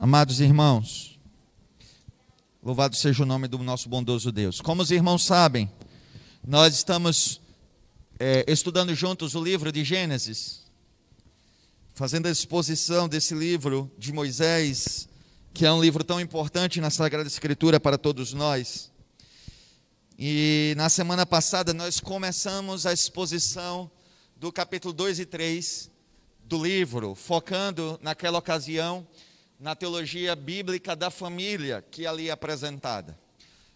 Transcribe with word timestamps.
Amados 0.00 0.38
irmãos, 0.38 1.18
louvado 2.62 2.94
seja 2.94 3.24
o 3.24 3.26
nome 3.26 3.48
do 3.48 3.58
nosso 3.58 3.88
bondoso 3.88 4.30
Deus. 4.30 4.60
Como 4.60 4.80
os 4.80 4.92
irmãos 4.92 5.24
sabem, 5.24 5.68
nós 6.46 6.76
estamos 6.76 7.40
é, 8.16 8.44
estudando 8.46 8.94
juntos 8.94 9.34
o 9.34 9.42
livro 9.42 9.72
de 9.72 9.82
Gênesis, 9.82 10.62
fazendo 11.94 12.26
a 12.26 12.30
exposição 12.30 13.08
desse 13.08 13.34
livro 13.34 13.90
de 13.98 14.12
Moisés, 14.12 15.08
que 15.52 15.66
é 15.66 15.72
um 15.72 15.82
livro 15.82 16.04
tão 16.04 16.20
importante 16.20 16.80
na 16.80 16.90
Sagrada 16.90 17.26
Escritura 17.26 17.80
para 17.80 17.98
todos 17.98 18.32
nós. 18.32 18.92
E 20.16 20.74
na 20.76 20.88
semana 20.88 21.26
passada 21.26 21.74
nós 21.74 21.98
começamos 21.98 22.86
a 22.86 22.92
exposição 22.92 23.90
do 24.36 24.52
capítulo 24.52 24.94
2 24.94 25.18
e 25.18 25.26
3 25.26 25.90
do 26.44 26.62
livro, 26.62 27.16
focando 27.16 27.98
naquela 28.00 28.38
ocasião 28.38 29.04
na 29.58 29.74
teologia 29.74 30.36
bíblica 30.36 30.94
da 30.94 31.10
família 31.10 31.84
que 31.90 32.06
ali 32.06 32.28
é 32.28 32.30
apresentada. 32.30 33.18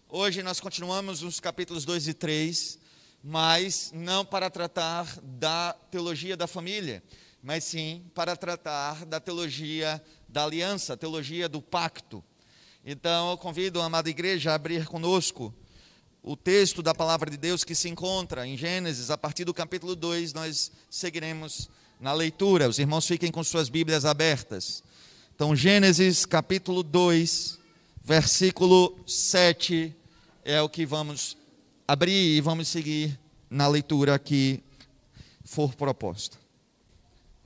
Hoje 0.07 0.41
nós 0.41 0.61
continuamos 0.61 1.21
nos 1.21 1.41
capítulos 1.41 1.83
2 1.83 2.07
e 2.07 2.13
3, 2.13 2.79
mas 3.21 3.91
não 3.93 4.23
para 4.23 4.49
tratar 4.49 5.19
da 5.21 5.73
teologia 5.91 6.37
da 6.37 6.47
família, 6.47 7.03
mas 7.41 7.65
sim 7.65 8.05
para 8.15 8.35
tratar 8.37 9.05
da 9.05 9.19
teologia 9.19 10.01
da 10.29 10.45
aliança, 10.45 10.95
teologia 10.95 11.49
do 11.49 11.61
pacto. 11.61 12.23
Então 12.85 13.31
eu 13.31 13.37
convido 13.37 13.81
a 13.81 13.85
amada 13.85 14.09
igreja 14.09 14.51
a 14.51 14.55
abrir 14.55 14.85
conosco 14.85 15.53
o 16.21 16.37
texto 16.37 16.81
da 16.81 16.95
palavra 16.95 17.29
de 17.29 17.35
Deus 17.35 17.65
que 17.65 17.75
se 17.75 17.89
encontra 17.89 18.47
em 18.47 18.55
Gênesis, 18.55 19.09
a 19.09 19.17
partir 19.17 19.43
do 19.43 19.53
capítulo 19.53 19.93
2, 19.93 20.31
nós 20.31 20.71
seguiremos 20.89 21.69
na 21.99 22.13
leitura. 22.13 22.69
Os 22.69 22.79
irmãos 22.79 23.05
fiquem 23.05 23.29
com 23.29 23.43
suas 23.43 23.67
Bíblias 23.67 24.05
abertas. 24.05 24.81
Então, 25.35 25.55
Gênesis 25.55 26.27
capítulo 26.27 26.83
2, 26.83 27.57
versículo 28.03 28.95
7 29.07 29.93
é 30.45 30.61
o 30.61 30.69
que 30.69 30.85
vamos 30.85 31.35
abrir 31.87 32.37
e 32.37 32.39
vamos 32.39 32.67
seguir 32.67 33.19
na 33.49 33.67
leitura 33.67 34.19
que 34.19 34.61
for 35.43 35.73
proposta. 35.73 36.37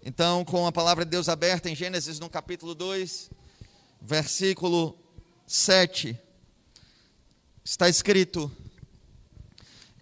Então, 0.03 0.43
com 0.43 0.67
a 0.67 0.71
palavra 0.71 1.05
de 1.05 1.11
Deus 1.11 1.29
aberta 1.29 1.69
em 1.69 1.75
Gênesis 1.75 2.19
no 2.19 2.29
capítulo 2.29 2.75
2, 2.75 3.29
versículo 4.01 4.93
7, 5.47 6.19
está 7.63 7.87
escrito: 7.87 8.51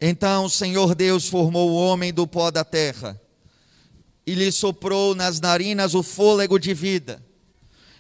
Então 0.02 0.45
o 0.45 0.49
Senhor 0.49 0.95
Deus 0.95 1.30
formou 1.30 1.70
o 1.70 1.75
homem 1.75 2.11
do 2.11 2.25
pó 2.25 2.49
da 2.49 2.66
terra 2.66 3.22
e 4.25 4.33
lhe 4.33 4.52
soprou 4.52 5.14
nas 5.14 5.39
narinas 5.39 5.94
o 5.94 6.02
fôlego 6.02 6.58
de 6.58 6.73
vida 6.73 7.23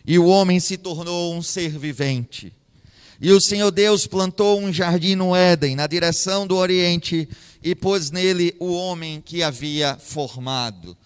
e 0.07 0.19
o 0.19 0.25
homem 0.25 0.59
se 0.59 0.77
tornou 0.77 1.33
um 1.33 1.41
ser 1.41 1.77
vivente. 1.77 2.53
E 3.19 3.31
o 3.31 3.41
Senhor 3.41 3.71
Deus 3.71 4.05
plantou 4.05 4.59
um 4.59 4.71
jardim 4.71 5.15
no 5.15 5.35
Éden, 5.35 5.75
na 5.75 5.87
direção 5.87 6.45
do 6.45 6.55
Oriente, 6.57 7.27
e 7.63 7.73
pôs 7.73 8.11
nele 8.11 8.55
o 8.59 8.73
homem 8.73 9.21
que 9.21 9.41
havia 9.41 9.97
formado. 9.97 10.97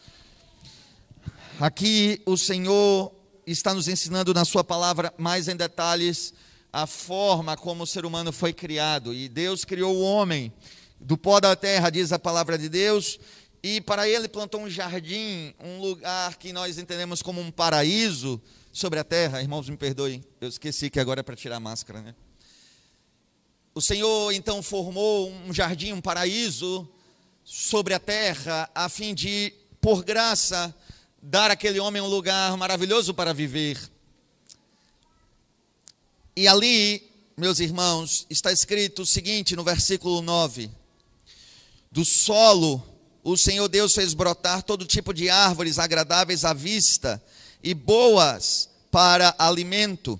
Aqui 1.59 2.21
o 2.25 2.35
Senhor 2.35 3.13
está 3.45 3.73
nos 3.73 3.87
ensinando 3.87 4.33
na 4.33 4.43
Sua 4.43 4.63
palavra 4.63 5.13
mais 5.17 5.47
em 5.47 5.55
detalhes 5.55 6.33
a 6.71 6.85
forma 6.85 7.57
como 7.57 7.83
o 7.83 7.87
ser 7.87 8.05
humano 8.05 8.31
foi 8.31 8.53
criado. 8.53 9.13
E 9.13 9.29
Deus 9.29 9.63
criou 9.63 9.95
o 9.95 10.01
homem 10.01 10.51
do 10.99 11.17
pó 11.17 11.39
da 11.39 11.55
terra, 11.55 11.89
diz 11.89 12.11
a 12.11 12.19
palavra 12.19 12.57
de 12.57 12.69
Deus, 12.69 13.19
e 13.61 13.81
para 13.81 14.07
ele 14.07 14.27
plantou 14.27 14.61
um 14.61 14.69
jardim, 14.69 15.53
um 15.63 15.79
lugar 15.79 16.37
que 16.37 16.51
nós 16.53 16.77
entendemos 16.77 17.21
como 17.21 17.41
um 17.41 17.51
paraíso 17.51 18.41
sobre 18.71 18.99
a 18.99 19.03
terra. 19.03 19.41
Irmãos, 19.41 19.69
me 19.69 19.77
perdoem, 19.77 20.23
eu 20.39 20.49
esqueci 20.49 20.89
que 20.89 20.99
agora 20.99 21.21
é 21.21 21.23
para 21.23 21.35
tirar 21.35 21.57
a 21.57 21.59
máscara, 21.59 22.01
né? 22.01 22.15
O 23.73 23.81
Senhor 23.81 24.31
então 24.31 24.61
formou 24.61 25.31
um 25.31 25.53
jardim, 25.53 25.93
um 25.93 26.01
paraíso 26.01 26.87
sobre 27.43 27.93
a 27.93 27.99
terra, 27.99 28.69
a 28.75 28.89
fim 28.89 29.13
de, 29.13 29.53
por 29.79 30.03
graça, 30.03 30.75
dar 31.21 31.51
àquele 31.51 31.79
homem 31.79 32.01
um 32.01 32.07
lugar 32.07 32.55
maravilhoso 32.57 33.13
para 33.13 33.33
viver. 33.33 33.79
E 36.35 36.47
ali, 36.47 37.09
meus 37.37 37.59
irmãos, 37.59 38.25
está 38.29 38.51
escrito 38.51 39.03
o 39.03 39.05
seguinte 39.05 39.55
no 39.55 39.63
versículo 39.63 40.21
9: 40.21 40.69
Do 41.91 42.03
solo 42.03 42.83
o 43.23 43.37
Senhor 43.37 43.67
Deus 43.67 43.93
fez 43.93 44.13
brotar 44.13 44.63
todo 44.63 44.85
tipo 44.85 45.13
de 45.13 45.29
árvores 45.29 45.77
agradáveis 45.77 46.45
à 46.45 46.53
vista 46.53 47.21
e 47.63 47.73
boas 47.73 48.69
para 48.91 49.35
alimento. 49.37 50.19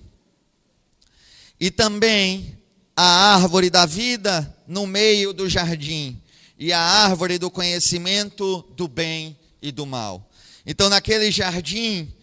E 1.60 1.72
também 1.72 2.58
a 2.96 3.36
árvore 3.36 3.70
da 3.70 3.86
vida 3.86 4.56
no 4.68 4.86
meio 4.86 5.34
do 5.34 5.50
jardim, 5.50 6.22
e 6.58 6.74
a 6.74 6.80
árvore 6.80 7.38
do 7.38 7.50
conhecimento 7.50 8.62
do 8.76 8.88
bem 8.88 9.38
e 9.62 9.72
do 9.72 9.86
mal. 9.86 10.30
Então, 10.66 10.90
naquele 10.90 11.32
jardim 11.32 12.14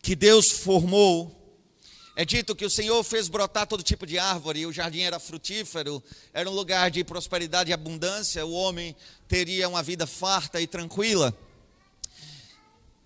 que 0.00 0.14
Deus 0.14 0.50
formou, 0.50 1.38
é 2.14 2.24
dito 2.24 2.54
que 2.54 2.64
o 2.64 2.70
Senhor 2.70 3.02
fez 3.02 3.28
brotar 3.28 3.66
todo 3.66 3.82
tipo 3.82 4.06
de 4.06 4.18
árvore, 4.18 4.60
e 4.60 4.66
o 4.66 4.72
jardim 4.72 5.00
era 5.00 5.18
frutífero, 5.18 6.02
era 6.32 6.48
um 6.48 6.54
lugar 6.54 6.90
de 6.90 7.02
prosperidade 7.02 7.70
e 7.70 7.72
abundância, 7.72 8.46
o 8.46 8.52
homem 8.52 8.94
teria 9.26 9.68
uma 9.68 9.82
vida 9.82 10.06
farta 10.06 10.60
e 10.60 10.66
tranquila. 10.66 11.36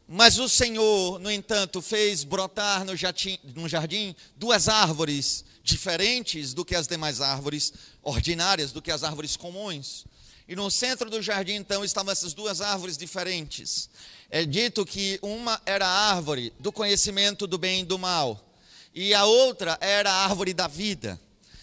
Mas 0.08 0.38
o 0.38 0.48
Senhor, 0.48 1.18
no 1.18 1.30
entanto, 1.30 1.82
fez 1.82 2.22
brotar 2.22 2.84
no 2.84 2.94
jardim, 2.94 3.38
no 3.56 3.68
jardim, 3.68 4.14
duas 4.36 4.68
árvores 4.68 5.44
diferentes 5.64 6.54
do 6.54 6.64
que 6.64 6.76
as 6.76 6.86
demais 6.86 7.20
árvores 7.20 7.72
ordinárias, 8.02 8.70
do 8.70 8.80
que 8.80 8.92
as 8.92 9.02
árvores 9.02 9.36
comuns. 9.36 10.04
E 10.46 10.54
no 10.54 10.70
centro 10.70 11.10
do 11.10 11.20
jardim, 11.20 11.54
então, 11.54 11.84
estavam 11.84 12.12
essas 12.12 12.32
duas 12.34 12.60
árvores 12.60 12.96
diferentes. 12.96 13.90
É 14.30 14.44
dito 14.44 14.86
que 14.86 15.18
uma 15.20 15.60
era 15.66 15.84
a 15.84 16.14
árvore 16.14 16.52
do 16.60 16.70
conhecimento 16.70 17.48
do 17.48 17.58
bem 17.58 17.80
e 17.80 17.84
do 17.84 17.98
mal, 17.98 18.54
e 18.94 19.12
a 19.12 19.24
outra 19.24 19.76
era 19.80 20.08
a 20.08 20.24
árvore 20.24 20.54
da 20.54 20.68
vida. 20.68 21.20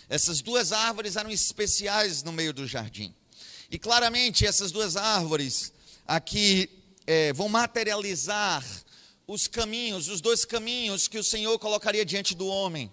Essas 0.10 0.42
duas 0.42 0.74
árvores 0.74 1.16
eram 1.16 1.32
especiais 1.32 2.24
no 2.24 2.34
meio 2.34 2.54
do 2.54 2.68
jardim. 2.68 3.16
E 3.72 3.80
claramente 3.80 4.46
essas 4.46 4.72
duas 4.72 4.98
árvores 4.98 5.72
aqui 6.06 6.70
é, 7.06 7.34
vão 7.34 7.50
materializar 7.50 8.64
os 9.28 9.48
caminhos, 9.48 10.08
os 10.08 10.22
dois 10.22 10.46
caminhos 10.46 11.08
que 11.08 11.18
o 11.18 11.24
Senhor 11.24 11.58
colocaria 11.60 12.06
diante 12.06 12.36
do 12.36 12.48
homem. 12.48 12.92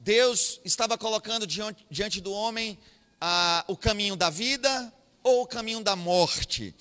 Deus 0.00 0.60
estava 0.64 0.96
colocando 0.96 1.46
diante, 1.46 1.84
diante 1.90 2.20
do 2.20 2.32
homem 2.32 2.78
ah, 3.20 3.64
o 3.66 3.76
caminho 3.76 4.16
da 4.16 4.30
vida 4.30 4.92
ou 5.22 5.42
o 5.42 5.46
caminho 5.46 5.82
da 5.82 5.96
morte. 5.96 6.74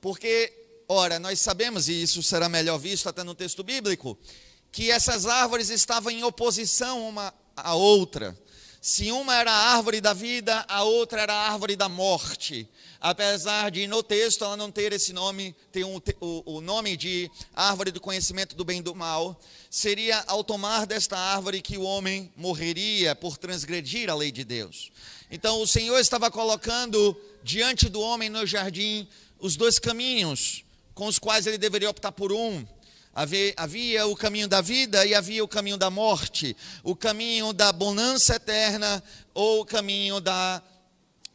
Porque, 0.00 0.52
ora, 0.88 1.18
nós 1.18 1.40
sabemos, 1.40 1.88
e 1.88 2.02
isso 2.02 2.22
será 2.22 2.48
melhor 2.48 2.78
visto 2.78 3.08
até 3.08 3.22
no 3.22 3.34
texto 3.34 3.62
bíblico, 3.62 4.18
que 4.72 4.90
essas 4.90 5.26
árvores 5.26 5.70
estavam 5.70 6.10
em 6.10 6.24
oposição 6.24 7.08
uma 7.08 7.32
à 7.56 7.74
outra. 7.74 8.36
Se 8.80 9.10
uma 9.12 9.34
era 9.36 9.50
a 9.50 9.76
árvore 9.76 10.00
da 10.00 10.12
vida, 10.12 10.64
a 10.68 10.82
outra 10.82 11.22
era 11.22 11.32
a 11.32 11.52
árvore 11.52 11.76
da 11.76 11.88
morte 11.88 12.68
apesar 13.04 13.70
de 13.70 13.86
no 13.86 14.02
texto 14.02 14.46
ela 14.46 14.56
não 14.56 14.70
ter 14.70 14.90
esse 14.94 15.12
nome, 15.12 15.54
ter 15.70 15.84
um, 15.84 16.00
o, 16.20 16.56
o 16.56 16.60
nome 16.62 16.96
de 16.96 17.30
árvore 17.54 17.90
do 17.90 18.00
conhecimento 18.00 18.56
do 18.56 18.64
bem 18.64 18.78
e 18.78 18.82
do 18.82 18.94
mal, 18.94 19.38
seria 19.68 20.24
ao 20.26 20.42
tomar 20.42 20.86
desta 20.86 21.18
árvore 21.18 21.60
que 21.60 21.76
o 21.76 21.82
homem 21.82 22.32
morreria 22.34 23.14
por 23.14 23.36
transgredir 23.36 24.08
a 24.08 24.14
lei 24.14 24.32
de 24.32 24.42
Deus. 24.42 24.90
Então 25.30 25.60
o 25.60 25.66
Senhor 25.66 25.98
estava 25.98 26.30
colocando 26.30 27.14
diante 27.42 27.90
do 27.90 28.00
homem 28.00 28.30
no 28.30 28.46
jardim 28.46 29.06
os 29.38 29.54
dois 29.54 29.78
caminhos 29.78 30.64
com 30.94 31.06
os 31.06 31.18
quais 31.18 31.46
ele 31.46 31.58
deveria 31.58 31.90
optar 31.90 32.10
por 32.10 32.32
um. 32.32 32.66
Havia, 33.14 33.52
havia, 33.58 34.06
o 34.06 34.16
caminho 34.16 34.48
da 34.48 34.62
vida 34.62 35.04
e 35.04 35.14
havia 35.14 35.44
o 35.44 35.48
caminho 35.48 35.76
da 35.76 35.90
morte, 35.90 36.56
o 36.82 36.96
caminho 36.96 37.52
da 37.52 37.70
bonança 37.70 38.36
eterna 38.36 39.04
ou 39.34 39.60
o 39.60 39.66
caminho 39.66 40.20
da 40.20 40.62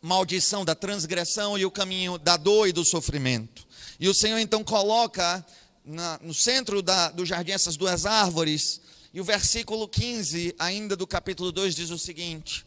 maldição, 0.02 0.64
da 0.64 0.76
transgressão 0.76 1.58
e 1.58 1.66
o 1.66 1.72
caminho 1.72 2.18
da 2.18 2.38
dor 2.38 2.68
e 2.68 2.72
do 2.72 2.86
sofrimento. 2.86 3.68
E 4.00 4.08
o 4.08 4.14
Senhor 4.14 4.40
então 4.40 4.64
coloca 4.64 5.46
na, 5.84 6.20
no 6.22 6.34
centro 6.34 6.82
da, 6.82 7.10
do 7.10 7.26
jardim 7.26 7.52
essas 7.52 7.76
duas 7.76 8.06
árvores, 8.06 8.80
e 9.14 9.20
o 9.20 9.24
versículo 9.24 9.88
15, 9.88 10.56
ainda 10.60 10.96
do 10.96 11.08
capítulo 11.08 11.52
2, 11.52 11.76
diz 11.76 11.90
o 11.90 11.98
seguinte: 11.98 12.66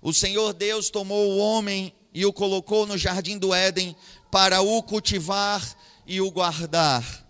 O 0.00 0.12
Senhor 0.12 0.52
Deus 0.52 0.90
tomou 0.90 1.30
o 1.30 1.38
homem 1.38 1.92
e 2.14 2.24
o 2.26 2.32
colocou 2.32 2.86
no 2.86 2.98
jardim 2.98 3.38
do 3.38 3.54
Éden 3.54 3.94
para 4.30 4.60
o 4.60 4.82
cultivar 4.82 5.62
e 6.06 6.20
o 6.20 6.30
guardar. 6.30 7.22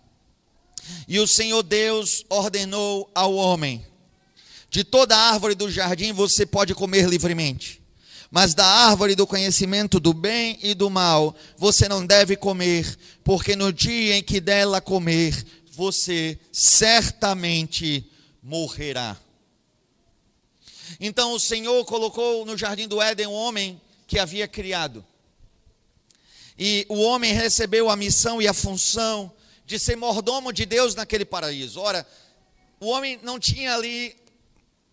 E 1.07 1.19
o 1.19 1.27
Senhor 1.27 1.61
Deus 1.61 2.25
ordenou 2.29 3.11
ao 3.13 3.35
homem: 3.35 3.85
De 4.69 4.83
toda 4.83 5.15
árvore 5.15 5.53
do 5.53 5.69
jardim 5.69 6.11
você 6.13 6.45
pode 6.45 6.73
comer 6.73 7.07
livremente 7.07 7.82
mas 8.33 8.55
da 8.55 8.65
árvore 8.65 9.13
do 9.13 9.27
conhecimento 9.27 9.99
do 9.99 10.11
bem 10.11 10.57
e 10.63 10.73
do 10.73 10.89
mal 10.89 11.35
você 11.55 11.87
não 11.87 12.03
deve 12.03 12.35
comer, 12.35 12.97
porque 13.23 13.55
no 13.55 13.71
dia 13.71 14.17
em 14.17 14.23
que 14.23 14.41
dela 14.41 14.81
comer, 14.81 15.45
você 15.71 16.39
certamente 16.51 18.09
morrerá. 18.41 19.15
Então 20.99 21.33
o 21.33 21.39
Senhor 21.39 21.85
colocou 21.85 22.43
no 22.43 22.57
jardim 22.57 22.87
do 22.87 22.99
Éden 22.99 23.27
um 23.27 23.33
homem 23.33 23.79
que 24.07 24.17
havia 24.17 24.47
criado. 24.47 25.05
E 26.57 26.87
o 26.89 27.01
homem 27.01 27.33
recebeu 27.33 27.87
a 27.87 27.95
missão 27.95 28.41
e 28.41 28.47
a 28.47 28.53
função 28.53 29.31
de 29.63 29.77
ser 29.77 29.95
mordomo 29.95 30.51
de 30.51 30.65
Deus 30.65 30.95
naquele 30.95 31.23
paraíso. 31.23 31.79
Ora, 31.79 32.03
o 32.79 32.87
homem 32.87 33.19
não 33.21 33.39
tinha 33.39 33.75
ali 33.75 34.15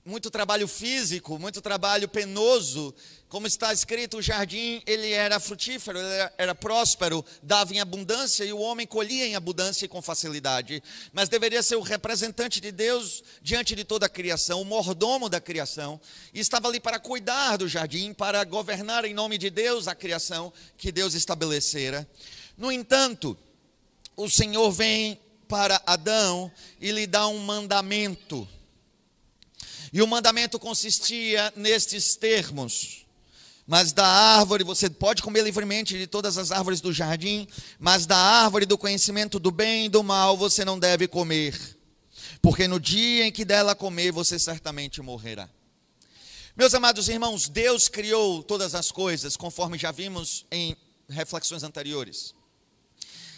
muito 0.05 0.31
trabalho 0.31 0.67
físico, 0.67 1.39
muito 1.39 1.63
trabalho 1.63 2.09
penoso. 2.09 2.95
Como 3.31 3.47
está 3.47 3.73
escrito, 3.73 4.17
o 4.17 4.23
jardim 4.23 4.83
ele 4.85 5.13
era 5.13 5.39
frutífero, 5.39 6.01
ele 6.01 6.09
era, 6.09 6.35
era, 6.37 6.55
próspero, 6.55 7.25
dava 7.41 7.73
em 7.73 7.79
abundância 7.79 8.43
e 8.43 8.53
o 8.53 8.59
homem 8.59 8.89
colhia 8.89 9.25
em 9.25 9.37
abundância 9.37 9.85
e 9.85 9.89
com 9.89 10.03
facilidade. 10.03 10.83
Mas 11.13 11.29
deveria 11.29 11.63
ser 11.63 11.77
o 11.77 11.81
representante 11.81 12.61
de 12.61 12.73
Deus 12.73 13.23
diante 13.41 13.77
de 13.77 13.85
toda 13.85 14.07
a 14.07 14.09
criação, 14.09 14.61
o 14.61 14.65
mordomo 14.65 15.29
da 15.29 15.41
criação, 15.41 16.01
e 16.35 16.41
estava 16.41 16.67
ali 16.67 16.81
para 16.81 16.99
cuidar 16.99 17.57
do 17.57 17.69
jardim, 17.69 18.13
para 18.13 18.43
governar 18.43 19.05
em 19.05 19.15
nome 19.15 19.39
de 19.39 19.49
Deus 19.49 19.87
a 19.87 19.95
criação 19.95 20.53
que 20.77 20.91
Deus 20.91 21.15
estabelecera. 21.15 22.11
No 22.59 22.73
entanto, 22.73 23.39
o 24.17 24.29
Senhor 24.29 24.73
vem 24.73 25.21
para 25.47 25.81
Adão 25.87 26.51
e 26.81 26.91
lhe 26.91 27.07
dá 27.07 27.29
um 27.29 27.39
mandamento 27.39 28.49
e 29.93 30.01
o 30.03 30.07
mandamento 30.07 30.59
consistia 30.59 31.53
nestes 31.57 32.15
termos: 32.15 33.00
Mas 33.71 33.93
da 33.93 34.05
árvore, 34.05 34.65
você 34.65 34.91
pode 34.91 35.23
comer 35.23 35.45
livremente 35.45 35.97
de 35.97 36.05
todas 36.05 36.37
as 36.37 36.51
árvores 36.51 36.81
do 36.81 36.93
jardim, 36.93 37.47
mas 37.79 38.05
da 38.05 38.17
árvore 38.17 38.67
do 38.67 38.77
conhecimento 38.77 39.39
do 39.39 39.53
bem 39.53 39.87
e 39.87 39.89
do 39.89 40.03
mal 40.03 40.37
você 40.37 40.65
não 40.65 40.77
deve 40.77 41.07
comer, 41.07 41.57
porque 42.43 42.67
no 42.67 42.81
dia 42.81 43.27
em 43.27 43.31
que 43.31 43.45
dela 43.45 43.77
comer 43.77 44.11
você 44.11 44.41
certamente 44.41 45.01
morrerá. 45.01 45.49
Meus 46.57 46.75
amados 46.75 47.09
irmãos, 47.09 47.49
Deus 47.49 47.87
criou 47.87 48.43
todas 48.43 48.75
as 48.75 48.91
coisas, 48.91 49.37
conforme 49.37 49.79
já 49.79 49.93
vimos 49.93 50.45
em 50.51 50.77
reflexões 51.09 51.63
anteriores. 51.63 52.35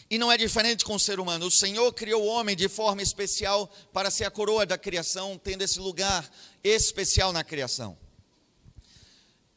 E 0.08 0.16
não 0.16 0.32
é 0.32 0.38
diferente 0.38 0.82
com 0.82 0.94
o 0.94 1.00
ser 1.00 1.20
humano. 1.20 1.44
O 1.44 1.50
Senhor 1.50 1.92
criou 1.92 2.22
o 2.22 2.26
homem 2.26 2.56
de 2.56 2.70
forma 2.70 3.02
especial 3.02 3.70
para 3.92 4.10
ser 4.10 4.24
a 4.24 4.30
coroa 4.30 4.64
da 4.64 4.78
criação, 4.78 5.38
tendo 5.44 5.60
esse 5.60 5.78
lugar 5.78 6.26
especial 6.64 7.34
na 7.34 7.44
criação. 7.44 7.98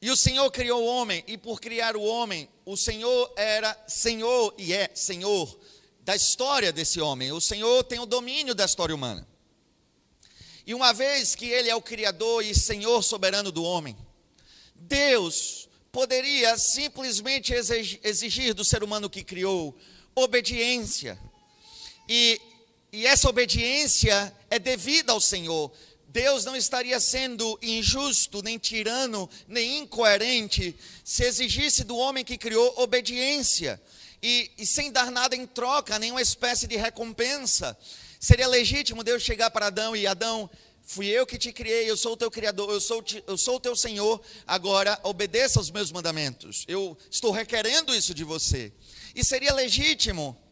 E 0.06 0.12
o 0.12 0.16
Senhor 0.16 0.52
criou 0.52 0.84
o 0.84 0.86
homem, 0.86 1.24
e 1.26 1.36
por 1.36 1.60
criar 1.60 1.98
o 1.98 2.04
homem, 2.04 2.48
o 2.64 2.78
Senhor 2.78 3.34
era 3.36 3.76
Senhor 3.88 4.54
e 4.56 4.72
é 4.72 4.92
Senhor 4.94 5.60
da 6.02 6.16
história 6.16 6.72
desse 6.72 7.02
homem. 7.02 7.32
O 7.32 7.42
Senhor 7.42 7.84
tem 7.86 7.98
o 7.98 8.06
domínio 8.06 8.54
da 8.54 8.66
história 8.66 8.94
humana. 8.94 9.28
E 10.64 10.76
uma 10.76 10.94
vez 10.94 11.34
que 11.34 11.48
Ele 11.48 11.72
é 11.72 11.76
o 11.76 11.82
Criador 11.82 12.46
e 12.46 12.54
Senhor 12.54 13.02
soberano 13.02 13.52
do 13.52 13.64
homem, 13.64 13.98
Deus 14.76 15.68
poderia 15.92 16.56
simplesmente 16.56 17.52
exigir 18.04 18.54
do 18.54 18.64
ser 18.64 18.84
humano 18.84 19.10
que 19.10 19.24
criou 19.24 19.76
obediência. 20.14 21.18
E, 22.08 22.40
e 22.92 23.08
essa 23.08 23.28
obediência 23.28 24.32
é 24.52 24.60
devida 24.60 25.14
ao 25.14 25.20
Senhor. 25.20 25.72
Deus 26.16 26.46
não 26.46 26.56
estaria 26.56 26.98
sendo 26.98 27.60
injusto, 27.62 28.42
nem 28.42 28.58
tirano, 28.58 29.30
nem 29.50 29.80
incoerente, 29.80 30.74
se 31.04 31.26
exigisse 31.26 31.84
do 31.84 31.98
homem 31.98 32.24
que 32.24 32.38
criou 32.38 32.74
obediência, 32.78 33.82
e, 34.24 34.50
e, 34.58 34.66
sem 34.66 34.94
dar 34.94 35.12
nada 35.12 35.36
em 35.36 35.46
troca, 35.46 36.00
nenhuma 36.00 36.22
espécie 36.22 36.68
de 36.68 36.78
recompensa. 36.78 37.78
Seria 38.18 38.48
legítimo 38.48 39.04
Deus 39.04 39.24
chegar 39.24 39.52
para 39.52 39.68
Adão 39.68 39.94
e 39.94 40.08
Adão, 40.08 40.50
fui 40.84 41.08
eu 41.08 41.26
que 41.26 41.38
te 41.38 41.52
criei, 41.52 41.92
eu 41.92 41.98
sou 41.98 42.14
o 42.14 42.18
teu 42.18 42.32
criador, 42.32 42.72
eu 42.72 42.80
sou, 42.80 43.04
eu 43.28 43.38
sou 43.38 43.58
o 43.58 43.60
teu 43.60 43.76
Senhor, 43.76 44.22
agora 44.48 44.98
obedeça 45.04 45.60
aos 45.60 45.70
meus 45.70 45.92
mandamentos. 45.92 46.64
Eu 46.66 46.98
estou 47.12 47.32
requerendo 47.32 47.94
isso 47.94 48.14
de 48.14 48.24
você. 48.24 48.72
E 49.14 49.22
seria 49.22 49.54
legítimo. 49.54 50.45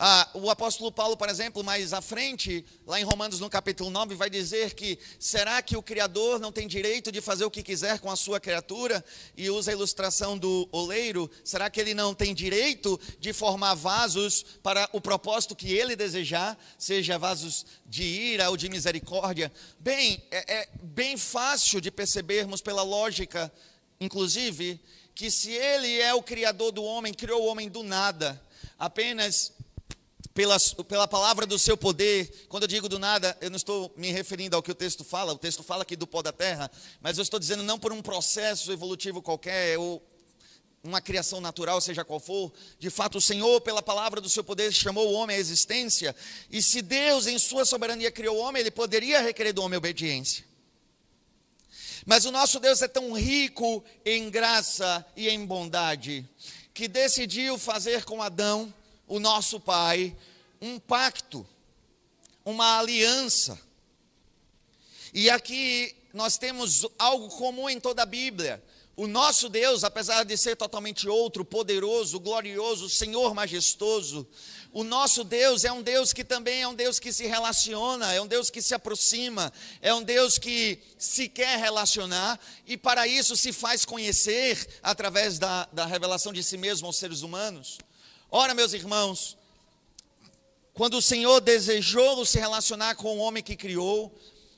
Ah, 0.00 0.30
o 0.32 0.48
apóstolo 0.48 0.92
Paulo, 0.92 1.16
por 1.16 1.28
exemplo, 1.28 1.64
mais 1.64 1.92
à 1.92 2.00
frente, 2.00 2.64
lá 2.86 3.00
em 3.00 3.02
Romanos 3.02 3.40
no 3.40 3.50
capítulo 3.50 3.90
9, 3.90 4.14
vai 4.14 4.30
dizer 4.30 4.74
que 4.74 4.96
será 5.18 5.60
que 5.60 5.76
o 5.76 5.82
Criador 5.82 6.38
não 6.38 6.52
tem 6.52 6.68
direito 6.68 7.10
de 7.10 7.20
fazer 7.20 7.44
o 7.44 7.50
que 7.50 7.64
quiser 7.64 7.98
com 7.98 8.08
a 8.08 8.14
sua 8.14 8.38
criatura? 8.38 9.04
E 9.36 9.50
usa 9.50 9.72
a 9.72 9.74
ilustração 9.74 10.38
do 10.38 10.68
oleiro. 10.70 11.28
Será 11.42 11.68
que 11.68 11.80
ele 11.80 11.94
não 11.94 12.14
tem 12.14 12.32
direito 12.32 13.00
de 13.18 13.32
formar 13.32 13.74
vasos 13.74 14.44
para 14.62 14.88
o 14.92 15.00
propósito 15.00 15.56
que 15.56 15.74
ele 15.74 15.96
desejar, 15.96 16.56
seja 16.78 17.18
vasos 17.18 17.66
de 17.84 18.04
ira 18.04 18.50
ou 18.50 18.56
de 18.56 18.68
misericórdia? 18.68 19.52
Bem, 19.80 20.22
é, 20.30 20.58
é 20.58 20.68
bem 20.80 21.16
fácil 21.16 21.80
de 21.80 21.90
percebermos 21.90 22.60
pela 22.60 22.84
lógica, 22.84 23.52
inclusive, 24.00 24.80
que 25.12 25.28
se 25.28 25.50
ele 25.50 26.00
é 26.00 26.14
o 26.14 26.22
criador 26.22 26.70
do 26.70 26.84
homem, 26.84 27.12
criou 27.12 27.42
o 27.42 27.46
homem 27.46 27.68
do 27.68 27.82
nada, 27.82 28.40
apenas 28.78 29.57
pela, 30.34 30.56
pela 30.86 31.08
palavra 31.08 31.46
do 31.46 31.58
seu 31.58 31.76
poder, 31.76 32.46
quando 32.48 32.64
eu 32.64 32.68
digo 32.68 32.88
do 32.88 32.98
nada, 32.98 33.36
eu 33.40 33.50
não 33.50 33.56
estou 33.56 33.92
me 33.96 34.10
referindo 34.10 34.56
ao 34.56 34.62
que 34.62 34.70
o 34.70 34.74
texto 34.74 35.04
fala, 35.04 35.32
o 35.32 35.38
texto 35.38 35.62
fala 35.62 35.82
aqui 35.82 35.96
do 35.96 36.06
pó 36.06 36.22
da 36.22 36.32
terra, 36.32 36.70
mas 37.00 37.18
eu 37.18 37.22
estou 37.22 37.40
dizendo 37.40 37.62
não 37.62 37.78
por 37.78 37.92
um 37.92 38.02
processo 38.02 38.70
evolutivo 38.72 39.22
qualquer, 39.22 39.78
ou 39.78 40.02
uma 40.82 41.00
criação 41.00 41.40
natural, 41.40 41.80
seja 41.80 42.04
qual 42.04 42.20
for, 42.20 42.52
de 42.78 42.88
fato 42.88 43.18
o 43.18 43.20
Senhor, 43.20 43.60
pela 43.60 43.82
palavra 43.82 44.20
do 44.20 44.28
seu 44.28 44.44
poder, 44.44 44.72
chamou 44.72 45.08
o 45.08 45.12
homem 45.12 45.36
à 45.36 45.40
existência, 45.40 46.14
e 46.50 46.62
se 46.62 46.82
Deus, 46.82 47.26
em 47.26 47.38
sua 47.38 47.64
soberania, 47.64 48.10
criou 48.10 48.36
o 48.36 48.40
homem, 48.40 48.60
ele 48.60 48.70
poderia 48.70 49.20
requerer 49.20 49.52
do 49.52 49.62
homem 49.62 49.76
obediência. 49.76 50.44
Mas 52.06 52.24
o 52.24 52.30
nosso 52.30 52.58
Deus 52.58 52.80
é 52.80 52.88
tão 52.88 53.12
rico 53.12 53.84
em 54.04 54.30
graça 54.30 55.04
e 55.16 55.28
em 55.28 55.44
bondade, 55.44 56.26
que 56.72 56.88
decidiu 56.88 57.58
fazer 57.58 58.04
com 58.04 58.22
Adão, 58.22 58.72
o 59.08 59.18
nosso 59.18 59.58
pai, 59.58 60.14
um 60.60 60.78
pacto, 60.78 61.46
uma 62.44 62.78
aliança. 62.78 63.58
E 65.12 65.30
aqui 65.30 65.96
nós 66.12 66.36
temos 66.36 66.86
algo 66.98 67.28
comum 67.28 67.68
em 67.68 67.80
toda 67.80 68.02
a 68.02 68.06
Bíblia. 68.06 68.62
O 68.96 69.06
nosso 69.06 69.48
Deus, 69.48 69.84
apesar 69.84 70.24
de 70.24 70.36
ser 70.36 70.56
totalmente 70.56 71.08
outro, 71.08 71.44
poderoso, 71.44 72.18
glorioso, 72.18 72.88
Senhor 72.88 73.32
majestoso, 73.32 74.26
o 74.72 74.82
nosso 74.84 75.24
Deus 75.24 75.64
é 75.64 75.72
um 75.72 75.80
Deus 75.80 76.12
que 76.12 76.24
também 76.24 76.62
é 76.62 76.68
um 76.68 76.74
Deus 76.74 76.98
que 76.98 77.12
se 77.12 77.26
relaciona, 77.26 78.12
é 78.12 78.20
um 78.20 78.26
Deus 78.26 78.50
que 78.50 78.60
se 78.60 78.74
aproxima, 78.74 79.52
é 79.80 79.94
um 79.94 80.02
Deus 80.02 80.36
que 80.36 80.78
se 80.98 81.28
quer 81.28 81.58
relacionar 81.58 82.38
e 82.66 82.76
para 82.76 83.06
isso 83.06 83.36
se 83.36 83.52
faz 83.52 83.84
conhecer 83.84 84.68
através 84.82 85.38
da, 85.38 85.68
da 85.72 85.86
revelação 85.86 86.32
de 86.32 86.42
si 86.42 86.56
mesmo 86.56 86.86
aos 86.86 86.96
seres 86.96 87.22
humanos. 87.22 87.78
Ora, 88.30 88.52
meus 88.52 88.74
irmãos, 88.74 89.38
quando 90.74 90.98
o 90.98 91.02
Senhor 91.02 91.40
desejou 91.40 92.26
se 92.26 92.38
relacionar 92.38 92.94
com 92.94 93.16
o 93.16 93.20
homem 93.20 93.42
que 93.42 93.56
criou, 93.56 94.14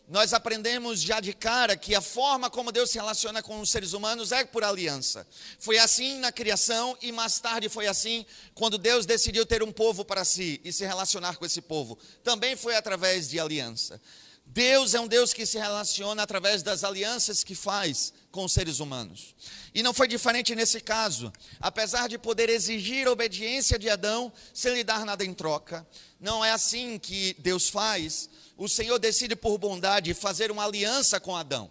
nós 0.09 0.35
aprendemos 0.35 1.01
já 1.01 1.21
de 1.21 1.33
cara 1.33 1.77
que 1.77 1.95
a 1.95 2.01
forma 2.01 2.51
como 2.51 2.73
Deus 2.73 2.91
se 2.91 2.99
relaciona 2.99 3.41
com 3.45 3.61
os 3.61 3.71
seres 3.71 3.93
humanos 3.93 4.33
é 4.33 4.45
por 4.45 4.65
aliança. 4.65 5.25
Foi 5.61 5.79
assim 5.79 6.19
na 6.19 6.33
criação 6.33 6.99
e 7.01 7.13
mais 7.13 7.39
tarde 7.39 7.69
foi 7.69 7.87
assim 7.87 8.27
quando 8.57 8.77
Deus 8.77 9.07
decidiu 9.07 9.47
ter 9.47 9.63
um 9.63 9.71
povo 9.71 10.05
para 10.05 10.25
si 10.25 10.61
e 10.65 10.73
se 10.73 10.85
relacionar 10.85 11.37
com 11.37 11.47
esse 11.47 11.61
povo. 11.61 11.97
Também 12.25 12.57
foi 12.57 12.75
através 12.75 13.29
de 13.29 13.39
aliança. 13.39 14.01
Deus 14.53 14.95
é 14.95 15.01
um 15.01 15.07
Deus 15.07 15.33
que 15.33 15.47
se 15.47 15.59
relaciona 15.59 16.23
através 16.23 16.63
das 16.63 16.83
alianças 16.83 17.45
que 17.45 17.55
faz 17.55 18.13
com 18.33 18.45
os 18.45 18.53
seres 18.53 18.81
humanos. 18.81 19.35
E 19.73 19.83
não 19.83 19.95
foi 19.95 20.09
diferente 20.09 20.55
nesse 20.57 20.81
caso. 20.81 21.33
Apesar 21.61 22.09
de 22.09 22.19
poder 22.19 22.51
exigir 22.51 23.07
obediência 23.07 23.79
de 23.79 23.89
Adão 23.89 24.33
sem 24.53 24.75
lhe 24.75 24.83
dar 24.83 25.05
nada 25.05 25.25
em 25.25 25.33
troca, 25.33 25.87
não 26.19 26.45
é 26.45 26.51
assim 26.51 26.99
que 26.99 27.35
Deus 27.39 27.69
faz 27.69 28.29
o 28.61 28.69
Senhor 28.69 28.99
decide 28.99 29.35
por 29.35 29.57
bondade 29.57 30.13
fazer 30.13 30.51
uma 30.51 30.67
aliança 30.67 31.19
com 31.19 31.35
Adão. 31.35 31.71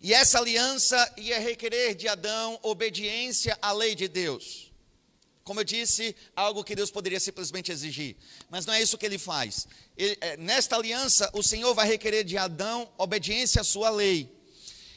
E 0.00 0.14
essa 0.14 0.38
aliança 0.38 1.12
ia 1.16 1.40
requerer 1.40 1.96
de 1.96 2.06
Adão 2.06 2.60
obediência 2.62 3.58
à 3.60 3.72
lei 3.72 3.96
de 3.96 4.06
Deus. 4.06 4.70
Como 5.44 5.60
eu 5.60 5.64
disse, 5.64 6.16
algo 6.34 6.64
que 6.64 6.74
Deus 6.74 6.90
poderia 6.90 7.20
simplesmente 7.20 7.70
exigir. 7.70 8.16
Mas 8.48 8.64
não 8.64 8.72
é 8.72 8.80
isso 8.80 8.96
que 8.96 9.04
ele 9.04 9.18
faz. 9.18 9.68
Ele, 9.96 10.16
é, 10.20 10.38
nesta 10.38 10.74
aliança, 10.74 11.30
o 11.34 11.42
Senhor 11.42 11.74
vai 11.74 11.86
requerer 11.86 12.24
de 12.24 12.38
Adão 12.38 12.88
obediência 12.96 13.60
à 13.60 13.64
sua 13.64 13.90
lei. 13.90 14.28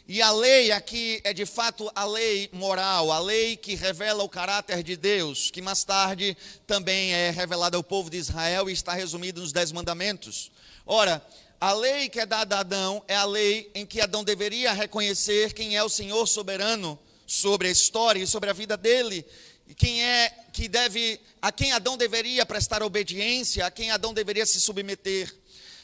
E 0.08 0.22
a 0.22 0.32
lei 0.32 0.72
aqui 0.72 1.20
é 1.25 1.34
de 1.34 1.46
fato 1.46 1.92
a 1.94 2.06
lei 2.06 2.50
moral, 2.54 3.12
a 3.12 3.20
lei 3.20 3.58
que 3.58 3.75
revela 3.75 4.24
o 4.24 4.30
caráter 4.30 4.82
de 4.82 4.96
Deus, 4.96 5.51
que 5.51 5.62
mais 5.62 5.84
tarde 5.84 6.38
também 6.66 7.12
é 7.12 7.30
revelada 7.30 7.75
ao 7.75 7.84
povo 7.84 8.10
de 8.10 8.16
Israel 8.16 8.70
e 8.70 8.74
está 8.74 8.94
resumido 8.94 9.42
nos 9.42 9.51
Dez 9.51 9.74
Mandamentos. 9.74 10.50
Ora, 10.86 11.22
a 11.60 11.74
lei 11.74 12.08
que 12.08 12.22
é 12.22 12.25
dada 12.25 12.56
a 12.56 12.60
Adão 12.62 13.04
é 13.06 13.18
a 13.18 13.25
lei 13.25 13.70
em 13.75 13.86
que 13.86 14.00
Adão 14.00 14.24
deveria 14.24 14.72
reconhecer 14.72 15.51
quem 15.51 15.75
é 15.75 15.84
o 15.84 15.89
Senhor 15.89 16.25
soberano 16.25 16.98
sobre 17.25 17.68
a 17.68 17.72
história 17.72 18.24
e 18.24 18.27
sobre 18.27 18.50
a 18.50 18.54
vida 18.54 18.77
dele, 18.77 19.25
e 19.68 19.76
quem 19.76 20.02
é 20.02 20.30
que 20.54 20.68
deve, 20.68 21.20
a 21.42 21.52
quem 21.52 21.74
Adão 21.74 21.98
deveria 21.98 22.46
prestar 22.46 22.82
obediência, 22.82 23.66
a 23.66 23.72
quem 23.72 23.92
Adão 23.92 24.14
deveria 24.14 24.46
se 24.46 24.62
submeter. 24.62 25.34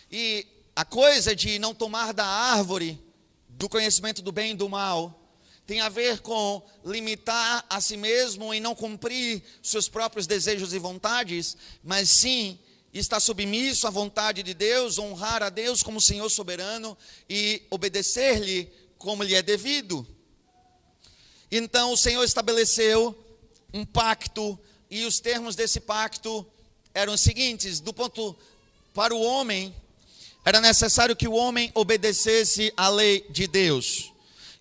E 0.10 0.48
a 0.76 0.86
coisa 0.86 1.36
de 1.36 1.60
não 1.60 1.76
tomar 1.76 2.14
da 2.14 2.26
árvore 2.26 3.00
do 3.50 3.68
conhecimento 3.68 4.22
do 4.22 4.32
bem 4.32 4.52
e 4.52 4.56
do 4.56 4.70
mal 4.70 5.20
tem 5.66 5.80
a 5.80 5.90
ver 5.90 6.20
com 6.20 6.62
limitar 6.86 7.66
a 7.70 7.80
si 7.80 7.96
mesmo 7.96 8.54
e 8.54 8.60
não 8.60 8.76
cumprir 8.76 9.42
seus 9.62 9.88
próprios 9.88 10.28
desejos 10.28 10.74
e 10.74 10.80
vontades, 10.80 11.56
mas 11.84 12.10
sim 12.10 12.60
estar 12.94 13.20
submisso 13.20 13.88
à 13.88 13.90
vontade 13.90 14.44
de 14.44 14.54
Deus, 14.54 15.00
honrar 15.00 15.42
a 15.42 15.50
Deus 15.50 15.82
como 15.82 16.02
Senhor 16.02 16.30
soberano 16.30 16.98
e 17.30 17.64
obedecer-lhe 17.70 18.72
como 18.98 19.24
lhe 19.24 19.36
é 19.36 19.42
devido. 19.42 20.06
Então 21.50 21.92
o 21.94 21.98
Senhor 21.98 22.24
estabeleceu 22.24 23.23
um 23.74 23.84
pacto 23.84 24.60
e 24.90 25.06
os 25.06 25.20
termos 25.20 25.56
desse 25.56 25.80
pacto 25.80 26.46
eram 26.94 27.14
os 27.14 27.22
seguintes: 27.22 27.80
do 27.80 27.94
ponto 27.94 28.36
para 28.94 29.14
o 29.14 29.22
homem, 29.22 29.74
era 30.46 30.62
necessário 30.62 31.16
que 31.16 31.28
o 31.28 31.34
homem 31.34 31.72
obedecesse 31.74 32.72
à 32.78 32.90
lei 32.90 33.26
de 33.30 33.48
Deus. 33.48 34.12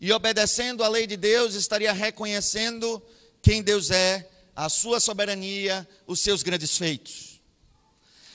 E 0.00 0.12
obedecendo 0.12 0.82
à 0.82 0.88
lei 0.88 1.06
de 1.06 1.16
Deus, 1.16 1.54
estaria 1.54 1.92
reconhecendo 1.92 3.00
quem 3.40 3.62
Deus 3.62 3.90
é, 3.90 4.28
a 4.56 4.68
sua 4.68 4.98
soberania, 4.98 5.86
os 6.06 6.20
seus 6.20 6.42
grandes 6.42 6.76
feitos. 6.76 7.40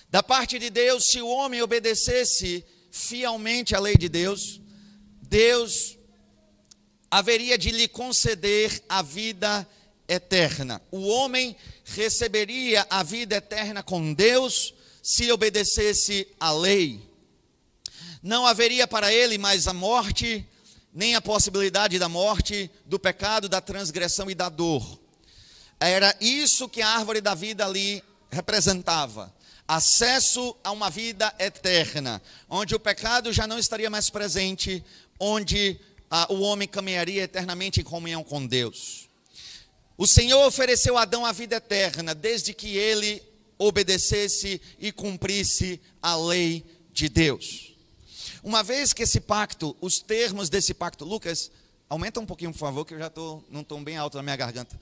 Da 0.10 0.24
parte 0.24 0.58
de 0.60 0.70
Deus, 0.70 1.06
se 1.08 1.22
o 1.22 1.28
homem 1.28 1.62
obedecesse 1.62 2.64
fielmente 2.92 3.76
à 3.76 3.80
lei 3.80 3.98
de 3.98 4.08
Deus, 4.08 4.62
Deus 5.22 5.98
haveria 7.10 7.58
de 7.58 7.72
lhe 7.72 7.88
conceder 7.88 8.84
a 8.88 9.02
vida 9.02 9.68
eterna. 10.08 10.82
O 10.92 11.08
homem 11.08 11.56
receberia 11.84 12.86
a 12.90 13.04
vida 13.04 13.36
eterna 13.36 13.84
com 13.84 14.14
Deus 14.14 14.74
se 15.02 15.32
obedecesse 15.32 16.28
à 16.40 16.52
lei. 16.52 17.02
Não 18.22 18.46
haveria 18.46 18.88
para 18.88 19.14
ele 19.14 19.38
mais 19.38 19.68
a 19.68 19.74
morte, 19.74 20.46
nem 20.94 21.16
a 21.16 21.22
possibilidade 21.22 21.98
da 22.00 22.10
morte, 22.10 22.70
do 22.86 23.00
pecado, 23.00 23.48
da 23.48 23.62
transgressão 23.62 24.30
e 24.30 24.36
da 24.36 24.50
dor. 24.50 25.00
Era 25.80 26.16
isso 26.20 26.68
que 26.68 26.82
a 26.82 26.90
árvore 26.90 27.22
da 27.22 27.36
vida 27.36 27.66
ali 27.66 28.04
representava. 28.30 29.34
Acesso 29.68 30.56
a 30.64 30.72
uma 30.72 30.90
vida 30.90 31.34
eterna, 31.38 32.22
onde 32.50 32.74
o 32.74 32.80
pecado 32.80 33.32
já 33.32 33.46
não 33.46 33.60
estaria 33.60 33.90
mais 33.90 34.10
presente, 34.10 34.84
onde 35.20 35.80
ah, 36.10 36.28
o 36.30 36.40
homem 36.42 36.68
caminharia 36.68 37.24
eternamente 37.24 37.82
em 37.82 37.84
comunhão 37.84 38.24
com 38.24 38.46
Deus. 38.46 39.07
O 39.98 40.06
Senhor 40.06 40.46
ofereceu 40.46 40.96
a 40.96 41.02
Adão 41.02 41.26
a 41.26 41.32
vida 41.32 41.56
eterna, 41.56 42.14
desde 42.14 42.54
que 42.54 42.78
ele 42.78 43.24
obedecesse 43.58 44.62
e 44.78 44.92
cumprisse 44.92 45.82
a 46.00 46.16
lei 46.16 46.64
de 46.94 47.10
Deus. 47.10 47.76
Uma 48.44 48.62
vez 48.62 48.94
que 48.94 49.02
esse 49.02 49.20
pacto, 49.20 49.76
os 49.82 50.00
termos 50.00 50.50
desse 50.50 50.74
pacto, 50.74 51.04
Lucas, 51.04 51.50
aumenta 51.90 52.20
um 52.20 52.26
pouquinho, 52.26 52.52
por 52.52 52.60
favor, 52.60 52.86
que 52.86 52.94
eu 52.94 53.00
já 53.00 53.08
estou 53.08 53.44
num 53.50 53.64
tom 53.64 53.84
bem 53.84 53.98
alto 53.98 54.18
na 54.18 54.24
minha 54.24 54.36
garganta. 54.36 54.80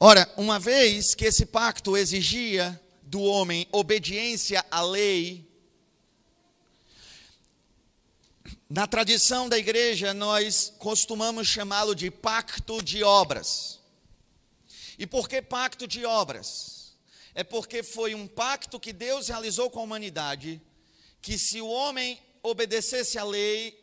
Ora, 0.00 0.28
uma 0.36 0.58
vez 0.58 1.14
que 1.14 1.24
esse 1.24 1.46
pacto 1.46 1.96
exigia 1.96 2.80
do 3.02 3.22
homem 3.22 3.66
obediência 3.70 4.64
à 4.70 4.82
lei, 4.82 5.48
na 8.68 8.86
tradição 8.86 9.48
da 9.48 9.56
igreja 9.56 10.12
nós 10.12 10.72
costumamos 10.78 11.46
chamá-lo 11.46 11.94
de 11.94 12.10
pacto 12.10 12.82
de 12.82 13.04
obras. 13.04 13.77
E 14.98 15.06
por 15.06 15.28
que 15.28 15.40
pacto 15.40 15.86
de 15.86 16.04
obras? 16.04 16.96
É 17.34 17.44
porque 17.44 17.82
foi 17.82 18.14
um 18.14 18.26
pacto 18.26 18.80
que 18.80 18.92
Deus 18.92 19.28
realizou 19.28 19.70
com 19.70 19.78
a 19.78 19.84
humanidade, 19.84 20.60
que 21.22 21.38
se 21.38 21.60
o 21.60 21.68
homem 21.68 22.20
obedecesse 22.42 23.16
à 23.16 23.22
lei, 23.22 23.78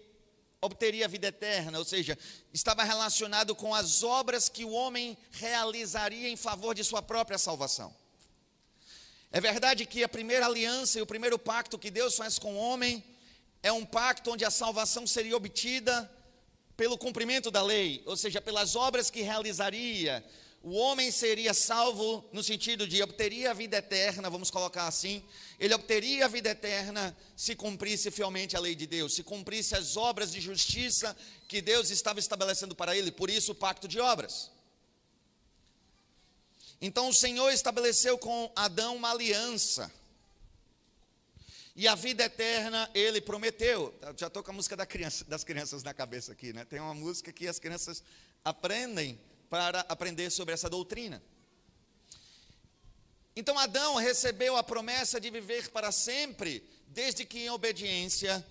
obteria 0.61 1.07
vida 1.07 1.27
eterna, 1.27 1.77
ou 1.79 1.85
seja, 1.85 2.17
estava 2.53 2.83
relacionado 2.83 3.55
com 3.55 3.73
as 3.73 4.03
obras 4.03 4.49
que 4.49 4.65
o 4.65 4.71
homem 4.71 5.17
realizaria 5.31 6.27
em 6.27 6.35
favor 6.35 6.75
de 6.75 6.83
sua 6.83 7.01
própria 7.01 7.37
salvação. 7.37 7.95
É 9.31 9.39
verdade 9.39 9.85
que 9.85 10.03
a 10.03 10.09
primeira 10.09 10.45
aliança 10.45 10.99
e 10.99 11.01
o 11.01 11.05
primeiro 11.05 11.37
pacto 11.37 11.77
que 11.77 11.91
Deus 11.91 12.15
faz 12.15 12.39
com 12.39 12.55
o 12.55 12.57
homem 12.57 13.03
é 13.61 13.71
um 13.71 13.85
pacto 13.85 14.31
onde 14.31 14.45
a 14.45 14.51
salvação 14.51 15.05
seria 15.07 15.35
obtida 15.35 16.11
pelo 16.75 16.97
cumprimento 16.97 17.49
da 17.49 17.61
lei, 17.61 18.03
ou 18.05 18.17
seja, 18.17 18.41
pelas 18.41 18.75
obras 18.75 19.09
que 19.09 19.21
realizaria, 19.21 20.25
o 20.65 20.73
homem 20.73 21.11
seria 21.11 21.53
salvo 21.53 22.27
no 22.33 22.43
sentido 22.43 22.87
de 22.87 23.03
obteria 23.03 23.51
a 23.51 23.53
vida 23.53 23.77
eterna, 23.77 24.31
vamos 24.31 24.49
colocar 24.49 24.87
assim, 24.87 25.23
ele 25.59 25.75
obteria 25.75 26.25
a 26.25 26.27
vida 26.27 26.49
eterna 26.49 27.15
se 27.37 27.55
cumprisse 27.55 28.09
fielmente 28.09 28.57
a 28.57 28.59
lei 28.59 28.73
de 28.73 28.87
Deus, 28.87 29.13
se 29.13 29.21
cumprisse 29.21 29.75
as 29.75 29.95
obras 29.95 30.31
de 30.31 30.41
justiça 30.41 31.15
que 31.47 31.61
Deus 31.61 31.91
estava 31.91 32.19
estabelecendo 32.19 32.75
para 32.75 32.97
ele, 32.97 33.11
por 33.11 33.29
isso 33.29 33.51
o 33.51 33.55
pacto 33.55 33.87
de 33.87 33.99
obras. 33.99 34.49
Então 36.81 37.09
o 37.09 37.13
Senhor 37.13 37.51
estabeleceu 37.51 38.17
com 38.17 38.51
Adão 38.55 38.95
uma 38.95 39.11
aliança. 39.11 39.91
E 41.75 41.87
a 41.87 41.93
vida 41.93 42.23
eterna 42.23 42.89
ele 42.95 43.21
prometeu. 43.21 43.93
Já 44.17 44.25
estou 44.25 44.41
com 44.41 44.49
a 44.49 44.53
música 44.55 44.75
das 44.75 45.43
crianças 45.43 45.83
na 45.83 45.93
cabeça 45.93 46.31
aqui, 46.31 46.53
né? 46.53 46.65
Tem 46.65 46.79
uma 46.79 46.95
música 46.95 47.31
que 47.31 47.47
as 47.47 47.59
crianças 47.59 48.01
aprendem 48.43 49.19
para 49.49 49.81
aprender 49.81 50.29
sobre 50.29 50.53
essa 50.53 50.69
doutrina. 50.69 51.21
Então 53.35 53.59
Adão 53.59 53.95
recebeu 53.95 54.55
a 54.55 54.63
promessa 54.63 55.19
de 55.19 55.29
viver 55.29 55.69
para 55.69 55.91
sempre, 55.91 56.63
desde 56.87 57.25
que 57.25 57.39
em 57.39 57.49
obediência 57.49 58.45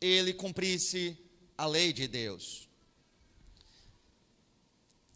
ele 0.00 0.34
cumprisse 0.34 1.16
a 1.56 1.66
lei 1.66 1.92
de 1.92 2.06
Deus. 2.06 2.68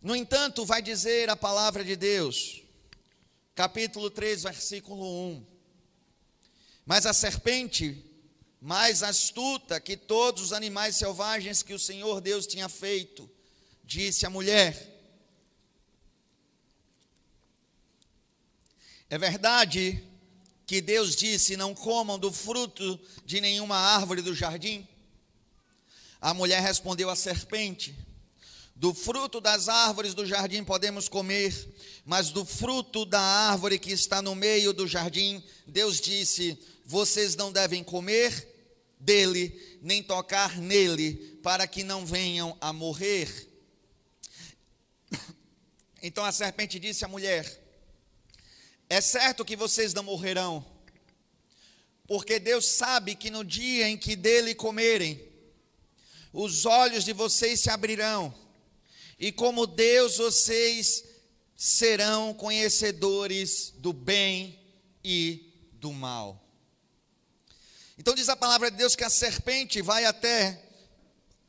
No 0.01 0.17
entanto, 0.17 0.65
vai 0.65 0.81
dizer 0.81 1.29
a 1.29 1.37
palavra 1.37 1.85
de 1.85 1.95
Deus, 1.95 2.63
capítulo 3.55 4.09
3, 4.09 4.45
versículo 4.45 5.05
1. 5.05 5.47
Mas 6.87 7.05
a 7.05 7.13
serpente, 7.13 8.03
mais 8.59 9.03
astuta 9.03 9.79
que 9.79 9.99
todos 9.99 10.45
os 10.45 10.53
animais 10.55 10.97
selvagens 10.97 11.63
que 11.63 11.75
o 11.75 11.79
Senhor 11.79 12.23
Deus 12.23 12.47
tinha 12.47 12.71
feito, 12.71 13.31
disse 13.85 14.25
à 14.25 14.31
mulher: 14.31 15.00
É 19.11 19.19
verdade 19.19 20.01
que 20.65 20.81
Deus 20.81 21.17
disse: 21.17 21.57
Não 21.57 21.75
comam 21.75 22.17
do 22.17 22.33
fruto 22.33 22.99
de 23.27 23.41
nenhuma 23.41 23.77
árvore 23.77 24.23
do 24.23 24.33
jardim? 24.33 24.87
A 26.21 26.33
mulher 26.33 26.63
respondeu 26.63 27.11
à 27.11 27.17
serpente: 27.17 27.93
Do 28.77 28.95
fruto 28.95 29.41
das 29.41 29.69
árvores 29.69 30.15
do 30.15 30.25
jardim 30.25 30.63
podemos 30.63 31.09
comer, 31.09 31.53
mas 32.05 32.31
do 32.31 32.47
fruto 32.47 33.05
da 33.05 33.21
árvore 33.21 33.81
que 33.81 33.91
está 33.91 34.23
no 34.23 34.37
meio 34.37 34.73
do 34.73 34.87
jardim, 34.87 35.43
Deus 35.67 36.01
disse: 36.01 36.57
Vocês 36.87 37.35
não 37.35 37.51
devem 37.51 37.83
comer 37.83 38.47
dele, 39.01 39.79
nem 39.83 40.05
tocar 40.05 40.57
nele, 40.57 41.37
para 41.43 41.67
que 41.67 41.83
não 41.83 42.07
venham 42.07 42.57
a 42.61 42.73
morrer. 42.73 43.49
Então 46.03 46.25
a 46.25 46.33
serpente 46.33 46.79
disse 46.79 47.05
à 47.05 47.09
mulher: 47.09 47.60
é 48.91 49.01
certo 49.01 49.45
que 49.45 49.55
vocês 49.55 49.95
não 49.95 50.03
morrerão, 50.03 50.67
porque 52.09 52.41
Deus 52.41 52.67
sabe 52.67 53.15
que 53.15 53.31
no 53.31 53.45
dia 53.45 53.89
em 53.89 53.97
que 53.97 54.17
dele 54.17 54.53
comerem, 54.53 55.25
os 56.33 56.67
olhos 56.67 57.05
de 57.05 57.13
vocês 57.13 57.61
se 57.61 57.71
abrirão, 57.71 58.35
e 59.17 59.31
como 59.31 59.65
Deus 59.65 60.17
vocês 60.17 61.05
serão 61.57 62.35
conhecedores 62.35 63.73
do 63.77 63.93
bem 63.93 64.59
e 65.05 65.55
do 65.75 65.93
mal. 65.93 66.45
Então 67.97 68.15
diz 68.15 68.29
a 68.29 68.35
palavra 68.35 68.73
de 68.73 68.77
Deus 68.77 68.97
que 68.97 69.05
a 69.05 69.11
serpente 69.11 69.81
vai 69.81 70.05
até 70.05 70.61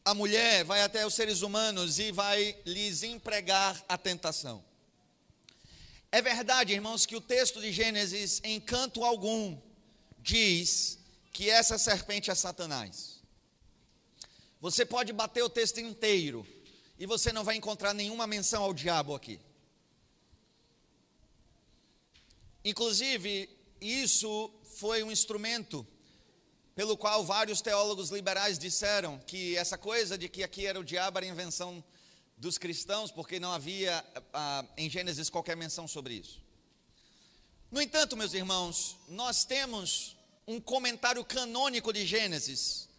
a 0.06 0.14
mulher, 0.14 0.64
vai 0.64 0.84
até 0.84 1.08
os 1.08 1.16
seres 1.16 1.42
humanos 1.42 1.98
e 1.98 2.12
vai 2.12 2.56
lhes 2.66 3.02
empregar 3.02 3.84
a 3.90 3.98
tentação. 3.98 4.64
É 6.14 6.22
verdade, 6.22 6.74
irmãos, 6.74 7.06
que 7.06 7.16
o 7.16 7.22
texto 7.22 7.62
de 7.62 7.72
Gênesis, 7.72 8.42
em 8.44 8.60
canto 8.60 9.06
algum, 9.06 9.58
diz 10.20 11.00
que 11.32 11.50
essa 11.50 11.78
serpente 11.78 12.30
é 12.30 12.36
Satanás. 12.36 13.22
Você 14.60 14.86
pode 14.86 15.14
bater 15.14 15.42
o 15.42 15.50
texto 15.50 15.80
inteiro 15.80 16.46
e 17.00 17.06
você 17.06 17.32
não 17.32 17.46
vai 17.46 17.56
encontrar 17.56 17.94
nenhuma 17.94 18.28
menção 18.28 18.62
ao 18.62 18.74
diabo 18.74 19.16
aqui. 19.16 19.40
Inclusive, 22.64 23.50
isso 23.80 24.52
foi 24.64 25.04
um 25.04 25.12
instrumento 25.12 25.88
pelo 26.76 26.98
qual 26.98 27.24
vários 27.24 27.62
teólogos 27.62 28.10
liberais 28.10 28.60
disseram 28.60 29.18
que 29.20 29.56
essa 29.56 29.78
coisa 29.78 30.18
de 30.18 30.28
que 30.28 30.44
aqui 30.44 30.68
era 30.68 30.80
o 30.80 30.84
diabo 30.84 31.20
era 31.20 31.26
invenção 31.26 31.82
dos 32.42 32.58
cristãos, 32.58 33.12
porque 33.12 33.40
não 33.40 33.52
havia 33.52 34.04
ah, 34.34 34.66
em 34.76 34.90
Gênesis 34.90 35.30
qualquer 35.30 35.56
menção 35.56 35.88
sobre 35.88 36.16
isso. 36.16 36.42
No 37.70 37.80
entanto, 37.80 38.18
meus 38.18 38.34
irmãos, 38.34 38.98
nós 39.08 39.46
temos 39.46 40.18
um 40.48 40.60
comentário 40.60 41.24
canônico 41.24 41.94
de 41.94 42.04
Gênesis 42.04 42.90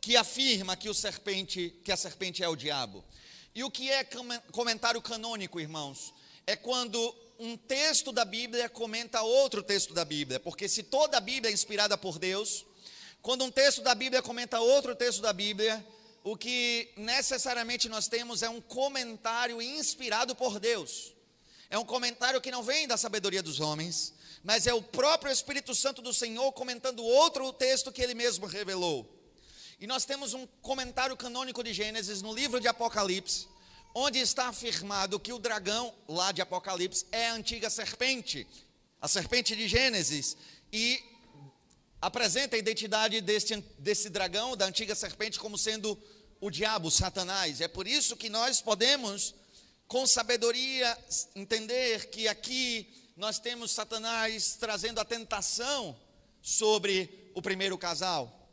que 0.00 0.16
afirma 0.16 0.76
que 0.76 0.88
o 0.88 0.94
serpente, 0.94 1.74
que 1.84 1.90
a 1.90 1.96
serpente 1.96 2.44
é 2.44 2.48
o 2.48 2.54
diabo. 2.54 3.04
E 3.52 3.64
o 3.64 3.70
que 3.72 3.90
é 3.90 4.06
comentário 4.52 5.02
canônico, 5.02 5.58
irmãos? 5.58 6.14
É 6.46 6.54
quando 6.54 7.12
um 7.40 7.56
texto 7.56 8.12
da 8.12 8.24
Bíblia 8.24 8.68
comenta 8.68 9.20
outro 9.20 9.64
texto 9.64 9.92
da 9.92 10.04
Bíblia, 10.04 10.38
porque 10.38 10.68
se 10.68 10.84
toda 10.84 11.16
a 11.16 11.20
Bíblia 11.20 11.50
é 11.50 11.52
inspirada 11.52 11.98
por 11.98 12.20
Deus, 12.20 12.64
quando 13.20 13.44
um 13.44 13.50
texto 13.50 13.82
da 13.82 13.96
Bíblia 13.96 14.22
comenta 14.22 14.60
outro 14.60 14.94
texto 14.94 15.20
da 15.20 15.32
Bíblia, 15.32 15.84
o 16.24 16.36
que 16.36 16.90
necessariamente 16.96 17.88
nós 17.88 18.06
temos 18.06 18.42
é 18.42 18.48
um 18.48 18.60
comentário 18.60 19.60
inspirado 19.60 20.34
por 20.34 20.60
Deus. 20.60 21.12
É 21.68 21.78
um 21.78 21.84
comentário 21.84 22.40
que 22.40 22.50
não 22.50 22.62
vem 22.62 22.86
da 22.86 22.96
sabedoria 22.96 23.42
dos 23.42 23.58
homens, 23.58 24.14
mas 24.44 24.66
é 24.66 24.74
o 24.74 24.82
próprio 24.82 25.32
Espírito 25.32 25.74
Santo 25.74 26.02
do 26.02 26.12
Senhor 26.12 26.52
comentando 26.52 27.02
outro 27.02 27.52
texto 27.52 27.90
que 27.90 28.02
ele 28.02 28.14
mesmo 28.14 28.46
revelou. 28.46 29.08
E 29.80 29.86
nós 29.86 30.04
temos 30.04 30.34
um 30.34 30.46
comentário 30.60 31.16
canônico 31.16 31.64
de 31.64 31.72
Gênesis 31.72 32.22
no 32.22 32.32
livro 32.32 32.60
de 32.60 32.68
Apocalipse, 32.68 33.48
onde 33.94 34.18
está 34.18 34.48
afirmado 34.48 35.18
que 35.18 35.32
o 35.32 35.38
dragão, 35.38 35.92
lá 36.06 36.30
de 36.30 36.40
Apocalipse, 36.40 37.06
é 37.10 37.28
a 37.30 37.34
antiga 37.34 37.68
serpente, 37.68 38.46
a 39.00 39.08
serpente 39.08 39.56
de 39.56 39.66
Gênesis, 39.66 40.36
e 40.72 41.02
apresenta 42.02 42.56
a 42.56 42.58
identidade 42.58 43.20
desse, 43.20 43.56
desse 43.78 44.10
dragão, 44.10 44.56
da 44.56 44.66
antiga 44.66 44.92
serpente, 44.92 45.38
como 45.38 45.56
sendo 45.56 45.96
o 46.40 46.50
diabo, 46.50 46.90
Satanás. 46.90 47.60
É 47.60 47.68
por 47.68 47.86
isso 47.86 48.16
que 48.16 48.28
nós 48.28 48.60
podemos, 48.60 49.32
com 49.86 50.04
sabedoria, 50.04 50.98
entender 51.36 52.10
que 52.10 52.26
aqui 52.26 52.92
nós 53.16 53.38
temos 53.38 53.70
Satanás 53.70 54.56
trazendo 54.58 54.98
a 54.98 55.04
tentação 55.04 55.96
sobre 56.42 57.30
o 57.36 57.40
primeiro 57.40 57.78
casal. 57.78 58.50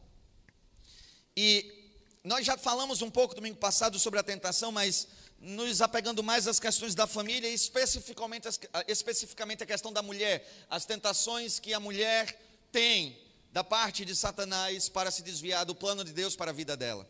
E 1.36 1.90
nós 2.24 2.46
já 2.46 2.56
falamos 2.56 3.02
um 3.02 3.10
pouco 3.10 3.34
domingo 3.34 3.58
passado 3.58 3.98
sobre 3.98 4.20
a 4.20 4.24
tentação, 4.24 4.72
mas 4.72 5.08
nos 5.40 5.82
apegando 5.82 6.22
mais 6.22 6.48
às 6.48 6.60
questões 6.60 6.94
da 6.94 7.08
família 7.08 7.50
especificamente, 7.50 8.48
especificamente 8.88 9.64
a 9.64 9.66
questão 9.66 9.92
da 9.92 10.04
mulher, 10.04 10.48
as 10.70 10.86
tentações 10.86 11.58
que 11.58 11.74
a 11.74 11.80
mulher 11.80 12.40
tem 12.72 13.29
da 13.52 13.64
parte 13.64 14.06
de 14.06 14.16
Satanás 14.16 14.90
para 14.90 15.12
se 15.12 15.22
desviar 15.22 15.66
do 15.66 15.76
plano 15.76 16.04
de 16.04 16.14
Deus 16.14 16.36
para 16.36 16.52
a 16.52 16.54
vida 16.54 16.78
dela. 16.78 17.10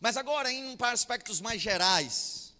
Mas 0.00 0.16
agora, 0.16 0.48
para 0.76 0.92
aspectos 0.92 1.40
mais 1.40 1.62
gerais, 1.62 2.52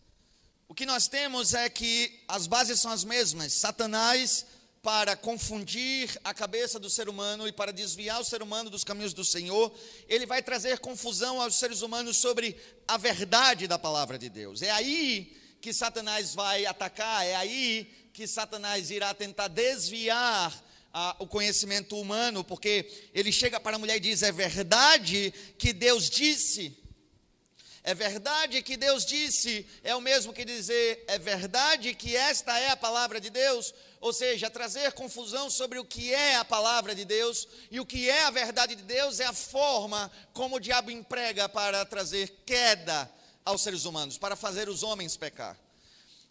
o 0.68 0.74
que 0.74 0.86
nós 0.86 1.08
temos 1.08 1.52
é 1.52 1.68
que 1.68 2.22
as 2.26 2.46
bases 2.46 2.80
são 2.80 2.90
as 2.90 3.04
mesmas. 3.04 3.52
Satanás, 3.52 4.46
para 4.82 5.16
confundir 5.16 6.10
a 6.22 6.32
cabeça 6.32 6.78
do 6.78 6.88
ser 6.88 7.08
humano 7.08 7.46
e 7.48 7.52
para 7.52 7.72
desviar 7.72 8.20
o 8.20 8.24
ser 8.24 8.42
humano 8.42 8.70
dos 8.70 8.84
caminhos 8.84 9.12
do 9.12 9.24
Senhor, 9.24 9.74
ele 10.08 10.26
vai 10.26 10.42
trazer 10.42 10.78
confusão 10.78 11.40
aos 11.40 11.56
seres 11.56 11.82
humanos 11.82 12.16
sobre 12.16 12.56
a 12.86 12.96
verdade 12.96 13.66
da 13.66 13.78
palavra 13.78 14.18
de 14.18 14.28
Deus. 14.28 14.62
É 14.62 14.70
aí 14.70 15.36
que 15.60 15.72
Satanás 15.72 16.34
vai 16.34 16.66
atacar, 16.66 17.26
é 17.26 17.34
aí 17.34 18.10
que 18.12 18.26
Satanás 18.26 18.90
irá 18.90 19.12
tentar 19.12 19.48
desviar 19.48 20.52
o 21.18 21.26
conhecimento 21.26 21.98
humano, 21.98 22.44
porque 22.44 23.10
ele 23.12 23.32
chega 23.32 23.58
para 23.58 23.76
a 23.76 23.78
mulher 23.78 23.96
e 23.96 24.00
diz: 24.00 24.22
É 24.22 24.30
verdade 24.30 25.32
que 25.58 25.72
Deus 25.72 26.08
disse. 26.08 26.76
É 27.86 27.92
verdade 27.92 28.62
que 28.62 28.78
Deus 28.78 29.04
disse, 29.04 29.66
é 29.82 29.94
o 29.94 30.00
mesmo 30.00 30.32
que 30.32 30.42
dizer, 30.42 31.04
é 31.06 31.18
verdade 31.18 31.94
que 31.94 32.16
esta 32.16 32.58
é 32.58 32.70
a 32.70 32.76
palavra 32.76 33.20
de 33.20 33.28
Deus, 33.28 33.74
ou 34.00 34.10
seja, 34.10 34.48
trazer 34.48 34.92
confusão 34.92 35.50
sobre 35.50 35.78
o 35.78 35.84
que 35.84 36.10
é 36.14 36.36
a 36.36 36.46
palavra 36.46 36.94
de 36.94 37.04
Deus 37.04 37.46
e 37.70 37.78
o 37.78 37.84
que 37.84 38.08
é 38.08 38.22
a 38.22 38.30
verdade 38.30 38.74
de 38.74 38.82
Deus 38.82 39.20
é 39.20 39.26
a 39.26 39.34
forma 39.34 40.10
como 40.32 40.56
o 40.56 40.60
diabo 40.60 40.90
emprega 40.90 41.46
para 41.46 41.84
trazer 41.84 42.42
queda 42.46 43.10
aos 43.44 43.60
seres 43.60 43.84
humanos, 43.84 44.16
para 44.16 44.34
fazer 44.34 44.66
os 44.66 44.82
homens 44.82 45.14
pecar. 45.14 45.54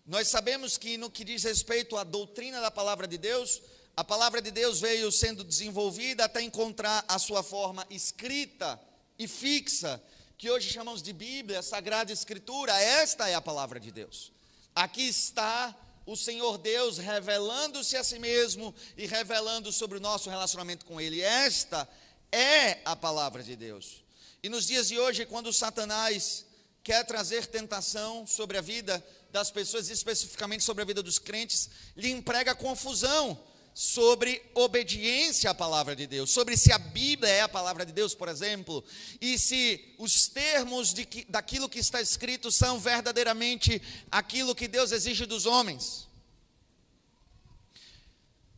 Nós 0.08 0.30
sabemos 0.30 0.76
que 0.76 0.98
no 0.98 1.12
que 1.12 1.24
diz 1.24 1.44
respeito 1.44 1.96
à 1.98 2.04
doutrina 2.04 2.62
da 2.62 2.72
palavra 2.72 3.08
de 3.08 3.20
Deus, 3.20 3.62
a 3.96 4.04
palavra 4.04 4.42
de 4.42 4.50
Deus 4.50 4.80
veio 4.80 5.12
sendo 5.12 5.44
desenvolvida 5.44 6.26
até 6.26 6.42
encontrar 6.42 7.06
a 7.08 7.20
sua 7.20 7.44
forma 7.44 7.86
escrita 7.92 8.80
e 9.20 9.28
fixa 9.28 10.02
que 10.36 10.50
hoje 10.50 10.72
chamamos 10.72 11.02
de 11.04 11.14
Bíblia, 11.14 11.62
Sagrada 11.62 12.12
Escritura, 12.12 12.74
esta 12.82 13.30
é 13.30 13.36
a 13.36 13.42
palavra 13.42 13.80
de 13.80 13.92
Deus. 13.92 14.32
Aqui 14.76 15.08
está 15.08 15.78
o 16.08 16.16
Senhor 16.16 16.58
Deus 16.58 16.98
revelando-se 16.98 17.96
a 17.96 18.04
si 18.04 18.18
mesmo 18.18 18.74
e 18.98 19.06
revelando 19.06 19.72
sobre 19.72 20.00
o 20.00 20.02
nosso 20.02 20.28
relacionamento 20.28 20.86
com 20.86 21.00
Ele. 21.00 21.22
Esta 21.22 21.88
é 22.32 22.80
a 22.84 22.96
palavra 22.96 23.44
de 23.44 23.56
Deus. 23.56 24.04
E 24.42 24.50
nos 24.50 24.66
dias 24.66 24.88
de 24.88 25.00
hoje, 25.00 25.26
quando 25.26 25.54
Satanás 25.54 26.46
quer 26.84 27.06
trazer 27.06 27.46
tentação 27.46 28.26
sobre 28.26 28.58
a 28.58 28.62
vida 28.62 29.06
das 29.32 29.52
pessoas, 29.52 29.90
especificamente 29.90 30.64
sobre 30.64 30.82
a 30.82 30.86
vida 30.86 31.04
dos 31.04 31.20
crentes, 31.20 31.70
lhe 31.96 32.10
emprega 32.10 32.56
confusão 32.56 33.40
sobre 33.74 34.42
obediência 34.54 35.50
à 35.50 35.54
palavra 35.54 35.96
de 35.96 36.06
Deus, 36.06 36.30
sobre 36.30 36.56
se 36.56 36.72
a 36.72 36.78
Bíblia 36.78 37.32
é 37.32 37.42
a 37.42 37.50
palavra 37.50 37.86
de 37.86 37.92
Deus, 37.92 38.14
por 38.14 38.28
exemplo, 38.28 38.84
e 39.20 39.38
se 39.40 39.96
os 39.98 40.28
termos 40.28 40.94
de 40.94 41.06
que, 41.06 41.26
daquilo 41.26 41.68
que 41.68 41.80
está 41.80 42.02
escrito 42.02 42.52
são 42.52 42.80
verdadeiramente 42.80 43.82
aquilo 44.12 44.54
que 44.54 44.68
Deus 44.68 44.92
exige 44.92 45.26
dos 45.26 45.46
homens. 45.46 46.08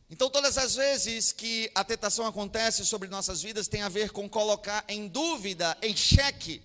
Então, 0.08 0.30
todas 0.30 0.56
as 0.56 0.76
vezes 0.76 1.32
que 1.32 1.70
a 1.74 1.82
tentação 1.82 2.26
acontece 2.26 2.86
sobre 2.86 3.08
nossas 3.08 3.42
vidas, 3.42 3.66
tem 3.66 3.82
a 3.82 3.88
ver 3.88 4.10
com 4.10 4.28
colocar 4.28 4.84
em 4.86 5.08
dúvida, 5.08 5.76
em 5.82 5.96
xeque, 5.96 6.62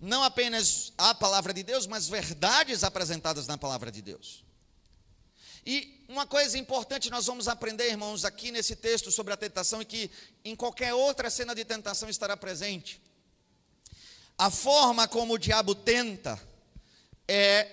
não 0.00 0.22
apenas 0.22 0.92
a 0.96 1.14
palavra 1.14 1.52
de 1.52 1.62
Deus, 1.62 1.86
mas 1.86 2.08
verdades 2.08 2.82
apresentadas 2.82 3.46
na 3.46 3.58
palavra 3.58 3.92
de 3.92 4.00
Deus. 4.00 4.42
E 5.64 6.04
uma 6.08 6.26
coisa 6.26 6.58
importante 6.58 7.10
nós 7.10 7.26
vamos 7.26 7.48
aprender, 7.48 7.88
irmãos, 7.88 8.24
aqui 8.24 8.50
nesse 8.50 8.76
texto 8.76 9.10
sobre 9.10 9.32
a 9.32 9.36
tentação 9.36 9.80
e 9.80 9.84
que 9.84 10.10
em 10.44 10.56
qualquer 10.56 10.92
outra 10.92 11.30
cena 11.30 11.54
de 11.54 11.64
tentação 11.64 12.08
estará 12.08 12.36
presente. 12.36 13.00
A 14.36 14.50
forma 14.50 15.06
como 15.06 15.34
o 15.34 15.38
diabo 15.38 15.74
tenta 15.74 16.40
é 17.28 17.68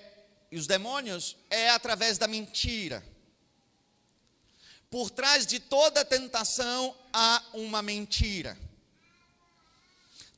e 0.52 0.58
os 0.58 0.65
demônios 0.65 1.36
é 1.49 1.69
através 1.69 2.17
da 2.17 2.28
mentira. 2.28 3.04
Por 4.89 5.12
trás 5.12 5.45
de 5.45 5.60
toda 5.60 6.04
tentação 6.04 6.95
há 7.13 7.43
uma 7.54 7.82
mentira. 7.82 8.58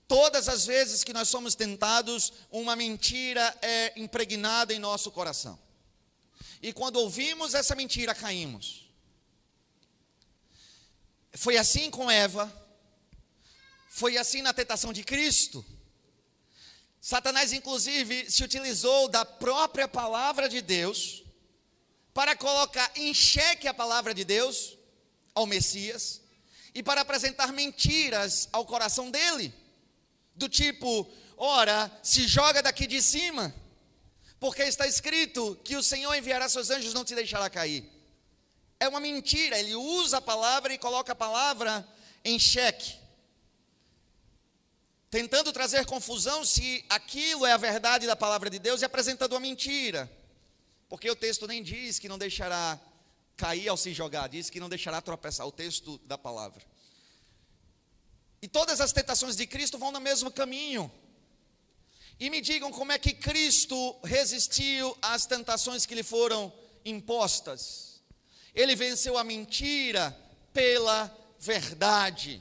Todas 0.08 0.50
as 0.50 0.66
vezes 0.66 1.06
que 1.06 1.14
nós 1.14 1.30
somos 1.30 1.56
tentados, 1.56 2.34
uma 2.52 2.76
mentira 2.76 3.58
é 3.62 3.94
impregnada 3.96 4.74
em 4.74 4.80
nosso 4.80 5.10
coração. 5.10 5.58
E 6.62 6.72
quando 6.72 6.98
ouvimos 6.98 7.54
essa 7.54 7.76
mentira, 7.76 8.14
caímos. 8.14 8.88
Foi 11.34 11.58
assim 11.58 11.90
com 11.90 12.10
Eva. 12.10 12.52
Foi 13.90 14.18
assim 14.18 14.42
na 14.42 14.54
tentação 14.54 14.94
de 14.94 15.04
Cristo. 15.04 15.66
Satanás, 17.00 17.52
inclusive, 17.52 18.30
se 18.30 18.44
utilizou 18.44 19.08
da 19.08 19.26
própria 19.26 19.88
palavra 19.88 20.48
de 20.48 20.62
Deus 20.62 21.24
para 22.14 22.36
colocar 22.36 22.92
em 22.96 23.12
xeque 23.12 23.68
a 23.68 23.74
palavra 23.74 24.14
de 24.14 24.24
Deus 24.24 24.78
ao 25.34 25.48
Messias 25.48 26.22
e 26.76 26.84
para 26.84 27.02
apresentar 27.02 27.52
mentiras 27.52 28.48
ao 28.52 28.66
coração 28.66 29.10
dele, 29.10 29.52
do 30.36 30.48
tipo: 30.48 31.10
ora, 31.36 31.92
se 32.04 32.28
joga 32.28 32.62
daqui 32.62 32.86
de 32.86 33.02
cima 33.02 33.54
porque 34.42 34.64
está 34.64 34.88
escrito 34.88 35.56
que 35.64 35.76
o 35.76 35.84
Senhor 35.84 36.16
enviará 36.16 36.50
seus 36.50 36.72
anjos, 36.72 36.96
não 36.96 37.06
te 37.06 37.14
deixará 37.14 37.48
cair. 37.48 37.88
É 38.80 38.88
uma 38.88 39.00
mentira, 39.00 39.60
ele 39.60 39.76
usa 39.76 40.18
a 40.18 40.22
palavra 40.22 40.74
e 40.74 40.80
coloca 40.80 41.12
a 41.12 41.16
palavra 41.16 41.88
em 42.26 42.40
xeque, 42.40 42.96
tentando 45.12 45.54
trazer 45.54 45.86
confusão 45.86 46.44
se 46.44 46.84
aquilo 46.90 47.46
é 47.46 47.52
a 47.52 47.58
verdade 47.58 48.08
da 48.08 48.16
palavra 48.16 48.50
de 48.50 48.58
Deus 48.58 48.82
e 48.82 48.86
apresentando 48.86 49.34
uma 49.34 49.40
mentira, 49.40 50.12
porque 50.90 51.08
o 51.12 51.16
texto 51.16 51.46
nem 51.46 51.62
diz 51.62 52.00
que 52.00 52.10
não 52.10 52.18
deixará 52.18 52.80
cair 53.38 53.70
ao 53.70 53.78
se 53.78 53.94
jogar, 53.94 54.28
diz 54.28 54.50
que 54.50 54.60
não 54.60 54.70
deixará 54.70 55.00
tropeçar, 55.02 55.46
o 55.46 55.52
texto 55.52 56.00
da 56.00 56.18
palavra. 56.18 56.64
E 58.42 58.48
todas 58.48 58.82
as 58.82 58.92
tentações 58.92 59.36
de 59.36 59.46
Cristo 59.46 59.78
vão 59.78 59.92
no 59.92 60.02
mesmo 60.02 60.32
caminho. 60.32 60.92
E 62.22 62.30
me 62.30 62.40
digam 62.40 62.72
como 62.72 62.92
é 62.92 63.00
que 63.00 63.14
Cristo 63.14 63.98
resistiu 64.04 64.96
às 65.02 65.26
tentações 65.26 65.88
que 65.88 65.96
lhe 65.96 66.04
foram 66.04 66.54
impostas. 66.86 68.00
Ele 68.54 68.76
venceu 68.76 69.18
a 69.18 69.24
mentira 69.24 70.16
pela 70.54 71.12
verdade. 71.40 72.40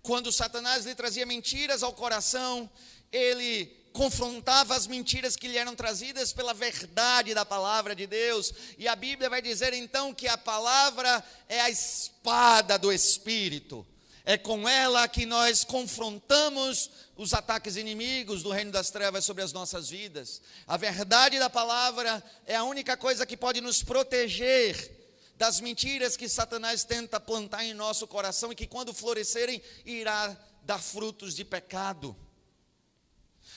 Quando 0.00 0.30
Satanás 0.30 0.86
lhe 0.86 0.94
trazia 0.94 1.26
mentiras 1.26 1.82
ao 1.82 1.92
coração, 1.92 2.70
ele 3.10 3.66
confrontava 3.92 4.76
as 4.76 4.86
mentiras 4.86 5.34
que 5.34 5.48
lhe 5.48 5.58
eram 5.58 5.74
trazidas 5.74 6.32
pela 6.32 6.54
verdade 6.54 7.34
da 7.34 7.44
palavra 7.44 7.96
de 7.96 8.06
Deus. 8.06 8.54
E 8.78 8.86
a 8.86 8.94
Bíblia 8.94 9.28
vai 9.28 9.42
dizer 9.42 9.72
então 9.72 10.14
que 10.14 10.28
a 10.28 10.38
palavra 10.38 11.20
é 11.48 11.60
a 11.62 11.68
espada 11.68 12.78
do 12.78 12.92
Espírito. 12.92 13.84
É 14.24 14.38
com 14.38 14.68
ela 14.68 15.08
que 15.08 15.26
nós 15.26 15.64
confrontamos 15.64 16.90
os 17.16 17.34
ataques 17.34 17.76
inimigos 17.76 18.42
do 18.42 18.50
reino 18.50 18.70
das 18.70 18.90
trevas 18.90 19.24
sobre 19.24 19.42
as 19.42 19.52
nossas 19.52 19.90
vidas. 19.90 20.40
A 20.66 20.76
verdade 20.76 21.38
da 21.38 21.50
palavra 21.50 22.22
é 22.46 22.54
a 22.54 22.62
única 22.62 22.96
coisa 22.96 23.26
que 23.26 23.36
pode 23.36 23.60
nos 23.60 23.82
proteger 23.82 25.00
das 25.36 25.60
mentiras 25.60 26.16
que 26.16 26.28
Satanás 26.28 26.84
tenta 26.84 27.18
plantar 27.18 27.64
em 27.64 27.74
nosso 27.74 28.06
coração 28.06 28.52
e 28.52 28.54
que, 28.54 28.66
quando 28.66 28.94
florescerem, 28.94 29.60
irá 29.84 30.36
dar 30.62 30.78
frutos 30.78 31.34
de 31.34 31.44
pecado. 31.44 32.16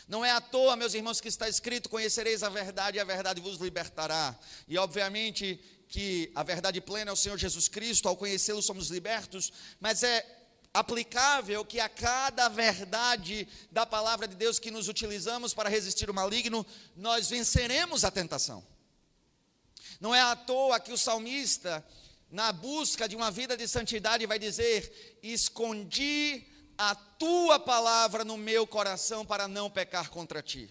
Não 0.07 0.25
é 0.25 0.31
à 0.31 0.41
toa, 0.41 0.75
meus 0.75 0.95
irmãos, 0.95 1.21
que 1.21 1.27
está 1.27 1.47
escrito: 1.47 1.89
Conhecereis 1.89 2.41
a 2.41 2.49
verdade 2.49 2.97
e 2.97 2.99
a 2.99 3.03
verdade 3.03 3.39
vos 3.39 3.59
libertará. 3.59 4.35
E, 4.67 4.79
obviamente, 4.79 5.59
que 5.87 6.31
a 6.33 6.41
verdade 6.41 6.81
plena 6.81 7.11
é 7.11 7.13
o 7.13 7.15
Senhor 7.15 7.37
Jesus 7.37 7.67
Cristo, 7.67 8.09
ao 8.09 8.17
conhecê-lo 8.17 8.61
somos 8.61 8.89
libertos, 8.89 9.53
mas 9.79 10.01
é 10.01 10.25
aplicável 10.75 11.63
que 11.63 11.79
a 11.79 11.87
cada 11.87 12.49
verdade 12.49 13.47
da 13.71 13.85
palavra 13.85 14.27
de 14.27 14.35
Deus 14.35 14.59
que 14.59 14.69
nos 14.69 14.89
utilizamos 14.89 15.53
para 15.53 15.69
resistir 15.69 16.09
o 16.09 16.13
maligno, 16.13 16.65
nós 16.97 17.29
venceremos 17.29 18.03
a 18.03 18.11
tentação. 18.11 18.61
Não 20.01 20.13
é 20.13 20.19
à 20.19 20.35
toa 20.35 20.77
que 20.77 20.91
o 20.91 20.97
salmista, 20.97 21.83
na 22.29 22.51
busca 22.51 23.07
de 23.07 23.15
uma 23.15 23.31
vida 23.31 23.55
de 23.55 23.65
santidade, 23.69 24.25
vai 24.25 24.37
dizer: 24.37 25.17
Escondi 25.23 26.45
a 26.77 26.93
tua 26.93 27.57
palavra 27.57 28.25
no 28.25 28.35
meu 28.35 28.67
coração 28.67 29.25
para 29.25 29.47
não 29.47 29.69
pecar 29.71 30.09
contra 30.09 30.41
ti. 30.41 30.69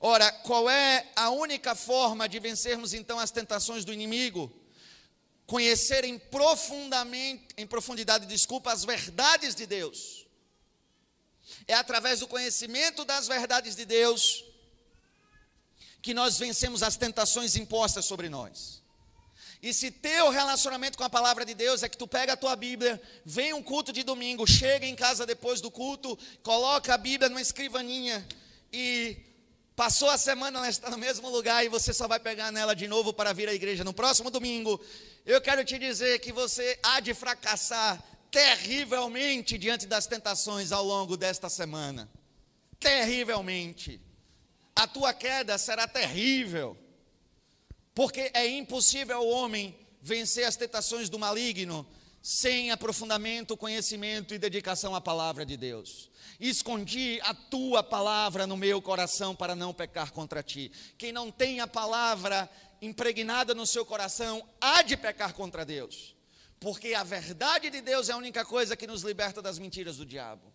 Ora, 0.00 0.32
qual 0.42 0.68
é 0.68 1.06
a 1.14 1.30
única 1.30 1.76
forma 1.76 2.28
de 2.28 2.40
vencermos 2.40 2.92
então 2.92 3.20
as 3.20 3.30
tentações 3.30 3.84
do 3.84 3.92
inimigo? 3.92 4.52
Conhecer 5.48 6.04
em 6.04 6.18
profundamente, 6.18 7.48
em 7.56 7.66
profundidade, 7.66 8.26
desculpa, 8.26 8.70
as 8.70 8.84
verdades 8.84 9.54
de 9.54 9.64
Deus. 9.64 10.26
É 11.66 11.72
através 11.72 12.20
do 12.20 12.28
conhecimento 12.28 13.02
das 13.02 13.26
verdades 13.26 13.74
de 13.74 13.86
Deus 13.86 14.44
que 16.02 16.12
nós 16.12 16.38
vencemos 16.38 16.82
as 16.82 16.98
tentações 16.98 17.56
impostas 17.56 18.04
sobre 18.04 18.28
nós. 18.28 18.82
E 19.62 19.72
se 19.72 19.90
teu 19.90 20.28
relacionamento 20.28 20.98
com 20.98 21.04
a 21.04 21.08
palavra 21.08 21.46
de 21.46 21.54
Deus 21.54 21.82
é 21.82 21.88
que 21.88 21.96
tu 21.96 22.06
pega 22.06 22.34
a 22.34 22.36
tua 22.36 22.54
Bíblia, 22.54 23.00
vem 23.24 23.54
um 23.54 23.62
culto 23.62 23.90
de 23.90 24.02
domingo, 24.02 24.46
chega 24.46 24.84
em 24.84 24.94
casa 24.94 25.24
depois 25.24 25.62
do 25.62 25.70
culto, 25.70 26.16
coloca 26.42 26.92
a 26.92 26.98
Bíblia 26.98 27.30
numa 27.30 27.40
escrivaninha 27.40 28.28
e 28.70 29.16
passou 29.74 30.10
a 30.10 30.18
semana, 30.18 30.58
ela 30.58 30.68
está 30.68 30.90
no 30.90 30.98
mesmo 30.98 31.30
lugar 31.30 31.64
e 31.64 31.70
você 31.70 31.94
só 31.94 32.06
vai 32.06 32.20
pegar 32.20 32.52
nela 32.52 32.74
de 32.74 32.86
novo 32.86 33.14
para 33.14 33.32
vir 33.32 33.48
à 33.48 33.54
igreja 33.54 33.82
no 33.82 33.94
próximo 33.94 34.30
domingo. 34.30 34.78
Eu 35.28 35.42
quero 35.42 35.62
te 35.62 35.78
dizer 35.78 36.20
que 36.20 36.32
você 36.32 36.78
há 36.82 37.00
de 37.00 37.12
fracassar 37.12 38.02
terrivelmente 38.30 39.58
diante 39.58 39.86
das 39.86 40.06
tentações 40.06 40.72
ao 40.72 40.82
longo 40.82 41.18
desta 41.18 41.50
semana. 41.50 42.08
Terrivelmente. 42.80 44.00
A 44.74 44.86
tua 44.86 45.12
queda 45.12 45.58
será 45.58 45.86
terrível 45.86 46.78
porque 47.94 48.30
é 48.32 48.46
impossível 48.46 49.20
o 49.20 49.28
homem 49.28 49.78
vencer 50.00 50.46
as 50.46 50.56
tentações 50.56 51.10
do 51.10 51.18
maligno 51.18 51.86
sem 52.22 52.70
aprofundamento, 52.70 53.56
conhecimento 53.56 54.32
e 54.32 54.38
dedicação 54.38 54.94
à 54.94 55.00
palavra 55.00 55.44
de 55.44 55.58
Deus. 55.58 56.10
Escondi 56.40 57.20
a 57.22 57.34
tua 57.34 57.82
palavra 57.82 58.46
no 58.46 58.56
meu 58.56 58.80
coração 58.80 59.34
para 59.34 59.54
não 59.54 59.74
pecar 59.74 60.10
contra 60.10 60.42
ti. 60.42 60.72
Quem 60.96 61.12
não 61.12 61.30
tem 61.30 61.60
a 61.60 61.66
palavra 61.66 62.48
impregnada 62.80 63.54
no 63.54 63.66
seu 63.66 63.84
coração 63.84 64.46
há 64.60 64.82
de 64.82 64.96
pecar 64.96 65.32
contra 65.34 65.64
Deus, 65.64 66.14
porque 66.60 66.94
a 66.94 67.04
verdade 67.04 67.70
de 67.70 67.80
Deus 67.80 68.08
é 68.08 68.12
a 68.12 68.16
única 68.16 68.44
coisa 68.44 68.76
que 68.76 68.86
nos 68.86 69.02
liberta 69.02 69.42
das 69.42 69.58
mentiras 69.58 69.96
do 69.96 70.06
diabo. 70.06 70.52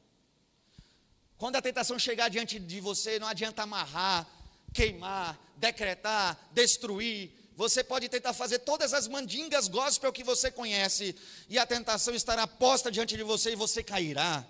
Quando 1.38 1.56
a 1.56 1.62
tentação 1.62 2.00
chegar 2.00 2.30
diante 2.30 2.60
de 2.60 2.80
você, 2.80 3.20
não 3.20 3.28
adianta 3.28 3.64
amarrar, 3.64 4.28
queimar, 4.74 5.38
decretar, 5.58 6.40
destruir. 6.52 7.32
Você 7.56 7.84
pode 7.84 8.10
tentar 8.10 8.34
fazer 8.34 8.60
todas 8.60 8.94
as 8.94 9.08
mandingas 9.08 9.68
gospel 9.68 10.12
que 10.12 10.24
você 10.24 10.50
conhece, 10.50 11.16
e 11.50 11.60
a 11.60 11.66
tentação 11.66 12.16
estará 12.16 12.48
posta 12.48 12.92
diante 12.92 13.16
de 13.16 13.24
você 13.24 13.52
e 13.52 13.56
você 13.56 13.84
cairá. 13.84 14.46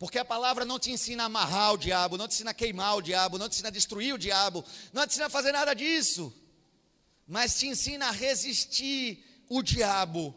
Porque 0.00 0.18
a 0.18 0.24
palavra 0.24 0.64
não 0.64 0.78
te 0.78 0.90
ensina 0.90 1.24
a 1.24 1.26
amarrar 1.26 1.74
o 1.74 1.76
diabo, 1.76 2.16
não 2.16 2.26
te 2.26 2.32
ensina 2.32 2.52
a 2.52 2.54
queimar 2.54 2.96
o 2.96 3.02
diabo, 3.02 3.36
não 3.36 3.50
te 3.50 3.52
ensina 3.52 3.68
a 3.68 3.70
destruir 3.70 4.14
o 4.14 4.18
diabo, 4.18 4.64
não 4.94 5.06
te 5.06 5.10
ensina 5.10 5.26
a 5.26 5.30
fazer 5.30 5.52
nada 5.52 5.74
disso, 5.74 6.32
mas 7.28 7.58
te 7.58 7.66
ensina 7.66 8.08
a 8.08 8.10
resistir 8.10 9.22
o 9.46 9.62
diabo 9.62 10.34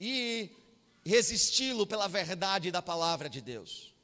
e 0.00 0.50
resisti-lo 1.04 1.86
pela 1.86 2.08
verdade 2.08 2.72
da 2.72 2.82
palavra 2.82 3.30
de 3.30 3.40
Deus. 3.40 3.94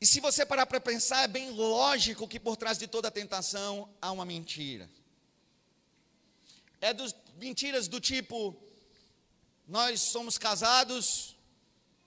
E 0.00 0.06
se 0.06 0.20
você 0.20 0.46
parar 0.46 0.66
para 0.66 0.80
pensar, 0.80 1.24
é 1.24 1.28
bem 1.28 1.50
lógico 1.50 2.28
que 2.28 2.38
por 2.38 2.56
trás 2.56 2.78
de 2.78 2.86
toda 2.86 3.10
tentação 3.10 3.92
há 4.00 4.12
uma 4.12 4.24
mentira. 4.24 4.88
É 6.80 6.94
dos 6.94 7.12
mentiras 7.40 7.88
do 7.88 8.00
tipo: 8.00 8.56
nós 9.66 10.00
somos 10.00 10.38
casados 10.38 11.36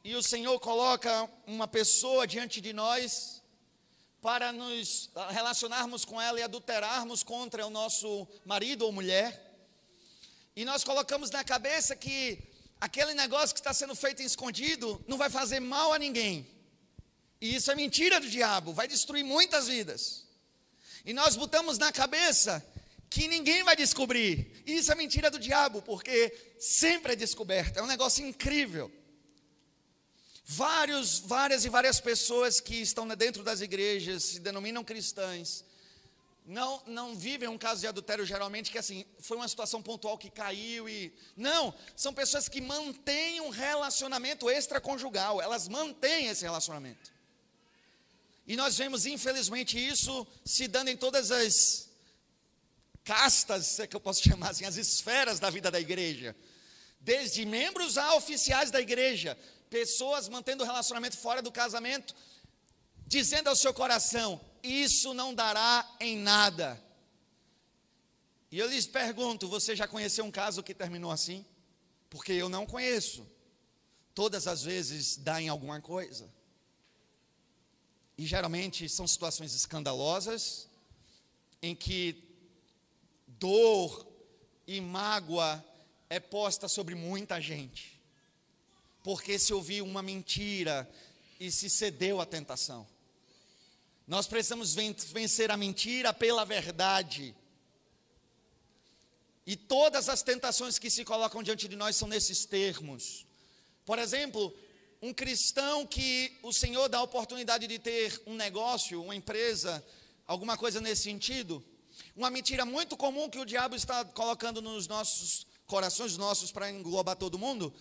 e 0.04 0.16
o 0.16 0.22
Senhor 0.22 0.60
coloca 0.60 1.30
uma 1.48 1.66
pessoa 1.66 2.28
diante 2.28 2.60
de 2.60 2.74
nós 2.74 3.42
para 4.22 4.52
nos 4.52 5.10
relacionarmos 5.30 6.04
com 6.04 6.20
ela 6.20 6.40
e 6.40 6.44
adulterarmos 6.44 7.24
contra 7.24 7.66
o 7.66 7.70
nosso 7.70 8.28
marido 8.46 8.84
ou 8.84 8.92
mulher. 8.92 9.54
E 10.56 10.66
nós 10.66 10.84
colocamos 10.84 11.32
na 11.32 11.42
cabeça 11.44 11.96
que 11.96 12.38
aquele 12.82 13.14
negócio 13.14 13.54
que 13.54 13.62
está 13.62 13.74
sendo 13.74 13.96
feito 13.96 14.22
em 14.22 14.26
escondido 14.26 15.02
não 15.08 15.18
vai 15.18 15.30
fazer 15.30 15.62
mal 15.62 15.94
a 15.94 16.00
ninguém. 16.00 16.48
E 17.40 17.56
isso 17.56 17.72
é 17.72 17.76
mentira 17.76 18.20
do 18.20 18.30
diabo, 18.30 18.74
vai 18.74 18.88
destruir 18.90 19.24
muitas 19.24 19.68
vidas. 19.68 20.26
E 21.06 21.14
nós 21.14 21.38
botamos 21.38 21.78
na 21.78 21.94
cabeça 21.94 22.66
que 23.10 23.28
ninguém 23.28 23.64
vai 23.64 23.76
descobrir. 23.76 24.64
E 24.66 24.78
isso 24.78 24.92
é 24.92 24.96
mentira 24.96 25.32
do 25.32 25.40
diabo, 25.40 25.82
porque 25.82 26.56
sempre 26.60 27.14
é 27.14 27.16
descoberto. 27.16 27.78
É 27.78 27.84
um 27.84 27.88
negócio 27.88 28.26
incrível. 28.26 28.92
Vários, 30.46 31.20
várias 31.20 31.64
e 31.64 31.70
várias 31.70 32.00
pessoas 32.00 32.60
que 32.60 32.76
estão 32.76 33.08
dentro 33.08 33.44
das 33.44 33.62
igrejas, 33.62 34.24
se 34.24 34.40
denominam 34.40 34.84
cristãs, 34.84 35.64
não, 36.46 36.82
não 36.86 37.16
vivem 37.16 37.48
um 37.48 37.58
caso 37.58 37.82
de 37.82 37.88
adultério 37.88 38.26
geralmente 38.26 38.70
que 38.70 38.78
assim, 38.78 39.06
foi 39.20 39.38
uma 39.38 39.48
situação 39.48 39.82
pontual 39.82 40.18
que 40.18 40.30
caiu 40.30 40.90
e 40.90 41.14
não, 41.38 41.74
são 41.96 42.14
pessoas 42.14 42.50
que 42.50 42.60
mantêm 42.60 43.40
um 43.40 43.50
relacionamento 43.50 44.50
extraconjugal, 44.50 45.42
elas 45.42 45.70
mantêm 45.70 46.28
esse 46.28 46.44
relacionamento. 46.44 47.14
E 48.46 48.58
nós 48.58 48.78
vemos, 48.78 49.06
infelizmente, 49.06 49.78
isso 49.78 50.28
se 50.44 50.68
dando 50.68 50.90
em 50.90 50.98
todas 50.98 51.32
as 51.32 51.90
castas, 53.06 53.68
se 53.68 53.82
é 53.82 53.88
que 53.88 53.96
eu 53.96 54.02
posso 54.02 54.22
chamar 54.22 54.50
assim, 54.50 54.66
as 54.66 54.76
esferas 54.76 55.40
da 55.40 55.50
vida 55.50 55.72
da 55.72 55.80
igreja. 55.80 56.36
Desde 57.00 57.46
membros 57.46 57.98
a 57.98 58.16
oficiais 58.16 58.70
da 58.70 58.82
igreja, 58.82 59.38
pessoas 59.74 60.30
mantendo 60.30 60.64
o 60.64 60.68
relacionamento 60.68 61.18
fora 61.18 61.42
do 61.42 61.52
casamento, 61.52 62.14
dizendo 63.08 63.48
ao 63.48 63.56
seu 63.56 63.74
coração: 63.74 64.40
Isso 64.62 65.16
não 65.16 65.34
dará 65.34 65.84
em 66.00 66.16
nada. 66.16 66.80
E 68.52 68.60
eu 68.60 68.70
lhes 68.70 68.86
pergunto: 68.86 69.48
Você 69.48 69.76
já 69.76 69.88
conheceu 69.88 70.24
um 70.26 70.30
caso 70.30 70.62
que 70.62 70.76
terminou 70.76 71.10
assim? 71.10 71.44
Porque 72.08 72.34
eu 72.34 72.50
não 72.50 72.68
conheço. 72.68 73.26
Todas 74.14 74.46
as 74.46 74.62
vezes 74.62 75.18
dá 75.18 75.42
em 75.42 75.50
alguma 75.50 75.82
coisa. 75.82 76.32
E 78.16 78.28
geralmente 78.28 78.88
são 78.88 79.08
situações 79.08 79.56
escandalosas, 79.56 80.68
em 81.64 81.76
que 81.76 82.24
dor 83.26 84.06
e 84.68 84.80
mágoa 84.80 85.66
é 86.12 86.20
posta 86.20 86.68
sobre 86.68 86.94
muita 86.94 87.42
gente, 87.42 87.93
porque 89.04 89.38
se 89.38 89.54
ouviu 89.54 89.86
uma 89.86 90.02
mentira 90.02 90.90
e 91.40 91.52
se 91.52 91.70
cedeu 91.70 92.22
à 92.22 92.26
tentação. 92.26 92.88
Nós 94.08 94.28
precisamos 94.28 94.74
vencer 94.74 95.52
a 95.52 95.58
mentira 95.58 96.14
pela 96.14 96.46
verdade. 96.46 97.36
E 99.46 99.56
todas 99.56 100.08
as 100.08 100.24
tentações 100.24 100.80
que 100.80 100.90
se 100.90 101.04
colocam 101.04 101.44
diante 101.44 101.68
de 101.68 101.76
nós 101.76 101.98
são 101.98 102.08
nesses 102.08 102.46
termos. 102.46 103.26
Por 103.86 104.00
exemplo, 104.00 104.56
um 105.02 105.14
cristão 105.14 105.86
que 105.86 106.38
o 106.42 106.54
Senhor 106.54 106.88
dá 106.88 107.00
a 107.00 107.04
oportunidade 107.04 107.68
de 107.68 107.78
ter 107.78 108.22
um 108.26 108.36
negócio, 108.36 109.04
uma 109.04 109.16
empresa, 109.16 109.86
alguma 110.26 110.58
coisa 110.58 110.80
nesse 110.80 111.04
sentido, 111.04 111.64
uma 112.16 112.30
mentira 112.30 112.66
muito 112.66 112.96
comum 112.96 113.30
que 113.30 113.40
o 113.40 113.46
diabo 113.46 113.76
está 113.76 114.06
colocando 114.06 114.62
nos 114.62 114.88
nossos 114.88 115.46
corações 115.66 116.18
nossos 116.18 116.52
para 116.52 116.70
englobar 116.70 117.16
todo 117.16 117.40
mundo, 117.40 117.74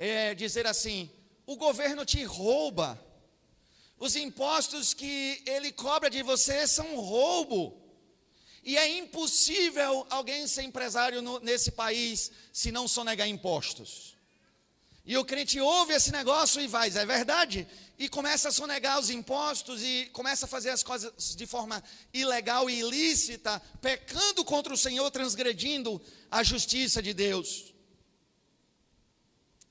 é 0.00 0.34
dizer 0.34 0.66
assim: 0.66 1.08
o 1.46 1.56
governo 1.56 2.04
te 2.04 2.24
rouba, 2.24 2.98
Os 3.98 4.16
impostos 4.16 4.94
que 4.94 5.42
ele 5.44 5.70
cobra 5.70 6.08
de 6.08 6.22
você 6.22 6.66
são 6.66 6.96
roubo. 6.96 7.78
E 8.64 8.78
é 8.78 8.88
impossível 8.98 10.06
alguém 10.08 10.46
ser 10.46 10.62
empresário 10.62 11.20
no, 11.20 11.38
nesse 11.40 11.70
país 11.70 12.30
se 12.50 12.72
não 12.72 12.88
sonegar 12.88 13.28
impostos. 13.28 14.16
E 15.04 15.18
o 15.18 15.24
crente 15.24 15.60
ouve 15.60 15.92
esse 15.92 16.12
negócio 16.12 16.62
e 16.62 16.66
vai, 16.66 16.88
é 16.88 17.04
verdade? 17.04 17.66
E 17.98 18.08
começa 18.08 18.48
a 18.48 18.52
sonegar 18.52 18.98
os 18.98 19.10
impostos 19.10 19.82
e 19.82 20.08
começa 20.12 20.46
a 20.46 20.48
fazer 20.48 20.70
as 20.70 20.82
coisas 20.82 21.36
de 21.36 21.46
forma 21.46 21.82
ilegal 22.12 22.70
e 22.70 22.78
ilícita, 22.78 23.60
pecando 23.82 24.44
contra 24.44 24.72
o 24.72 24.78
Senhor, 24.78 25.10
transgredindo 25.10 26.00
a 26.30 26.42
justiça 26.42 27.02
de 27.02 27.12
Deus. 27.12 27.69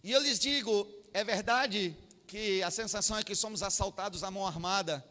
E 0.04 0.12
eu 0.12 0.22
lhes 0.22 0.40
digo, 0.40 0.88
é 1.14 1.24
verdade 1.24 1.96
que 2.26 2.62
a 2.64 2.72
sensação 2.72 3.18
é 3.18 3.24
que 3.24 3.36
somos 3.36 3.62
assaltados 3.64 4.24
à 4.24 4.32
mão 4.32 4.46
armada 4.46 5.06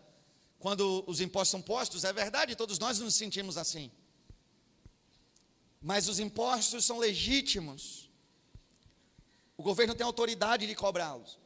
quando 0.58 1.04
os 1.06 1.20
impostos 1.20 1.50
são 1.50 1.62
postos, 1.62 2.04
é 2.04 2.12
verdade, 2.12 2.56
todos 2.56 2.78
nós 2.78 2.98
nos 2.98 3.14
sentimos 3.14 3.56
assim. 3.56 3.90
Mas 5.80 6.08
os 6.08 6.18
impostos 6.18 6.84
são 6.84 6.98
legítimos. 6.98 8.10
O 9.56 9.62
governo 9.62 9.94
tem 9.94 10.04
autoridade 10.04 10.66
de 10.66 10.74
cobrá-los. 10.74 11.38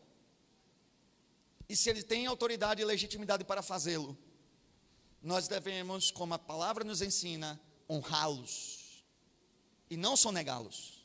E 1.69 1.77
se 1.77 1.91
ele 1.91 2.03
tem 2.03 2.27
autoridade 2.27 2.81
e 2.81 2.85
legitimidade 2.85 3.45
para 3.45 3.63
fazê-lo, 3.63 4.17
nós 5.23 5.47
devemos, 5.47 6.11
como 6.11 6.35
a 6.35 6.39
palavra 6.39 6.83
nos 6.85 7.03
ensina, 7.03 7.61
honrá-los 7.89 9.05
e 9.91 9.97
não 9.97 10.17
sonegá-los. 10.17 11.02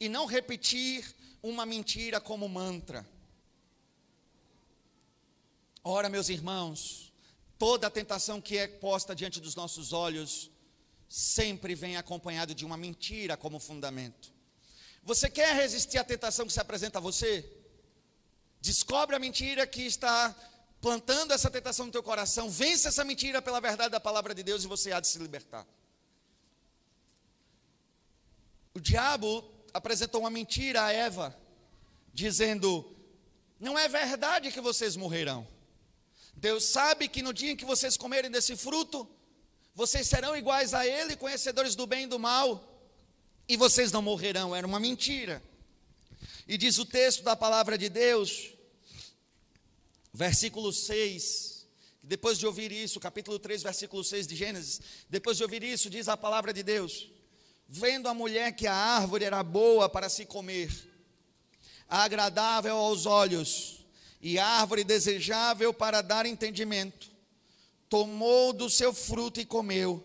E 0.00 0.08
não 0.08 0.26
repetir 0.26 1.04
uma 1.42 1.66
mentira 1.66 2.20
como 2.20 2.48
mantra. 2.48 3.06
Ora, 5.82 6.08
meus 6.08 6.28
irmãos, 6.28 7.12
toda 7.58 7.90
tentação 7.90 8.40
que 8.40 8.56
é 8.58 8.68
posta 8.68 9.14
diante 9.14 9.40
dos 9.40 9.54
nossos 9.54 9.92
olhos 9.92 10.50
sempre 11.08 11.74
vem 11.74 11.96
acompanhado 11.96 12.54
de 12.54 12.64
uma 12.64 12.76
mentira 12.76 13.36
como 13.36 13.58
fundamento. 13.58 14.32
Você 15.02 15.30
quer 15.30 15.54
resistir 15.54 15.98
à 15.98 16.04
tentação 16.04 16.46
que 16.46 16.52
se 16.52 16.60
apresenta 16.60 16.98
a 16.98 17.00
você? 17.00 17.50
Descobre 18.60 19.16
a 19.16 19.18
mentira 19.18 19.66
que 19.66 19.82
está 19.82 20.34
plantando 20.80 21.32
essa 21.32 21.50
tentação 21.50 21.86
no 21.86 21.92
teu 21.92 22.02
coração, 22.02 22.50
vence 22.50 22.86
essa 22.86 23.04
mentira 23.04 23.40
pela 23.40 23.60
verdade 23.60 23.90
da 23.90 24.00
palavra 24.00 24.34
de 24.34 24.42
Deus 24.42 24.64
e 24.64 24.68
você 24.68 24.92
há 24.92 25.00
de 25.00 25.08
se 25.08 25.18
libertar. 25.18 25.66
O 28.74 28.80
diabo 28.80 29.57
apresentou 29.72 30.20
uma 30.20 30.30
mentira 30.30 30.84
a 30.84 30.92
Eva, 30.92 31.36
dizendo: 32.12 32.96
Não 33.58 33.78
é 33.78 33.88
verdade 33.88 34.52
que 34.52 34.60
vocês 34.60 34.96
morrerão. 34.96 35.46
Deus 36.34 36.64
sabe 36.64 37.08
que 37.08 37.22
no 37.22 37.32
dia 37.32 37.52
em 37.52 37.56
que 37.56 37.64
vocês 37.64 37.96
comerem 37.96 38.30
desse 38.30 38.56
fruto, 38.56 39.08
vocês 39.74 40.06
serão 40.06 40.36
iguais 40.36 40.74
a 40.74 40.86
Ele, 40.86 41.16
conhecedores 41.16 41.74
do 41.74 41.86
bem 41.86 42.04
e 42.04 42.08
do 42.08 42.18
mal, 42.18 42.64
e 43.48 43.56
vocês 43.56 43.90
não 43.90 44.02
morrerão. 44.02 44.54
Era 44.54 44.66
uma 44.66 44.80
mentira. 44.80 45.42
E 46.46 46.56
diz 46.56 46.78
o 46.78 46.84
texto 46.84 47.22
da 47.22 47.36
palavra 47.36 47.76
de 47.76 47.88
Deus, 47.88 48.52
versículo 50.12 50.72
6, 50.72 51.66
depois 52.02 52.38
de 52.38 52.46
ouvir 52.46 52.72
isso, 52.72 52.98
capítulo 52.98 53.38
3, 53.38 53.62
versículo 53.62 54.02
6 54.02 54.26
de 54.26 54.34
Gênesis, 54.34 54.80
depois 55.10 55.36
de 55.36 55.42
ouvir 55.42 55.62
isso, 55.62 55.90
diz 55.90 56.08
a 56.08 56.16
palavra 56.16 56.52
de 56.52 56.62
Deus: 56.62 57.10
Vendo 57.68 58.08
a 58.08 58.14
mulher 58.14 58.52
que 58.52 58.66
a 58.66 58.74
árvore 58.74 59.26
era 59.26 59.42
boa 59.42 59.90
para 59.90 60.08
se 60.08 60.24
comer, 60.24 60.72
agradável 61.86 62.76
aos 62.76 63.04
olhos, 63.04 63.84
e 64.22 64.38
árvore 64.38 64.82
desejável 64.82 65.72
para 65.74 66.00
dar 66.00 66.24
entendimento. 66.24 67.10
Tomou 67.90 68.54
do 68.54 68.70
seu 68.70 68.94
fruto 68.94 69.38
e 69.38 69.44
comeu, 69.44 70.02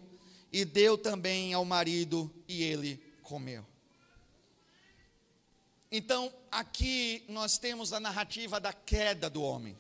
e 0.52 0.66
deu 0.66 0.98
também 0.98 1.54
ao 1.54 1.64
marido, 1.64 2.30
e 2.50 2.64
ele 2.64 3.02
comeu. 3.24 3.66
Então, 5.90 6.34
aqui 6.52 7.24
nós 7.30 7.58
temos 7.58 7.94
a 7.94 8.00
narrativa 8.00 8.60
da 8.60 8.74
queda 8.74 9.30
do 9.30 9.42
homem. 9.42 9.78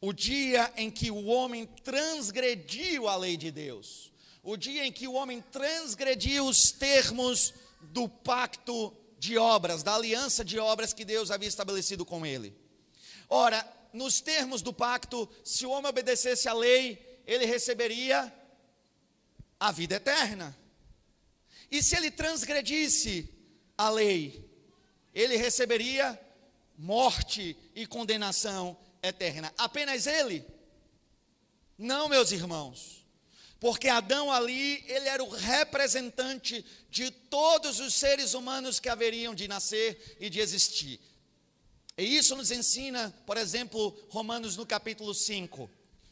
O 0.00 0.12
dia 0.12 0.72
em 0.76 0.90
que 0.90 1.10
o 1.10 1.26
homem 1.26 1.64
transgrediu 1.84 3.08
a 3.08 3.14
lei 3.16 3.36
de 3.36 3.50
Deus. 3.50 4.10
O 4.44 4.56
dia 4.56 4.86
em 4.86 4.92
que 4.92 5.08
o 5.08 5.14
homem 5.14 5.40
transgrediu 5.40 6.46
os 6.46 6.70
termos 6.70 7.54
do 7.80 8.08
pacto 8.08 8.94
de 9.18 9.38
obras, 9.38 9.82
da 9.82 9.94
aliança 9.94 10.44
de 10.44 10.58
obras 10.58 10.92
que 10.92 11.04
Deus 11.04 11.30
havia 11.30 11.48
estabelecido 11.48 12.04
com 12.04 12.26
ele. 12.26 12.54
Ora, 13.28 13.66
nos 13.90 14.20
termos 14.20 14.60
do 14.60 14.72
pacto, 14.72 15.26
se 15.42 15.64
o 15.64 15.70
homem 15.70 15.88
obedecesse 15.88 16.46
à 16.46 16.52
lei, 16.52 17.22
ele 17.26 17.46
receberia 17.46 18.32
a 19.58 19.72
vida 19.72 19.94
eterna. 19.94 20.54
E 21.70 21.82
se 21.82 21.96
ele 21.96 22.10
transgredisse 22.10 23.28
a 23.78 23.88
lei, 23.88 24.46
ele 25.14 25.36
receberia 25.36 26.20
morte 26.76 27.56
e 27.74 27.86
condenação 27.86 28.76
eterna. 29.02 29.54
Apenas 29.56 30.06
ele? 30.06 30.44
Não, 31.78 32.08
meus 32.08 32.30
irmãos. 32.30 33.03
Porque 33.64 33.88
Adão 33.88 34.30
ali, 34.30 34.84
ele 34.86 35.08
era 35.08 35.24
o 35.24 35.28
representante 35.30 36.62
de 36.90 37.10
todos 37.10 37.80
os 37.80 37.94
seres 37.94 38.34
humanos 38.34 38.78
que 38.78 38.90
haveriam 38.90 39.34
de 39.34 39.48
nascer 39.48 40.18
e 40.20 40.28
de 40.28 40.38
existir. 40.38 41.00
E 41.96 42.04
isso 42.14 42.36
nos 42.36 42.50
ensina, 42.50 43.10
por 43.24 43.38
exemplo, 43.38 43.98
Romanos 44.10 44.54
no 44.58 44.66
capítulo 44.66 45.14
5. 45.14 45.70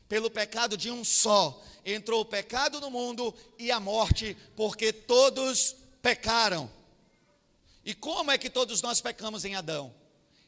Pelo 0.08 0.30
pecado 0.30 0.78
de 0.78 0.90
um 0.90 1.04
só 1.04 1.62
entrou 1.84 2.22
o 2.22 2.24
pecado 2.24 2.80
no 2.80 2.90
mundo 2.90 3.34
e 3.58 3.70
a 3.70 3.78
morte, 3.78 4.34
porque 4.56 4.90
todos 4.90 5.76
pecaram. 6.00 6.72
E 7.84 7.92
como 7.92 8.30
é 8.30 8.38
que 8.38 8.48
todos 8.48 8.80
nós 8.80 9.02
pecamos 9.02 9.44
em 9.44 9.56
Adão? 9.56 9.94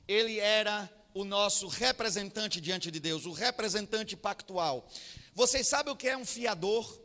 Ele 0.08 0.40
era 0.40 0.90
o 1.12 1.22
nosso 1.22 1.68
representante 1.68 2.62
diante 2.62 2.90
de 2.90 2.98
Deus, 2.98 3.26
o 3.26 3.32
representante 3.32 4.16
pactual. 4.16 4.88
Vocês 5.34 5.66
sabem 5.66 5.92
o 5.92 5.96
que 5.96 6.08
é 6.08 6.16
um 6.16 6.24
fiador? 6.24 7.00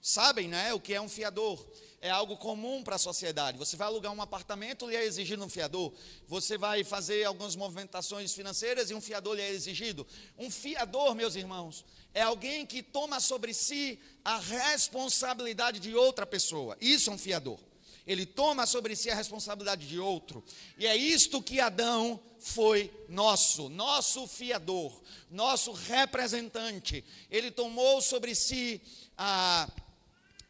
Sabem, 0.00 0.48
né? 0.48 0.72
O 0.74 0.80
que 0.80 0.94
é 0.94 1.00
um 1.00 1.08
fiador? 1.08 1.64
é 2.04 2.10
algo 2.10 2.36
comum 2.36 2.82
para 2.82 2.96
a 2.96 2.98
sociedade. 2.98 3.56
Você 3.56 3.76
vai 3.78 3.86
alugar 3.86 4.12
um 4.12 4.20
apartamento, 4.20 4.86
lhe 4.86 4.94
é 4.94 5.02
exigido 5.06 5.42
um 5.42 5.48
fiador. 5.48 5.90
Você 6.28 6.58
vai 6.58 6.84
fazer 6.84 7.24
algumas 7.24 7.56
movimentações 7.56 8.34
financeiras 8.34 8.90
e 8.90 8.94
um 8.94 9.00
fiador 9.00 9.36
lhe 9.36 9.40
é 9.40 9.48
exigido. 9.48 10.06
Um 10.38 10.50
fiador, 10.50 11.14
meus 11.14 11.34
irmãos, 11.34 11.82
é 12.12 12.20
alguém 12.20 12.66
que 12.66 12.82
toma 12.82 13.20
sobre 13.20 13.54
si 13.54 13.98
a 14.22 14.38
responsabilidade 14.38 15.80
de 15.80 15.94
outra 15.94 16.26
pessoa. 16.26 16.76
Isso 16.78 17.08
é 17.08 17.14
um 17.14 17.16
fiador. 17.16 17.58
Ele 18.06 18.26
toma 18.26 18.66
sobre 18.66 18.94
si 18.94 19.08
a 19.08 19.14
responsabilidade 19.14 19.88
de 19.88 19.98
outro. 19.98 20.44
E 20.76 20.86
é 20.86 20.94
isto 20.94 21.40
que 21.40 21.58
Adão 21.58 22.20
foi 22.44 22.92
nosso, 23.08 23.70
nosso 23.70 24.26
fiador, 24.26 24.92
nosso 25.30 25.72
representante. 25.72 27.02
Ele 27.30 27.50
tomou 27.50 28.02
sobre 28.02 28.34
si 28.34 28.82
a 29.16 29.66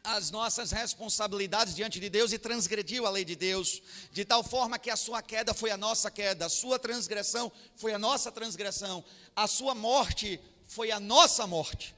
as 0.03 0.29
nossas 0.29 0.69
responsabilidades 0.69 1.73
diante 1.73 1.99
de 1.99 2.11
Deus 2.11 2.31
e 2.31 2.37
transgrediu 2.37 3.07
a 3.07 3.09
lei 3.09 3.25
de 3.25 3.35
Deus, 3.35 3.81
de 4.11 4.23
tal 4.23 4.43
forma 4.43 4.77
que 4.77 4.91
a 4.91 4.95
sua 4.95 5.19
queda 5.19 5.51
foi 5.51 5.71
a 5.71 5.77
nossa 5.77 6.11
queda, 6.11 6.45
a 6.45 6.49
sua 6.49 6.77
transgressão 6.77 7.51
foi 7.75 7.91
a 7.91 7.97
nossa 7.97 8.31
transgressão, 8.31 9.03
a 9.35 9.47
sua 9.47 9.73
morte 9.73 10.39
foi 10.67 10.91
a 10.91 10.99
nossa 10.99 11.47
morte. 11.47 11.95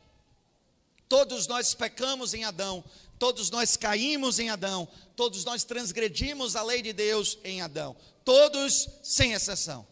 Todos 1.10 1.48
nós 1.48 1.74
pecamos 1.74 2.34
em 2.34 2.46
Adão, 2.46 2.82
todos 3.18 3.50
nós 3.50 3.76
caímos 3.76 4.40
em 4.40 4.50
Adão, 4.50 4.88
todos 5.16 5.44
nós 5.44 5.64
transgredimos 5.64 6.56
a 6.56 6.64
lei 6.64 6.82
de 6.82 6.94
Deus 6.94 7.38
em 7.44 7.62
Adão, 7.62 7.96
todos 8.24 8.88
sem 9.04 9.34
exceção. 9.34 9.88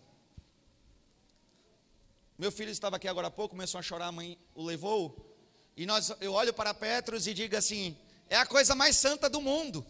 Meu 2.37 2.51
filho 2.51 2.69
estava 2.69 2.97
aqui 2.97 3.07
agora 3.07 3.27
há 3.27 3.31
pouco, 3.31 3.55
começou 3.55 3.79
a 3.79 3.81
chorar, 3.81 4.07
a 4.07 4.11
mãe 4.11 4.37
o 4.53 4.63
levou. 4.63 5.33
E 5.77 5.85
nós, 5.85 6.11
eu 6.19 6.33
olho 6.33 6.53
para 6.53 6.73
Petros 6.73 7.27
e 7.27 7.33
digo 7.33 7.55
assim: 7.55 7.97
é 8.29 8.37
a 8.37 8.45
coisa 8.45 8.75
mais 8.75 8.97
santa 8.97 9.29
do 9.29 9.41
mundo, 9.41 9.85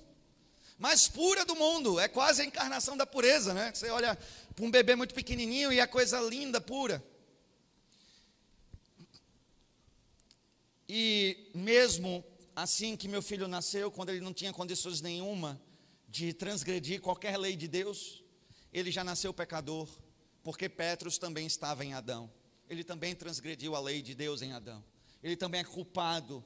mais 0.77 1.07
pura 1.07 1.43
do 1.43 1.55
mundo, 1.55 1.99
é 1.99 2.07
quase 2.07 2.41
a 2.41 2.45
encarnação 2.45 2.95
da 2.95 3.05
pureza, 3.05 3.53
né? 3.53 3.71
Você 3.73 3.89
olha 3.89 4.17
para 4.55 4.65
um 4.65 4.71
bebê 4.71 4.95
muito 4.95 5.13
pequenininho 5.13 5.73
e 5.73 5.79
é 5.79 5.87
coisa 5.87 6.19
linda, 6.19 6.61
pura. 6.61 7.03
E 10.87 11.49
mesmo 11.55 12.23
assim 12.55 12.95
que 12.95 13.07
meu 13.07 13.21
filho 13.21 13.47
nasceu, 13.47 13.91
quando 13.91 14.09
ele 14.09 14.21
não 14.21 14.33
tinha 14.33 14.53
condições 14.53 15.01
nenhuma 15.01 15.61
de 16.07 16.33
transgredir 16.33 17.01
qualquer 17.01 17.37
lei 17.37 17.55
de 17.55 17.67
Deus, 17.67 18.23
ele 18.71 18.91
já 18.91 19.03
nasceu 19.03 19.33
pecador, 19.33 19.87
porque 20.43 20.69
Petros 20.69 21.17
também 21.17 21.45
estava 21.45 21.83
em 21.83 21.93
Adão. 21.93 22.31
Ele 22.69 22.83
também 22.83 23.13
transgrediu 23.13 23.75
a 23.75 23.79
lei 23.79 24.01
de 24.01 24.15
Deus 24.15 24.41
em 24.41 24.53
Adão. 24.53 24.83
Ele 25.21 25.35
também 25.35 25.61
é 25.61 25.63
culpado 25.63 26.43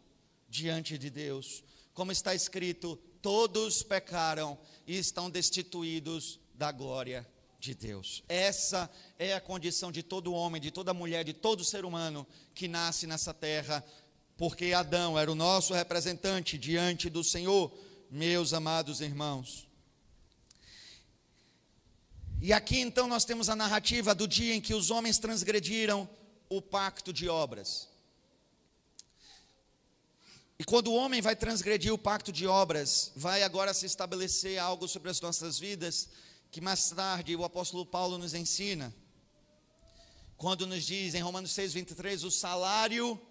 diante 0.49 0.97
de 0.97 1.09
Deus 1.09 1.63
como 1.99 2.13
está 2.13 2.33
escrito: 2.33 2.95
todos 3.21 3.83
pecaram 3.83 4.57
e 4.87 4.97
estão 4.97 5.29
destituídos 5.29 6.39
da 6.53 6.71
glória 6.71 7.27
de 7.59 7.75
Deus. 7.75 8.23
Essa 8.29 8.89
é 9.17 9.33
a 9.33 9.41
condição 9.41 9.91
de 9.91 10.01
todo 10.01 10.31
homem, 10.31 10.61
de 10.61 10.71
toda 10.71 10.93
mulher, 10.93 11.25
de 11.25 11.33
todo 11.33 11.65
ser 11.65 11.83
humano 11.83 12.25
que 12.55 12.69
nasce 12.69 13.05
nessa 13.05 13.33
terra, 13.33 13.83
porque 14.39 14.71
Adão 14.71 15.19
era 15.19 15.29
o 15.29 15.35
nosso 15.35 15.73
representante 15.73 16.57
diante 16.57 17.09
do 17.09 17.25
Senhor, 17.25 17.77
meus 18.09 18.53
amados 18.53 19.01
irmãos. 19.01 19.67
E 22.41 22.53
aqui 22.53 22.79
então 22.79 23.05
nós 23.05 23.25
temos 23.25 23.49
a 23.49 23.55
narrativa 23.55 24.15
do 24.15 24.25
dia 24.25 24.55
em 24.55 24.61
que 24.61 24.73
os 24.73 24.91
homens 24.91 25.17
transgrediram 25.17 26.09
o 26.47 26.61
pacto 26.61 27.11
de 27.11 27.27
obras. 27.27 27.89
E 30.57 30.63
quando 30.63 30.87
o 30.87 30.95
homem 30.95 31.19
vai 31.19 31.35
transgredir 31.35 31.93
o 31.93 31.97
pacto 31.97 32.31
de 32.31 32.47
obras, 32.47 33.11
vai 33.17 33.43
agora 33.43 33.73
se 33.73 33.85
estabelecer 33.85 34.57
algo 34.57 34.87
sobre 34.87 35.09
as 35.09 35.19
nossas 35.19 35.59
vidas 35.59 36.07
que 36.49 36.61
mais 36.61 36.89
tarde 36.91 37.35
o 37.35 37.43
apóstolo 37.43 37.85
Paulo 37.85 38.17
nos 38.17 38.33
ensina. 38.33 38.95
Quando 40.37 40.65
nos 40.65 40.85
diz 40.85 41.13
em 41.13 41.21
Romanos 41.21 41.51
6, 41.51 41.73
23, 41.73 42.23
o 42.23 42.31
salário 42.31 43.21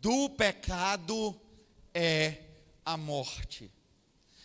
do 0.00 0.30
pecado 0.30 1.38
é 1.94 2.42
a 2.84 2.96
morte. 2.96 3.70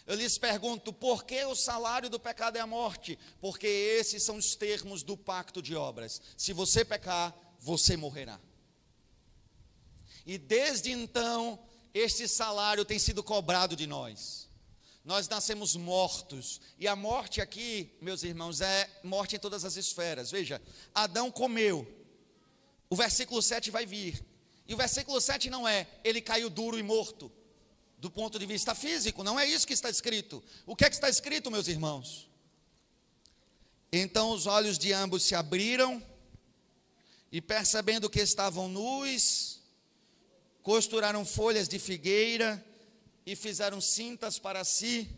Eu 0.06 0.16
lhes 0.16 0.38
pergunto, 0.38 0.92
por 0.92 1.24
que 1.24 1.44
o 1.46 1.56
salário 1.56 2.10
do 2.10 2.20
pecado 2.20 2.58
é 2.58 2.60
a 2.60 2.68
morte? 2.68 3.18
Porque 3.40 3.68
esses 3.68 4.24
são 4.24 4.38
os 4.38 4.56
termos 4.56 5.04
do 5.04 5.16
pacto 5.16 5.62
de 5.62 5.76
obras. 5.76 6.22
Se 6.36 6.54
você 6.54 6.84
pecar, 6.84 7.34
você 7.60 7.96
morrerá. 7.96 8.40
E 10.26 10.38
desde 10.38 10.92
então, 10.92 11.60
este 11.94 12.28
salário 12.28 12.84
tem 12.84 13.00
sido 13.00 13.24
cobrado 13.24 13.76
de 13.76 13.88
nós. 13.88 14.50
Nós 15.04 15.28
nascemos 15.28 15.76
mortos. 15.76 16.62
E 16.78 16.88
a 16.88 16.96
morte 16.96 17.42
aqui, 17.42 17.96
meus 18.02 18.24
irmãos, 18.24 18.62
é 18.62 18.90
morte 19.04 19.36
em 19.36 19.40
todas 19.40 19.66
as 19.66 19.76
esferas. 19.76 20.30
Veja, 20.30 20.62
Adão 20.94 21.32
comeu. 21.32 21.88
O 22.90 22.96
versículo 22.96 23.42
7 23.42 23.72
vai 23.72 23.86
vir. 23.86 24.31
E 24.72 24.74
o 24.74 24.78
versículo 24.78 25.20
7 25.20 25.50
não 25.50 25.68
é, 25.68 25.86
ele 26.02 26.22
caiu 26.22 26.50
duro 26.50 26.80
e 26.80 26.82
morto 26.82 27.30
do 27.98 28.10
ponto 28.10 28.40
de 28.40 28.46
vista 28.46 28.74
físico, 28.74 29.22
não 29.22 29.38
é 29.38 29.46
isso 29.46 29.68
que 29.68 29.74
está 29.74 29.90
escrito. 29.90 30.42
O 30.66 30.78
que 30.78 30.86
é 30.86 30.90
que 30.90 30.96
está 30.96 31.10
escrito, 31.10 31.52
meus 31.52 31.68
irmãos? 31.68 32.30
Então 33.92 34.32
os 34.32 34.46
olhos 34.46 34.80
de 34.80 34.94
ambos 34.94 35.24
se 35.24 35.36
abriram, 35.36 36.02
e 37.34 37.42
percebendo 37.42 38.10
que 38.10 38.22
estavam 38.22 38.70
nus, 38.70 39.60
costuraram 40.64 41.26
folhas 41.26 41.68
de 41.68 41.78
figueira 41.78 42.66
e 43.26 43.36
fizeram 43.36 43.82
cintas 43.82 44.40
para 44.40 44.64
si. 44.64 45.10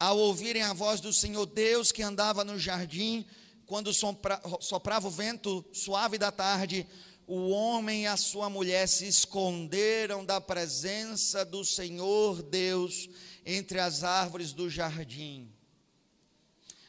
Ao 0.00 0.16
ouvirem 0.16 0.62
a 0.62 0.72
voz 0.72 0.98
do 0.98 1.12
Senhor 1.12 1.44
Deus 1.44 1.92
que 1.92 2.02
andava 2.02 2.42
no 2.42 2.58
jardim, 2.58 3.26
quando 3.66 3.92
soprava 3.92 5.08
o 5.08 5.10
vento 5.10 5.62
suave 5.74 6.16
da 6.16 6.32
tarde, 6.32 6.86
o 7.26 7.48
homem 7.48 8.04
e 8.04 8.06
a 8.06 8.16
sua 8.16 8.48
mulher 8.48 8.86
se 8.86 9.06
esconderam 9.06 10.24
da 10.24 10.40
presença 10.40 11.44
do 11.44 11.64
Senhor 11.64 12.40
Deus 12.42 13.08
entre 13.44 13.80
as 13.80 14.04
árvores 14.04 14.52
do 14.52 14.70
jardim. 14.70 15.52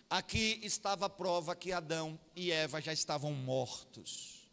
Aqui 0.09 0.59
estava 0.63 1.07
a 1.07 1.09
prova 1.09 1.55
que 1.55 1.71
Adão 1.71 2.19
e 2.35 2.51
Eva 2.51 2.79
já 2.79 2.93
estavam 2.93 3.33
mortos. 3.33 4.47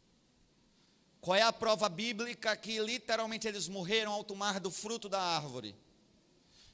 Qual 1.20 1.36
é 1.36 1.42
a 1.42 1.52
prova 1.52 1.88
bíblica 1.88 2.56
que 2.56 2.78
literalmente 2.80 3.46
eles 3.46 3.68
morreram 3.68 4.12
ao 4.12 4.24
tomar 4.24 4.58
do 4.58 4.70
fruto 4.70 5.08
da 5.08 5.20
árvore? 5.20 5.76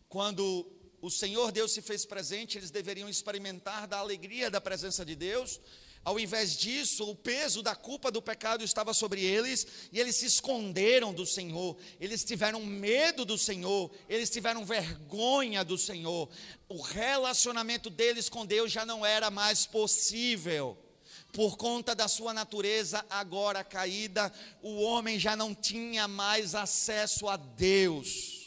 Quando 0.09 0.67
o 1.03 1.11
Senhor 1.11 1.53
Deus 1.53 1.73
se 1.73 1.83
fez 1.83 2.05
presente, 2.05 2.59
eles 2.59 2.71
deveriam 2.71 3.09
experimentar 3.09 3.87
da 3.87 3.99
alegria 3.99 4.51
da 4.51 4.61
presença 4.61 5.05
de 5.05 5.15
Deus, 5.15 5.61
ao 6.03 6.19
invés 6.19 6.57
disso, 6.57 7.05
o 7.11 7.15
peso 7.15 7.63
da 7.63 7.75
culpa 7.75 8.11
do 8.11 8.23
pecado 8.23 8.65
estava 8.65 8.95
sobre 8.95 9.23
eles 9.23 9.67
e 9.93 10.01
eles 10.01 10.17
se 10.17 10.27
esconderam 10.27 11.13
do 11.13 11.27
Senhor, 11.27 11.77
eles 12.01 12.25
tiveram 12.25 12.65
medo 12.65 13.25
do 13.25 13.37
Senhor, 13.37 13.91
eles 14.09 14.31
tiveram 14.31 14.65
vergonha 14.65 15.63
do 15.63 15.77
Senhor. 15.77 16.31
O 16.69 16.81
relacionamento 16.81 17.91
deles 17.91 18.31
com 18.31 18.47
Deus 18.47 18.73
já 18.73 18.87
não 18.87 19.05
era 19.05 19.31
mais 19.31 19.67
possível. 19.67 20.79
Por 21.33 21.59
conta 21.59 21.95
da 21.95 22.09
sua 22.09 22.33
natureza 22.33 23.05
agora 23.11 23.63
caída, 23.63 24.33
o 24.63 24.81
homem 24.81 25.19
já 25.19 25.37
não 25.37 25.55
tinha 25.55 26.09
mais 26.09 26.55
acesso 26.55 27.29
a 27.29 27.37
Deus. 27.37 28.40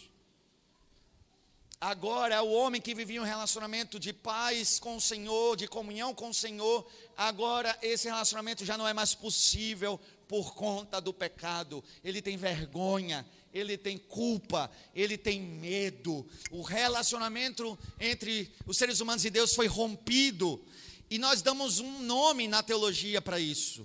Agora, 1.86 2.41
o 2.41 2.54
homem 2.54 2.80
que 2.80 2.96
vivia 2.96 3.22
um 3.22 3.26
relacionamento 3.26 4.00
de 4.00 4.13
paz 4.13 4.80
com 4.80 4.96
o 4.96 5.02
Senhor, 5.02 5.58
de 5.58 5.67
comunhão 5.67 6.15
com 6.15 6.30
o 6.30 6.34
Senhor, 6.34 6.89
agora 7.17 7.78
esse 7.82 8.08
relacionamento 8.08 8.63
já 8.63 8.78
não 8.78 8.88
é 8.88 8.93
mais 8.93 9.13
possível 9.13 10.00
por 10.26 10.56
conta 10.56 11.02
do 11.02 11.13
pecado. 11.13 11.84
Ele 12.02 12.22
tem 12.22 12.38
vergonha, 12.38 13.26
ele 13.54 13.78
tem 13.78 13.98
culpa, 13.98 14.72
ele 14.96 15.17
tem 15.17 15.41
medo. 15.41 16.26
O 16.52 16.62
relacionamento 16.62 17.78
entre 18.00 18.50
os 18.65 18.78
seres 18.78 19.02
humanos 19.02 19.26
e 19.26 19.30
Deus 19.30 19.54
foi 19.54 19.67
rompido. 19.67 20.63
E 21.10 21.17
nós 21.17 21.41
damos 21.41 21.82
um 21.82 22.00
nome 22.00 22.48
na 22.48 22.63
teologia 22.63 23.22
para 23.22 23.41
isso. 23.41 23.84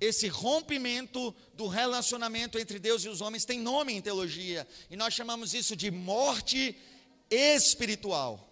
Esse 0.00 0.26
rompimento 0.26 1.32
do 1.54 1.68
relacionamento 1.68 2.58
entre 2.58 2.80
Deus 2.80 3.04
e 3.04 3.08
os 3.08 3.20
homens 3.20 3.44
tem 3.44 3.60
nome 3.60 3.92
em 3.92 4.02
teologia. 4.02 4.66
E 4.90 4.96
nós 4.96 5.14
chamamos 5.14 5.54
isso 5.54 5.76
de 5.76 5.92
morte 5.92 6.70
espiritual 6.70 6.95
espiritual. 7.30 8.46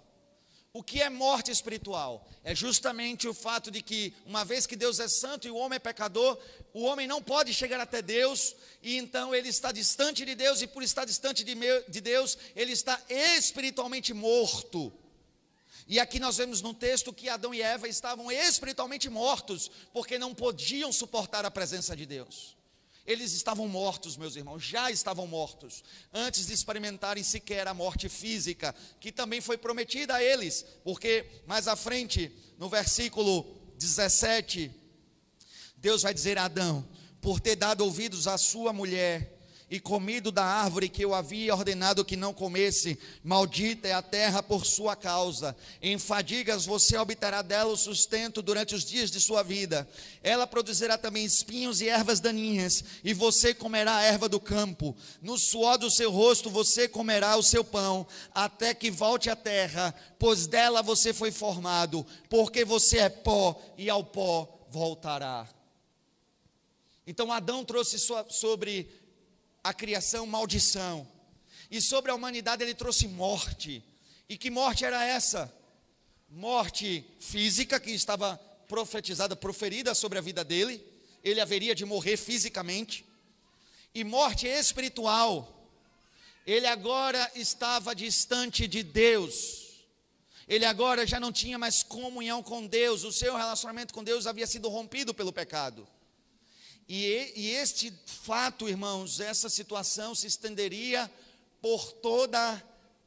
O 0.72 0.82
que 0.82 1.00
é 1.00 1.08
morte 1.08 1.52
espiritual? 1.52 2.26
É 2.42 2.52
justamente 2.52 3.28
o 3.28 3.32
fato 3.32 3.70
de 3.70 3.80
que, 3.80 4.12
uma 4.26 4.44
vez 4.44 4.66
que 4.66 4.74
Deus 4.74 4.98
é 4.98 5.06
santo 5.06 5.46
e 5.46 5.50
o 5.50 5.56
homem 5.56 5.76
é 5.76 5.78
pecador, 5.78 6.36
o 6.72 6.82
homem 6.82 7.06
não 7.06 7.22
pode 7.22 7.54
chegar 7.54 7.80
até 7.80 8.02
Deus, 8.02 8.56
e 8.82 8.96
então 8.96 9.32
ele 9.32 9.48
está 9.48 9.70
distante 9.70 10.24
de 10.24 10.34
Deus, 10.34 10.62
e 10.62 10.66
por 10.66 10.82
estar 10.82 11.04
distante 11.04 11.44
de, 11.44 11.54
de 11.88 12.00
Deus, 12.00 12.36
ele 12.56 12.72
está 12.72 13.00
espiritualmente 13.08 14.12
morto. 14.12 14.92
E 15.86 16.00
aqui 16.00 16.18
nós 16.18 16.38
vemos 16.38 16.60
no 16.60 16.74
texto 16.74 17.12
que 17.12 17.28
Adão 17.28 17.54
e 17.54 17.62
Eva 17.62 17.86
estavam 17.86 18.32
espiritualmente 18.32 19.08
mortos, 19.08 19.70
porque 19.92 20.18
não 20.18 20.34
podiam 20.34 20.92
suportar 20.92 21.44
a 21.44 21.52
presença 21.52 21.94
de 21.94 22.04
Deus. 22.04 22.56
Eles 23.06 23.32
estavam 23.32 23.68
mortos, 23.68 24.16
meus 24.16 24.34
irmãos, 24.34 24.62
já 24.62 24.90
estavam 24.90 25.26
mortos, 25.26 25.84
antes 26.12 26.46
de 26.46 26.54
experimentarem 26.54 27.22
sequer 27.22 27.68
a 27.68 27.74
morte 27.74 28.08
física, 28.08 28.74
que 28.98 29.12
também 29.12 29.40
foi 29.40 29.58
prometida 29.58 30.14
a 30.14 30.22
eles, 30.22 30.64
porque 30.82 31.26
mais 31.46 31.68
à 31.68 31.76
frente, 31.76 32.32
no 32.58 32.68
versículo 32.68 33.44
17, 33.78 34.70
Deus 35.76 36.02
vai 36.02 36.14
dizer 36.14 36.38
a 36.38 36.44
Adão: 36.44 36.88
por 37.20 37.40
ter 37.40 37.56
dado 37.56 37.84
ouvidos 37.84 38.26
à 38.26 38.38
sua 38.38 38.72
mulher, 38.72 39.33
e 39.74 39.80
comido 39.80 40.30
da 40.30 40.44
árvore 40.44 40.88
que 40.88 41.04
eu 41.04 41.12
havia 41.12 41.52
ordenado 41.52 42.04
que 42.04 42.14
não 42.14 42.32
comesse, 42.32 42.96
maldita 43.24 43.88
é 43.88 43.92
a 43.92 44.00
terra 44.00 44.40
por 44.40 44.64
sua 44.64 44.94
causa. 44.94 45.56
Em 45.82 45.98
fadigas 45.98 46.64
você 46.64 46.96
obterá 46.96 47.42
dela 47.42 47.72
o 47.72 47.76
sustento 47.76 48.40
durante 48.40 48.72
os 48.72 48.84
dias 48.84 49.10
de 49.10 49.20
sua 49.20 49.42
vida. 49.42 49.88
Ela 50.22 50.46
produzirá 50.46 50.96
também 50.96 51.24
espinhos 51.24 51.80
e 51.80 51.88
ervas 51.88 52.20
daninhas, 52.20 52.84
e 53.02 53.12
você 53.12 53.52
comerá 53.52 53.96
a 53.96 54.02
erva 54.02 54.28
do 54.28 54.38
campo. 54.38 54.94
No 55.20 55.36
suor 55.36 55.76
do 55.76 55.90
seu 55.90 56.08
rosto 56.12 56.48
você 56.48 56.86
comerá 56.86 57.36
o 57.36 57.42
seu 57.42 57.64
pão, 57.64 58.06
até 58.32 58.74
que 58.74 58.92
volte 58.92 59.28
à 59.28 59.34
terra, 59.34 59.92
pois 60.20 60.46
dela 60.46 60.82
você 60.82 61.12
foi 61.12 61.32
formado, 61.32 62.06
porque 62.30 62.64
você 62.64 62.98
é 62.98 63.08
pó 63.08 63.60
e 63.76 63.90
ao 63.90 64.04
pó 64.04 64.68
voltará. 64.70 65.48
Então 67.06 67.32
Adão 67.32 67.64
trouxe 67.64 67.98
sobre 68.30 68.88
a 69.64 69.72
criação 69.72 70.26
maldição. 70.26 71.08
E 71.70 71.80
sobre 71.80 72.10
a 72.10 72.14
humanidade 72.14 72.62
ele 72.62 72.74
trouxe 72.74 73.08
morte. 73.08 73.82
E 74.28 74.36
que 74.36 74.50
morte 74.50 74.84
era 74.84 75.02
essa? 75.02 75.52
Morte 76.28 77.04
física 77.18 77.80
que 77.80 77.90
estava 77.90 78.36
profetizada, 78.68 79.34
proferida 79.34 79.94
sobre 79.94 80.18
a 80.18 80.22
vida 80.22 80.44
dele. 80.44 80.84
Ele 81.22 81.40
haveria 81.40 81.74
de 81.74 81.86
morrer 81.86 82.18
fisicamente. 82.18 83.06
E 83.94 84.04
morte 84.04 84.46
espiritual. 84.46 85.50
Ele 86.46 86.66
agora 86.66 87.30
estava 87.34 87.94
distante 87.94 88.68
de 88.68 88.82
Deus. 88.82 89.64
Ele 90.46 90.66
agora 90.66 91.06
já 91.06 91.18
não 91.18 91.32
tinha 91.32 91.58
mais 91.58 91.82
comunhão 91.82 92.42
com 92.42 92.66
Deus. 92.66 93.02
O 93.02 93.12
seu 93.12 93.34
relacionamento 93.34 93.94
com 93.94 94.04
Deus 94.04 94.26
havia 94.26 94.46
sido 94.46 94.68
rompido 94.68 95.14
pelo 95.14 95.32
pecado. 95.32 95.88
E, 96.88 97.32
e 97.34 97.50
este 97.50 97.92
fato, 98.06 98.68
irmãos, 98.68 99.20
essa 99.20 99.48
situação 99.48 100.14
se 100.14 100.26
estenderia 100.26 101.10
por 101.62 101.92
toda 101.92 102.62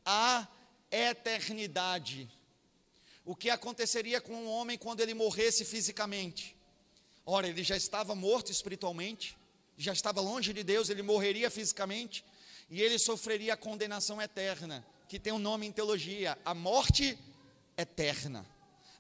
a 0.06 0.48
eternidade. 0.92 2.30
O 3.24 3.36
que 3.36 3.50
aconteceria 3.50 4.20
com 4.20 4.34
um 4.34 4.50
homem 4.50 4.78
quando 4.78 5.02
ele 5.02 5.14
morresse 5.14 5.64
fisicamente? 5.66 6.56
Ora, 7.26 7.48
ele 7.48 7.62
já 7.62 7.76
estava 7.76 8.16
morto 8.16 8.52
espiritualmente, 8.52 9.38
já 9.78 9.94
estava 9.94 10.22
longe 10.22 10.54
de 10.54 10.64
Deus, 10.64 10.90
ele 10.90 11.04
morreria 11.04 11.52
fisicamente 11.52 12.24
e 12.70 12.82
ele 12.82 12.98
sofreria 12.98 13.54
a 13.54 13.58
condenação 13.58 14.22
eterna, 14.22 14.86
que 15.08 15.20
tem 15.20 15.34
um 15.34 15.40
nome 15.40 15.68
em 15.68 15.72
teologia, 15.72 16.38
a 16.44 16.54
morte 16.54 17.18
eterna. 17.78 18.46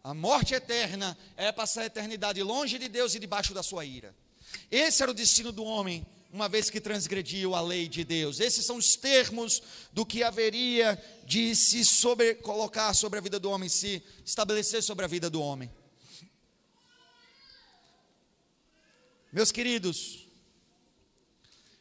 A 0.03 0.13
morte 0.13 0.53
eterna 0.53 1.17
é 1.35 1.51
passar 1.51 1.81
a 1.81 1.85
eternidade 1.85 2.43
longe 2.43 2.77
de 2.77 2.87
Deus 2.87 3.15
e 3.15 3.19
debaixo 3.19 3.53
da 3.53 3.63
sua 3.63 3.83
ira. 3.85 4.15
Esse 4.69 5.01
era 5.01 5.11
o 5.11 5.15
destino 5.15 5.51
do 5.51 5.63
homem, 5.63 6.05
uma 6.31 6.49
vez 6.49 6.69
que 6.69 6.81
transgrediu 6.81 7.55
a 7.55 7.61
lei 7.61 7.87
de 7.87 8.03
Deus. 8.03 8.39
Esses 8.39 8.65
são 8.65 8.77
os 8.77 8.95
termos 8.95 9.61
do 9.93 10.05
que 10.05 10.23
haveria 10.23 11.01
de 11.25 11.55
se 11.55 11.85
sobre, 11.85 12.35
colocar 12.35 12.93
sobre 12.93 13.19
a 13.19 13.21
vida 13.21 13.39
do 13.39 13.49
homem, 13.49 13.69
se 13.69 14.03
estabelecer 14.25 14.83
sobre 14.83 15.05
a 15.05 15.07
vida 15.07 15.29
do 15.29 15.41
homem. 15.41 15.71
Meus 19.31 19.51
queridos, 19.51 20.27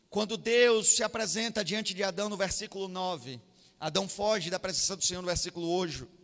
quando 0.08 0.36
Deus 0.36 0.88
se 0.88 1.02
apresenta 1.02 1.64
diante 1.64 1.92
de 1.92 2.02
Adão 2.02 2.28
no 2.28 2.36
versículo 2.36 2.88
9, 2.88 3.40
Adão 3.78 4.08
foge 4.08 4.48
da 4.48 4.58
presença 4.58 4.96
do 4.96 5.04
Senhor 5.04 5.20
no 5.20 5.26
versículo 5.26 5.68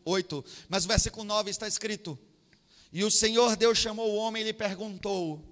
8, 0.05 0.45
mas 0.69 0.85
no 0.85 0.89
versículo 0.89 1.25
9 1.25 1.51
está 1.51 1.69
escrito: 1.69 2.19
E 2.93 3.05
o 3.05 3.11
Senhor 3.11 3.57
Deus 3.57 3.79
chamou 3.79 4.11
o 4.11 4.17
homem 4.17 4.43
e 4.43 4.47
lhe 4.47 4.53
perguntou: 4.53 5.52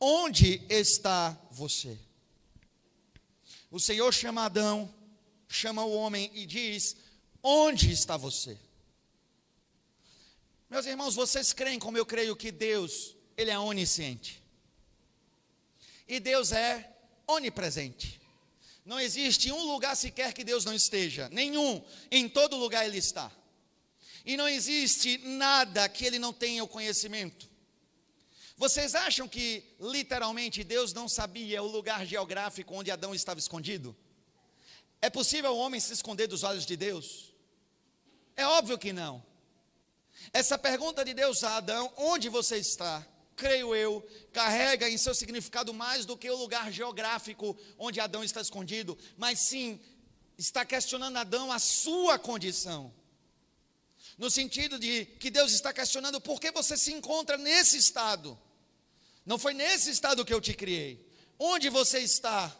Onde 0.00 0.60
está 0.68 1.38
você? 1.50 1.98
O 3.70 3.80
Senhor 3.80 4.12
chama 4.12 4.44
Adão, 4.44 4.92
chama 5.48 5.84
o 5.84 5.92
homem 5.92 6.30
e 6.34 6.46
diz: 6.46 6.96
Onde 7.42 7.90
está 7.90 8.16
você? 8.16 8.58
Meus 10.68 10.86
irmãos, 10.86 11.14
vocês 11.14 11.52
creem 11.52 11.78
como 11.78 11.96
eu 11.96 12.06
creio 12.06 12.34
que 12.34 12.50
Deus, 12.50 13.14
Ele 13.36 13.50
é 13.50 13.58
onisciente. 13.58 14.42
E 16.06 16.18
Deus 16.20 16.52
é 16.52 16.92
onipresente. 17.26 18.20
Não 18.84 19.00
existe 19.00 19.50
um 19.50 19.64
lugar 19.72 19.96
sequer 19.96 20.32
que 20.32 20.44
Deus 20.44 20.64
não 20.64 20.74
esteja, 20.74 21.28
nenhum, 21.30 21.82
em 22.10 22.28
todo 22.28 22.56
lugar 22.56 22.84
Ele 22.84 22.98
está. 22.98 23.32
E 24.26 24.36
não 24.36 24.48
existe 24.48 25.18
nada 25.18 25.88
que 25.88 26.04
Ele 26.04 26.18
não 26.18 26.32
tenha 26.32 26.62
o 26.62 26.68
conhecimento. 26.68 27.48
Vocês 28.56 28.94
acham 28.94 29.28
que 29.28 29.64
literalmente 29.80 30.62
Deus 30.62 30.92
não 30.92 31.08
sabia 31.08 31.62
o 31.62 31.66
lugar 31.66 32.06
geográfico 32.06 32.74
onde 32.74 32.90
Adão 32.90 33.14
estava 33.14 33.40
escondido? 33.40 33.96
É 35.02 35.10
possível 35.10 35.52
o 35.52 35.58
homem 35.58 35.80
se 35.80 35.92
esconder 35.92 36.26
dos 36.26 36.44
olhos 36.44 36.64
de 36.64 36.76
Deus? 36.76 37.34
É 38.36 38.46
óbvio 38.46 38.78
que 38.78 38.92
não. 38.92 39.24
Essa 40.32 40.56
pergunta 40.56 41.04
de 41.04 41.12
Deus 41.12 41.42
a 41.42 41.56
Adão, 41.56 41.92
onde 41.96 42.28
você 42.28 42.56
está? 42.56 43.06
creio 43.34 43.74
eu, 43.74 44.06
carrega 44.32 44.88
em 44.88 44.96
seu 44.96 45.14
significado 45.14 45.74
mais 45.74 46.06
do 46.06 46.16
que 46.16 46.30
o 46.30 46.36
lugar 46.36 46.72
geográfico 46.72 47.56
onde 47.78 48.00
Adão 48.00 48.24
está 48.24 48.40
escondido, 48.40 48.96
mas 49.16 49.40
sim 49.40 49.80
está 50.38 50.64
questionando 50.64 51.16
Adão 51.16 51.52
a 51.52 51.58
sua 51.58 52.18
condição. 52.18 52.92
No 54.16 54.30
sentido 54.30 54.78
de 54.78 55.06
que 55.06 55.30
Deus 55.30 55.52
está 55.52 55.72
questionando 55.72 56.20
por 56.20 56.40
que 56.40 56.50
você 56.50 56.76
se 56.76 56.92
encontra 56.92 57.36
nesse 57.36 57.76
estado. 57.76 58.38
Não 59.26 59.38
foi 59.38 59.54
nesse 59.54 59.90
estado 59.90 60.24
que 60.24 60.32
eu 60.32 60.40
te 60.40 60.54
criei. 60.54 61.04
Onde 61.38 61.68
você 61.68 61.98
está? 61.98 62.54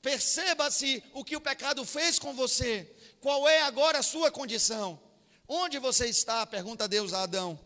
Perceba-se 0.00 1.02
o 1.12 1.24
que 1.24 1.36
o 1.36 1.40
pecado 1.40 1.84
fez 1.84 2.18
com 2.18 2.34
você. 2.34 2.90
Qual 3.20 3.48
é 3.48 3.62
agora 3.62 3.98
a 3.98 4.02
sua 4.02 4.30
condição? 4.30 5.00
Onde 5.48 5.78
você 5.78 6.06
está? 6.06 6.46
Pergunta 6.46 6.88
Deus 6.88 7.12
a 7.12 7.22
Adão. 7.22 7.58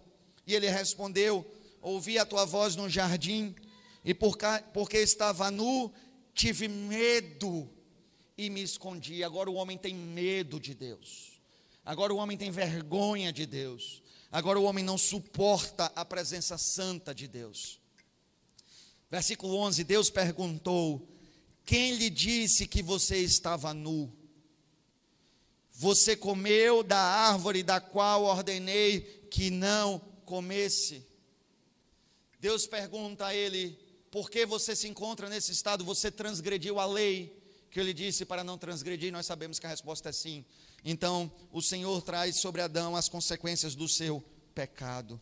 E 0.47 0.55
ele 0.55 0.68
respondeu: 0.68 1.45
ouvi 1.80 2.18
a 2.18 2.24
tua 2.24 2.45
voz 2.45 2.74
no 2.74 2.89
jardim, 2.89 3.55
e 4.05 4.14
porque 4.14 4.99
estava 4.99 5.51
nu, 5.51 5.93
tive 6.34 6.68
medo 6.68 7.68
e 8.36 8.49
me 8.49 8.62
escondi. 8.62 9.22
Agora 9.22 9.51
o 9.51 9.55
homem 9.55 9.76
tem 9.76 9.95
medo 9.95 10.59
de 10.59 10.74
Deus. 10.74 11.28
Agora 11.89 12.12
o 12.12 12.18
homem 12.18 12.36
tem 12.36 12.51
vergonha 12.51 13.32
de 13.32 13.47
Deus. 13.47 14.03
Agora 14.30 14.61
o 14.61 14.64
homem 14.64 14.84
não 14.84 14.99
suporta 14.99 15.91
a 15.97 16.05
presença 16.05 16.59
santa 16.59 17.14
de 17.14 17.26
Deus. 17.26 17.80
Versículo 19.11 19.57
11: 19.57 19.84
Deus 19.84 20.11
perguntou: 20.11 21.09
Quem 21.64 21.95
lhe 21.95 22.11
disse 22.11 22.66
que 22.66 22.82
você 22.82 23.16
estava 23.16 23.72
nu? 23.72 24.12
Você 25.72 26.14
comeu 26.14 26.82
da 26.82 26.99
árvore 26.99 27.62
da 27.62 27.80
qual 27.80 28.24
ordenei 28.24 29.01
que 29.30 29.49
não 29.49 29.99
comesse. 30.26 31.07
Deus 32.39 32.66
pergunta 32.66 33.24
a 33.24 33.34
ele: 33.34 33.78
por 34.11 34.30
que 34.30 34.45
você 34.45 34.76
se 34.76 34.86
encontra 34.86 35.30
nesse 35.30 35.53
estado? 35.53 35.86
Você 35.86 36.11
transgrediu 36.11 36.78
a 36.78 36.84
lei 36.84 37.34
que 37.70 37.80
ele 37.80 37.95
disse 37.95 38.26
para 38.26 38.45
não 38.45 38.59
transgredir? 38.59 39.11
Nós 39.11 39.24
sabemos 39.24 39.59
que 39.59 39.64
a 39.64 39.70
resposta 39.70 40.11
é 40.11 40.12
sim. 40.12 40.45
Então, 40.85 41.31
o 41.53 41.61
Senhor 41.61 42.03
traz 42.03 42.37
sobre 42.37 42.62
Adão 42.62 42.97
as 42.97 43.09
consequências 43.09 43.74
do 43.74 43.89
seu 43.89 44.22
pecado. 44.55 45.20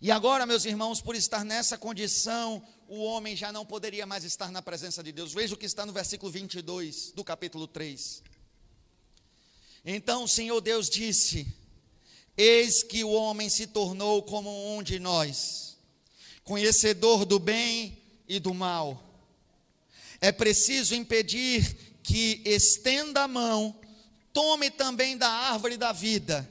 E 0.00 0.10
agora, 0.10 0.44
meus 0.44 0.64
irmãos, 0.64 1.00
por 1.00 1.16
estar 1.16 1.44
nessa 1.44 1.78
condição, 1.78 2.62
o 2.88 3.02
homem 3.02 3.34
já 3.34 3.50
não 3.50 3.64
poderia 3.64 4.06
mais 4.06 4.24
estar 4.24 4.50
na 4.50 4.60
presença 4.60 5.02
de 5.02 5.10
Deus. 5.10 5.32
Veja 5.32 5.54
o 5.54 5.58
que 5.58 5.66
está 5.66 5.86
no 5.86 5.92
versículo 5.92 6.30
22 6.30 7.12
do 7.12 7.24
capítulo 7.24 7.66
3. 7.66 8.22
Então 9.84 10.24
o 10.24 10.28
Senhor 10.28 10.60
Deus 10.60 10.90
disse: 10.90 11.46
Eis 12.36 12.82
que 12.82 13.04
o 13.04 13.10
homem 13.10 13.48
se 13.48 13.66
tornou 13.68 14.22
como 14.22 14.76
um 14.76 14.82
de 14.82 14.98
nós, 14.98 15.78
conhecedor 16.44 17.24
do 17.24 17.38
bem 17.38 17.96
e 18.28 18.38
do 18.38 18.52
mal. 18.52 19.02
É 20.20 20.32
preciso 20.32 20.94
impedir 20.94 21.98
que 22.02 22.42
estenda 22.44 23.22
a 23.22 23.28
mão, 23.28 23.78
tome 24.36 24.70
também 24.70 25.16
da 25.16 25.30
árvore 25.30 25.78
da 25.78 25.92
vida, 25.92 26.46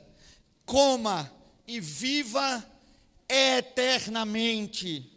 coma 0.65 1.31
e 1.67 1.79
viva 1.79 2.65
eternamente. 3.29 5.14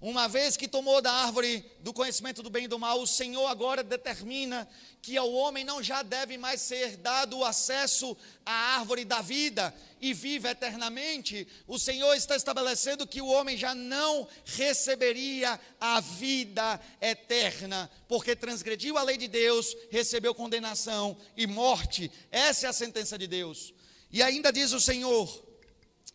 Uma 0.00 0.26
vez 0.28 0.56
que 0.56 0.66
tomou 0.66 1.02
da 1.02 1.12
árvore 1.12 1.62
do 1.80 1.92
conhecimento 1.92 2.42
do 2.42 2.48
bem 2.48 2.64
e 2.64 2.68
do 2.68 2.78
mal, 2.78 3.02
o 3.02 3.06
Senhor 3.06 3.46
agora 3.46 3.82
determina 3.82 4.66
que 5.02 5.14
ao 5.18 5.30
homem 5.30 5.62
não 5.62 5.82
já 5.82 6.02
deve 6.02 6.38
mais 6.38 6.62
ser 6.62 6.96
dado 6.96 7.36
o 7.36 7.44
acesso 7.44 8.16
à 8.44 8.78
árvore 8.78 9.04
da 9.04 9.20
vida 9.20 9.74
e 10.00 10.14
vive 10.14 10.48
eternamente. 10.48 11.46
O 11.66 11.78
Senhor 11.78 12.14
está 12.14 12.34
estabelecendo 12.34 13.06
que 13.06 13.20
o 13.20 13.26
homem 13.26 13.58
já 13.58 13.74
não 13.74 14.26
receberia 14.46 15.60
a 15.78 16.00
vida 16.00 16.80
eterna, 16.98 17.90
porque 18.08 18.34
transgrediu 18.34 18.96
a 18.96 19.02
lei 19.02 19.18
de 19.18 19.28
Deus, 19.28 19.76
recebeu 19.90 20.34
condenação 20.34 21.14
e 21.36 21.46
morte. 21.46 22.10
Essa 22.30 22.68
é 22.68 22.70
a 22.70 22.72
sentença 22.72 23.18
de 23.18 23.26
Deus. 23.26 23.74
E 24.10 24.22
ainda 24.22 24.50
diz 24.50 24.72
o 24.72 24.80
Senhor, 24.80 25.44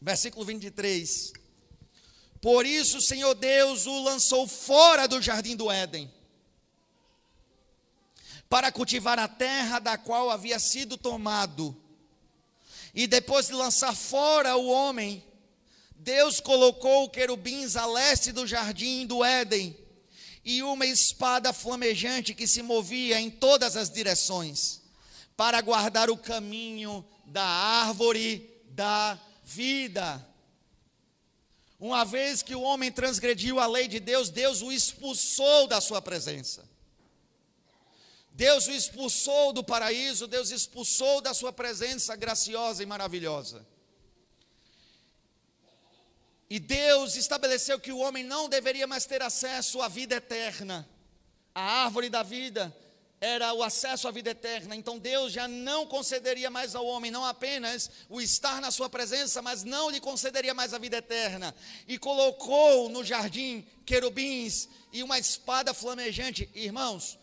versículo 0.01 0.43
23 0.43 1.44
por 2.45 2.63
isso 2.63 2.99
o 2.99 3.01
Senhor 3.01 3.33
Deus 3.33 3.87
o 3.87 4.03
lançou 4.03 4.47
fora 4.47 5.07
do 5.07 5.19
jardim 5.19 5.55
do 5.55 5.71
Éden, 5.71 6.13
para 8.47 8.71
cultivar 8.71 9.17
a 9.17 9.27
terra 9.27 9.79
da 9.79 9.97
qual 9.97 10.29
havia 10.29 10.59
sido 10.59 10.95
tomado. 10.95 11.75
E 12.93 13.07
depois 13.07 13.47
de 13.47 13.53
lançar 13.53 13.95
fora 13.95 14.55
o 14.55 14.67
homem, 14.67 15.23
Deus 15.95 16.39
colocou 16.39 17.09
querubins 17.09 17.75
a 17.75 17.87
leste 17.87 18.31
do 18.31 18.45
jardim 18.45 19.07
do 19.07 19.23
Éden 19.23 19.75
e 20.43 20.61
uma 20.61 20.85
espada 20.85 21.51
flamejante 21.51 22.35
que 22.35 22.45
se 22.45 22.61
movia 22.61 23.19
em 23.19 23.31
todas 23.31 23.75
as 23.75 23.89
direções, 23.89 24.83
para 25.35 25.59
guardar 25.61 26.11
o 26.11 26.17
caminho 26.17 27.03
da 27.25 27.43
árvore 27.43 28.47
da 28.69 29.19
vida. 29.43 30.34
Uma 31.79 32.05
vez 32.05 32.41
que 32.41 32.55
o 32.55 32.61
homem 32.61 32.91
transgrediu 32.91 33.59
a 33.59 33.67
lei 33.67 33.87
de 33.87 33.99
Deus, 33.99 34.29
Deus 34.29 34.61
o 34.61 34.71
expulsou 34.71 35.67
da 35.67 35.81
sua 35.81 36.01
presença. 36.01 36.67
Deus 38.31 38.67
o 38.67 38.71
expulsou 38.71 39.53
do 39.53 39.63
paraíso, 39.63 40.27
Deus 40.27 40.51
expulsou 40.51 41.21
da 41.21 41.33
sua 41.33 41.53
presença 41.53 42.15
graciosa 42.15 42.83
e 42.83 42.85
maravilhosa. 42.85 43.65
E 46.49 46.59
Deus 46.59 47.15
estabeleceu 47.15 47.79
que 47.79 47.91
o 47.91 47.97
homem 47.97 48.23
não 48.23 48.47
deveria 48.47 48.85
mais 48.85 49.05
ter 49.05 49.21
acesso 49.21 49.81
à 49.81 49.87
vida 49.87 50.15
eterna, 50.15 50.87
à 51.53 51.83
árvore 51.83 52.09
da 52.09 52.23
vida, 52.23 52.75
era 53.19 53.53
o 53.53 53.63
acesso 53.63 54.07
à 54.07 54.11
vida 54.11 54.31
eterna. 54.31 54.75
Então 54.75 54.99
Deus 54.99 55.31
já 55.31 55.47
não 55.47 55.87
concederia 55.87 56.49
mais 56.49 56.75
ao 56.75 56.85
homem 56.85 57.09
não 57.09 57.25
apenas 57.25 57.89
o 58.09 58.21
estar 58.21 58.59
na 58.59 58.71
sua 58.71 58.89
presença, 58.89 59.41
mas 59.41 59.63
não 59.63 59.89
lhe 59.89 59.99
concederia 59.99 60.53
mais 60.53 60.73
a 60.73 60.77
vida 60.77 60.97
eterna. 60.97 61.55
E 61.87 61.97
colocou 61.97 62.89
no 62.89 63.03
jardim 63.03 63.65
querubins 63.85 64.67
e 64.91 65.01
uma 65.01 65.17
espada 65.17 65.73
flamejante. 65.73 66.49
Irmãos, 66.53 67.17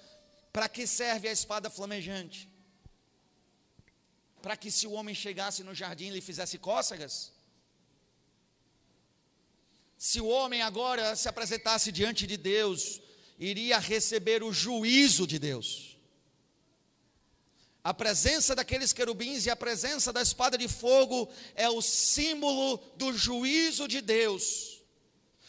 para 0.53 0.69
que 0.69 0.87
serve 0.87 1.29
a 1.29 1.33
espada 1.33 1.69
flamejante? 1.69 2.49
Para 4.41 4.57
que 4.57 4.71
se 4.71 4.87
o 4.87 4.93
homem 4.93 5.15
chegasse 5.15 5.63
no 5.63 5.75
jardim 5.75 6.07
e 6.07 6.11
lhe 6.11 6.21
fizesse 6.21 6.59
cócegas? 6.59 7.33
Se 9.97 10.21
o 10.21 10.27
homem 10.27 10.63
agora 10.63 11.15
se 11.15 11.29
apresentasse 11.29 11.93
diante 11.93 12.27
de 12.27 12.37
Deus, 12.37 13.01
iria 13.43 13.79
receber 13.79 14.43
o 14.43 14.53
juízo 14.53 15.27
de 15.27 15.39
Deus. 15.39 15.99
A 17.83 17.93
presença 17.93 18.55
daqueles 18.55 18.93
querubins 18.93 19.45
e 19.45 19.51
a 19.51 19.57
presença 19.57 20.13
da 20.13 20.23
espada 20.23 20.57
de 20.57 20.69
fogo 20.69 21.29
é 21.57 21.69
o 21.69 21.83
símbolo 21.83 22.77
do 22.97 23.13
juízo 23.13 23.89
de 23.89 24.01
Deus. 24.01 24.81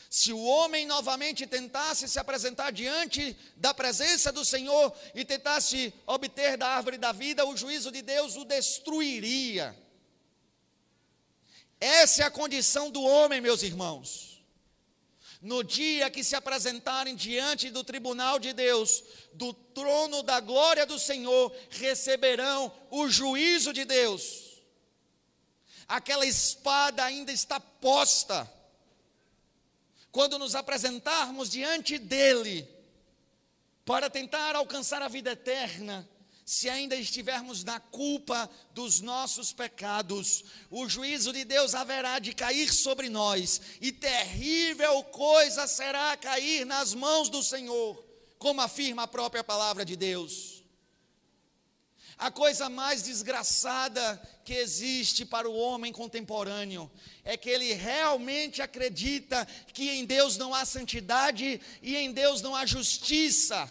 Se 0.10 0.34
o 0.34 0.44
homem 0.44 0.88
novamente 0.88 1.46
tentasse 1.46 2.08
se 2.08 2.18
apresentar 2.18 2.72
diante 2.72 3.38
da 3.56 3.74
presença 3.74 4.32
do 4.32 4.44
Senhor 4.44 4.96
e 5.14 5.24
tentasse 5.24 5.94
obter 6.08 6.58
da 6.58 6.70
árvore 6.70 6.98
da 6.98 7.12
vida, 7.12 7.46
o 7.46 7.56
juízo 7.56 7.92
de 7.92 8.02
Deus 8.02 8.36
o 8.36 8.44
destruiria. 8.44 9.78
Essa 11.80 12.24
é 12.24 12.26
a 12.26 12.32
condição 12.32 12.90
do 12.90 13.04
homem, 13.04 13.42
meus 13.42 13.62
irmãos 13.62 14.33
no 15.44 15.62
dia 15.62 16.10
que 16.10 16.24
se 16.24 16.38
apresentarem 16.38 17.16
diante 17.16 17.70
do 17.70 17.84
tribunal 17.84 18.40
de 18.40 18.54
Deus, 18.54 19.04
do 19.34 19.54
trono 19.54 20.24
da 20.24 20.40
glória 20.40 20.86
do 20.86 20.98
Senhor, 20.98 21.54
receberão 21.70 22.72
o 22.90 23.10
juízo 23.10 23.74
de 23.74 23.84
Deus. 23.84 24.64
Aquela 25.86 26.26
espada 26.26 27.04
ainda 27.04 27.30
está 27.30 27.60
posta. 27.60 28.50
Quando 30.14 30.40
nos 30.40 30.56
apresentarmos 30.56 31.50
diante 31.50 31.98
dele, 31.98 32.66
para 33.84 34.10
tentar 34.10 34.56
alcançar 34.56 35.02
a 35.02 35.10
vida 35.10 35.32
eterna, 35.32 36.08
se 36.46 36.70
ainda 36.70 36.96
estivermos 36.96 37.64
na 37.64 37.80
culpa 37.80 38.50
dos 38.74 39.00
nossos 39.00 39.54
pecados, 39.54 40.44
o 40.70 40.88
juízo 40.90 41.32
de 41.32 41.46
Deus 41.46 41.74
haverá 41.74 42.20
de 42.20 42.34
cair 42.34 42.74
sobre 42.74 43.10
nós, 43.10 43.62
e 43.80 43.92
terrível 43.92 45.04
coisa 45.06 45.68
será 45.68 46.16
cair 46.18 46.66
nas 46.66 46.94
mãos 46.94 47.30
do 47.30 47.42
Senhor, 47.42 48.04
como 48.38 48.62
afirma 48.62 49.04
a 49.04 49.08
própria 49.08 49.44
palavra 49.44 49.86
de 49.86 49.96
Deus. 49.96 50.64
A 52.18 52.30
coisa 52.30 52.70
mais 52.70 53.04
desgraçada 53.04 54.22
que 54.46 54.54
existe 54.54 55.26
para 55.26 55.50
o 55.50 55.56
homem 55.56 55.92
contemporâneo 55.92 56.90
é 57.24 57.36
que 57.36 57.50
ele 57.50 57.74
realmente 57.74 58.62
acredita 58.62 59.46
que 59.74 59.90
em 59.90 60.06
Deus 60.06 60.38
não 60.38 60.54
há 60.54 60.64
santidade 60.64 61.60
e 61.82 61.96
em 61.96 62.12
Deus 62.12 62.42
não 62.42 62.56
há 62.56 62.66
justiça 62.66 63.70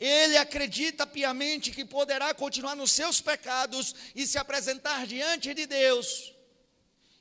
ele 0.00 0.38
acredita 0.38 1.06
piamente 1.06 1.70
que 1.70 1.84
poderá 1.84 2.32
continuar 2.32 2.74
nos 2.74 2.90
seus 2.90 3.20
pecados 3.20 3.94
e 4.16 4.26
se 4.26 4.38
apresentar 4.38 5.06
diante 5.06 5.52
de 5.52 5.66
Deus 5.66 6.32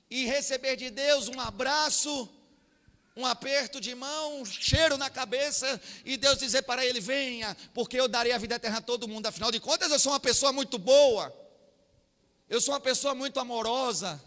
e 0.09 0.25
receber 0.25 0.77
de 0.77 0.89
Deus 0.89 1.27
um 1.27 1.39
abraço, 1.41 2.27
um 3.17 3.25
aperto 3.25 3.82
de 3.82 3.93
mão, 3.93 4.41
um 4.41 4.45
cheiro 4.45 4.97
na 4.97 5.09
cabeça 5.09 5.80
e 6.05 6.15
Deus 6.15 6.39
dizer 6.39 6.61
para 6.61 6.86
ele: 6.86 7.01
Venha, 7.01 7.55
porque 7.73 7.99
eu 7.99 8.07
darei 8.07 8.32
a 8.32 8.38
vida 8.38 8.55
eterna 8.55 8.77
a 8.77 8.82
todo 8.82 9.09
mundo. 9.09 9.27
Afinal 9.27 9.51
de 9.51 9.59
contas, 9.59 9.91
eu 9.91 9.99
sou 9.99 10.13
uma 10.13 10.19
pessoa 10.19 10.53
muito 10.53 10.77
boa, 10.80 11.36
eu 12.49 12.61
sou 12.61 12.73
uma 12.73 12.80
pessoa 12.80 13.13
muito 13.13 13.41
amorosa 13.41 14.21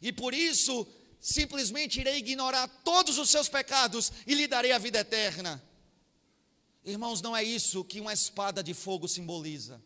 e 0.00 0.10
por 0.10 0.32
isso 0.32 0.86
simplesmente 1.20 2.00
irei 2.00 2.16
ignorar 2.16 2.66
todos 2.82 3.18
os 3.18 3.28
seus 3.28 3.48
pecados 3.48 4.10
e 4.26 4.34
lhe 4.34 4.46
darei 4.46 4.72
a 4.72 4.78
vida 4.78 5.00
eterna. 5.00 5.62
Irmãos, 6.84 7.22
não 7.22 7.36
é 7.36 7.44
isso 7.44 7.84
que 7.84 8.00
uma 8.00 8.12
espada 8.12 8.62
de 8.62 8.74
fogo 8.74 9.06
simboliza. 9.06 9.80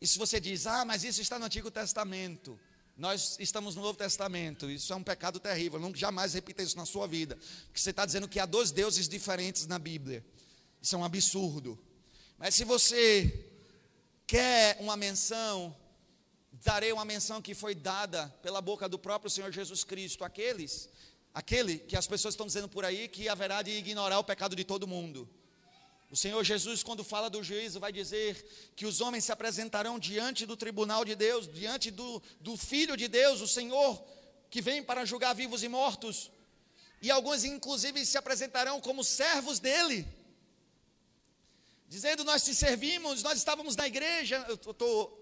E 0.00 0.06
se 0.06 0.18
você 0.18 0.40
diz, 0.40 0.66
ah, 0.66 0.84
mas 0.84 1.04
isso 1.04 1.22
está 1.22 1.38
no 1.38 1.44
Antigo 1.44 1.70
Testamento, 1.70 2.58
nós 2.96 3.36
estamos 3.38 3.76
no 3.76 3.82
Novo 3.82 3.96
Testamento, 3.96 4.68
isso 4.68 4.92
é 4.92 4.96
um 4.96 5.02
pecado 5.02 5.38
terrível, 5.38 5.78
não 5.78 5.94
jamais 5.94 6.34
repita 6.34 6.60
isso 6.60 6.76
na 6.76 6.84
sua 6.84 7.06
vida, 7.06 7.36
porque 7.66 7.78
você 7.80 7.90
está 7.90 8.04
dizendo 8.04 8.26
que 8.26 8.40
há 8.40 8.46
dois 8.46 8.72
deuses 8.72 9.08
diferentes 9.08 9.64
na 9.66 9.78
Bíblia, 9.78 10.24
isso 10.80 10.96
é 10.96 10.98
um 10.98 11.04
absurdo. 11.04 11.78
Mas 12.36 12.56
se 12.56 12.64
você 12.64 13.48
quer 14.26 14.76
uma 14.80 14.96
menção, 14.96 15.74
darei 16.64 16.92
uma 16.92 17.04
menção 17.04 17.40
que 17.40 17.54
foi 17.54 17.72
dada 17.72 18.28
pela 18.42 18.60
boca 18.60 18.88
do 18.88 18.98
próprio 18.98 19.30
Senhor 19.30 19.52
Jesus 19.52 19.84
Cristo, 19.84 20.24
aqueles 20.24 20.88
Aquele 21.34 21.78
que 21.78 21.96
as 21.96 22.06
pessoas 22.06 22.34
estão 22.34 22.46
dizendo 22.46 22.68
por 22.68 22.84
aí 22.84 23.08
que 23.08 23.28
haverá 23.28 23.62
de 23.62 23.70
ignorar 23.70 24.18
o 24.18 24.24
pecado 24.24 24.54
de 24.54 24.64
todo 24.64 24.86
mundo. 24.86 25.28
O 26.10 26.16
Senhor 26.16 26.44
Jesus, 26.44 26.82
quando 26.82 27.02
fala 27.02 27.30
do 27.30 27.42
juízo, 27.42 27.80
vai 27.80 27.90
dizer 27.90 28.44
que 28.76 28.84
os 28.84 29.00
homens 29.00 29.24
se 29.24 29.32
apresentarão 29.32 29.98
diante 29.98 30.44
do 30.44 30.58
tribunal 30.58 31.06
de 31.06 31.14
Deus, 31.14 31.50
diante 31.50 31.90
do, 31.90 32.22
do 32.38 32.54
Filho 32.54 32.98
de 32.98 33.08
Deus, 33.08 33.40
o 33.40 33.48
Senhor, 33.48 34.04
que 34.50 34.60
vem 34.60 34.82
para 34.82 35.06
julgar 35.06 35.34
vivos 35.34 35.62
e 35.62 35.68
mortos. 35.68 36.30
E 37.00 37.10
alguns, 37.10 37.44
inclusive, 37.44 38.04
se 38.04 38.18
apresentarão 38.18 38.78
como 38.78 39.02
servos 39.02 39.58
dele, 39.58 40.06
dizendo: 41.88 42.24
Nós 42.24 42.44
te 42.44 42.54
servimos, 42.54 43.22
nós 43.22 43.38
estávamos 43.38 43.74
na 43.74 43.86
igreja. 43.86 44.44
Eu 44.46 44.56
estou 44.56 45.21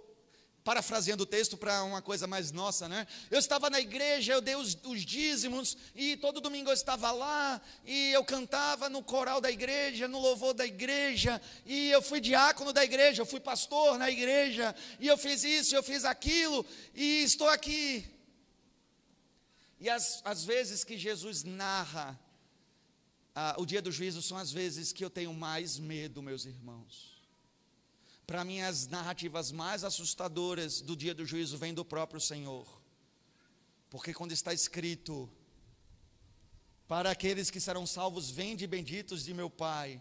parafraseando 0.64 1.22
o 1.22 1.26
texto 1.26 1.56
para 1.56 1.82
uma 1.84 2.02
coisa 2.02 2.26
mais 2.26 2.52
nossa, 2.52 2.88
né? 2.88 3.06
Eu 3.30 3.38
estava 3.38 3.70
na 3.70 3.80
igreja, 3.80 4.32
eu 4.32 4.40
dei 4.40 4.54
os, 4.54 4.76
os, 4.84 5.04
dízimos, 5.04 5.76
e 5.94 6.16
todo 6.16 6.40
domingo 6.40 6.70
eu 6.70 6.74
estava 6.74 7.10
lá, 7.10 7.60
e 7.84 8.12
eu 8.12 8.24
cantava 8.24 8.88
no 8.88 9.02
coral 9.02 9.40
da 9.40 9.50
igreja, 9.50 10.06
no 10.06 10.20
louvor 10.20 10.52
da 10.52 10.66
igreja, 10.66 11.40
e 11.64 11.90
eu 11.90 12.02
fui 12.02 12.20
diácono 12.20 12.72
da 12.72 12.84
igreja, 12.84 13.22
eu 13.22 13.26
fui 13.26 13.40
pastor 13.40 13.98
na 13.98 14.10
igreja, 14.10 14.74
e 14.98 15.06
eu 15.06 15.16
fiz 15.16 15.42
isso, 15.44 15.74
eu 15.74 15.82
fiz 15.82 16.04
aquilo, 16.04 16.64
e 16.94 17.22
estou 17.22 17.48
aqui. 17.48 18.06
E 19.80 19.88
as, 19.88 20.20
as 20.24 20.44
vezes 20.44 20.84
que 20.84 20.98
Jesus 20.98 21.42
narra 21.42 22.20
ah, 23.34 23.54
o 23.58 23.64
dia 23.64 23.80
do 23.80 23.90
juízo 23.90 24.20
são 24.20 24.36
as 24.36 24.52
vezes 24.52 24.92
que 24.92 25.02
eu 25.02 25.08
tenho 25.08 25.32
mais 25.32 25.78
medo, 25.78 26.22
meus 26.22 26.44
irmãos 26.44 27.09
para 28.30 28.44
mim, 28.44 28.60
as 28.60 28.86
narrativas 28.86 29.50
mais 29.50 29.82
assustadoras 29.82 30.80
do 30.80 30.94
dia 30.94 31.12
do 31.12 31.26
juízo 31.26 31.58
vêm 31.58 31.74
do 31.74 31.84
próprio 31.84 32.20
Senhor. 32.20 32.64
Porque 33.90 34.14
quando 34.14 34.30
está 34.30 34.54
escrito, 34.54 35.28
para 36.86 37.10
aqueles 37.10 37.50
que 37.50 37.58
serão 37.58 37.84
salvos, 37.84 38.30
vende 38.30 38.68
benditos 38.68 39.24
de 39.24 39.34
meu 39.34 39.50
Pai, 39.50 40.00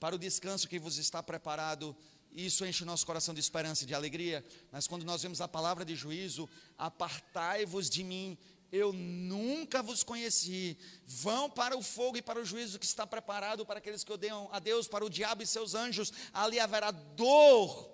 para 0.00 0.16
o 0.16 0.18
descanso 0.18 0.66
que 0.66 0.78
vos 0.78 0.96
está 0.96 1.22
preparado, 1.22 1.94
isso 2.32 2.64
enche 2.64 2.82
o 2.82 2.86
nosso 2.86 3.04
coração 3.04 3.34
de 3.34 3.40
esperança 3.40 3.84
e 3.84 3.86
de 3.86 3.94
alegria. 3.94 4.42
Mas 4.72 4.86
quando 4.86 5.04
nós 5.04 5.20
vemos 5.20 5.42
a 5.42 5.46
palavra 5.46 5.84
de 5.84 5.94
juízo, 5.94 6.48
apartai-vos 6.78 7.90
de 7.90 8.02
mim, 8.02 8.38
eu 8.72 8.92
nunca 8.92 9.82
vos 9.82 10.02
conheci. 10.02 10.76
Vão 11.06 11.48
para 11.48 11.76
o 11.76 11.82
fogo 11.82 12.16
e 12.16 12.22
para 12.22 12.40
o 12.40 12.44
juízo 12.44 12.78
que 12.78 12.84
está 12.84 13.06
preparado 13.06 13.64
para 13.64 13.78
aqueles 13.78 14.02
que 14.02 14.12
odeiam 14.12 14.48
a 14.52 14.58
Deus, 14.58 14.88
para 14.88 15.04
o 15.04 15.10
diabo 15.10 15.42
e 15.42 15.46
seus 15.46 15.74
anjos. 15.74 16.12
Ali 16.32 16.58
haverá 16.58 16.90
dor 16.90 17.90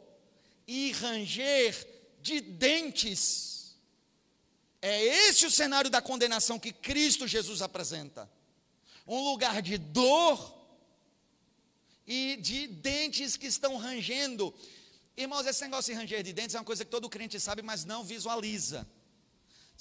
e 0.67 0.93
ranger 0.93 1.87
de 2.21 2.41
dentes. 2.41 3.77
É 4.81 5.03
esse 5.29 5.47
o 5.47 5.51
cenário 5.51 5.91
da 5.91 6.03
condenação 6.03 6.59
que 6.59 6.73
Cristo 6.73 7.27
Jesus 7.27 7.63
apresenta. 7.63 8.31
Um 9.07 9.23
lugar 9.31 9.61
de 9.63 9.79
dor 9.79 10.61
e 12.07 12.37
de 12.37 12.67
dentes 12.67 13.37
que 13.37 13.47
estão 13.47 13.77
rangendo. 13.77 14.53
Irmãos, 15.17 15.47
esse 15.47 15.63
negócio 15.63 15.93
de 15.93 16.01
ranger 16.01 16.23
de 16.23 16.33
dentes 16.33 16.55
é 16.55 16.59
uma 16.59 16.65
coisa 16.65 16.85
que 16.85 16.91
todo 16.91 17.09
crente 17.09 17.39
sabe, 17.39 17.63
mas 17.63 17.85
não 17.85 18.03
visualiza. 18.03 18.89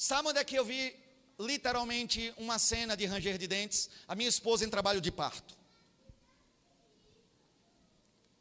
Sabe 0.01 0.29
onde 0.29 0.39
é 0.39 0.43
que 0.43 0.55
eu 0.55 0.65
vi 0.65 0.95
literalmente 1.37 2.33
uma 2.35 2.57
cena 2.57 2.97
de 2.97 3.05
ranger 3.05 3.37
de 3.37 3.45
dentes? 3.45 3.87
A 4.07 4.15
minha 4.15 4.27
esposa 4.27 4.65
em 4.65 4.69
trabalho 4.69 4.99
de 4.99 5.11
parto. 5.11 5.55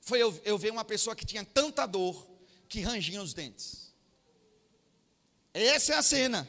Foi 0.00 0.18
eu, 0.18 0.40
eu 0.42 0.56
ver 0.56 0.72
uma 0.72 0.86
pessoa 0.86 1.14
que 1.14 1.26
tinha 1.26 1.44
tanta 1.44 1.84
dor 1.84 2.26
que 2.66 2.80
rangia 2.80 3.20
os 3.20 3.34
dentes. 3.34 3.92
Essa 5.52 5.92
é 5.92 5.96
a 5.98 6.02
cena. 6.02 6.48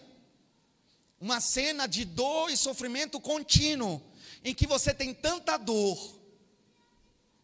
Uma 1.20 1.42
cena 1.42 1.88
de 1.88 2.06
dor 2.06 2.50
e 2.50 2.56
sofrimento 2.56 3.20
contínuo, 3.20 4.02
em 4.46 4.56
que 4.56 4.66
você 4.66 4.94
tem 4.94 5.14
tanta 5.14 5.58
dor 5.58 6.22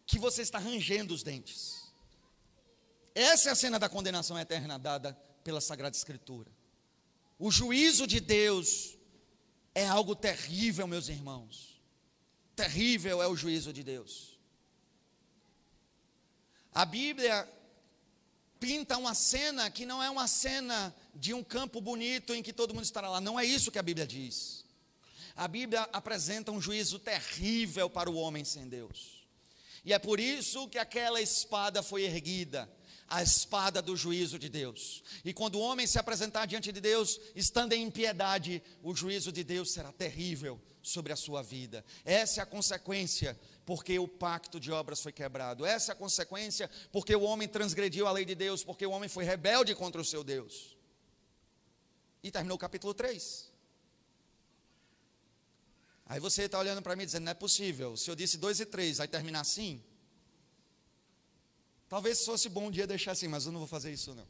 que 0.05 0.17
você 0.17 0.41
está 0.41 0.57
rangendo 0.57 1.13
os 1.13 1.21
dentes. 1.21 1.83
Essa 3.13 3.49
é 3.49 3.51
a 3.51 3.55
cena 3.55 3.77
da 3.77 3.89
condenação 3.89 4.39
eterna 4.39 4.79
dada 4.79 5.11
pela 5.43 5.59
Sagrada 5.59 5.97
Escritura. 5.97 6.56
O 7.39 7.51
juízo 7.51 8.07
de 8.07 8.19
Deus 8.19 8.97
é 9.75 9.85
algo 9.85 10.15
terrível, 10.15 10.87
meus 10.87 11.07
irmãos. 11.07 11.79
Terrível 12.55 13.21
é 13.21 13.27
o 13.27 13.35
juízo 13.35 13.71
de 13.71 13.83
Deus. 13.83 14.39
A 16.73 16.83
Bíblia 16.83 17.47
pinta 18.59 18.97
uma 18.97 19.13
cena 19.13 19.69
que 19.69 19.85
não 19.85 20.01
é 20.01 20.09
uma 20.09 20.27
cena 20.27 20.95
de 21.13 21.33
um 21.33 21.43
campo 21.43 21.79
bonito 21.79 22.33
em 22.33 22.41
que 22.41 22.51
todo 22.51 22.73
mundo 22.73 22.83
estará 22.83 23.09
lá. 23.09 23.21
Não 23.21 23.39
é 23.39 23.45
isso 23.45 23.71
que 23.71 23.79
a 23.79 23.83
Bíblia 23.83 24.07
diz. 24.07 24.65
A 25.35 25.47
Bíblia 25.47 25.87
apresenta 25.93 26.51
um 26.51 26.59
juízo 26.59 26.97
terrível 26.97 27.87
para 27.87 28.09
o 28.09 28.15
homem 28.15 28.43
sem 28.43 28.67
Deus. 28.67 29.27
E 29.85 29.93
é 29.93 29.99
por 29.99 30.19
isso 30.19 30.67
que 30.67 30.79
aquela 30.79 31.21
espada 31.21 31.83
foi 31.83 32.03
erguida. 32.03 32.67
A 33.07 33.23
espada 33.23 33.81
do 33.81 33.95
juízo 33.95 34.37
de 34.37 34.49
Deus. 34.49 35.03
E 35.23 35.33
quando 35.33 35.55
o 35.55 35.61
homem 35.61 35.87
se 35.87 35.97
apresentar 35.97 36.45
diante 36.45 36.71
de 36.71 36.81
Deus, 36.81 37.19
estando 37.35 37.73
em 37.73 37.83
impiedade, 37.83 38.61
o 38.83 38.93
juízo 38.93 39.31
de 39.31 39.43
Deus 39.43 39.71
será 39.71 39.91
terrível 39.91 40.61
sobre 40.81 41.11
a 41.11 41.15
sua 41.15 41.41
vida. 41.41 41.83
Essa 42.05 42.41
é 42.41 42.43
a 42.43 42.45
consequência 42.45 43.37
porque 43.65 43.99
o 43.99 44.07
pacto 44.07 44.59
de 44.59 44.71
obras 44.71 45.01
foi 45.01 45.11
quebrado. 45.11 45.65
Essa 45.65 45.91
é 45.91 45.93
a 45.93 45.95
consequência 45.95 46.69
porque 46.91 47.15
o 47.15 47.23
homem 47.23 47.47
transgrediu 47.47 48.07
a 48.07 48.11
lei 48.11 48.25
de 48.25 48.35
Deus, 48.35 48.63
porque 48.63 48.85
o 48.85 48.91
homem 48.91 49.09
foi 49.09 49.25
rebelde 49.25 49.75
contra 49.75 50.01
o 50.01 50.05
seu 50.05 50.23
Deus. 50.23 50.77
E 52.23 52.31
terminou 52.31 52.55
o 52.55 52.59
capítulo 52.59 52.93
3. 52.93 53.51
Aí 56.05 56.19
você 56.21 56.43
está 56.43 56.57
olhando 56.57 56.81
para 56.81 56.95
mim 56.95 57.05
dizendo, 57.05 57.25
não 57.25 57.31
é 57.31 57.35
possível. 57.35 57.97
Se 57.97 58.09
eu 58.09 58.15
disse 58.15 58.37
2 58.37 58.61
e 58.61 58.65
3, 58.65 58.97
vai 58.99 59.07
terminar 59.07 59.41
assim? 59.41 59.83
Talvez 61.89 62.23
fosse 62.25 62.49
bom 62.49 62.67
um 62.67 62.71
dia 62.71 62.85
deixar 62.85 63.13
assim, 63.13 63.27
mas 63.27 63.45
eu 63.45 63.51
não 63.51 63.59
vou 63.59 63.67
fazer 63.67 63.91
isso 63.91 64.13
não. 64.13 64.27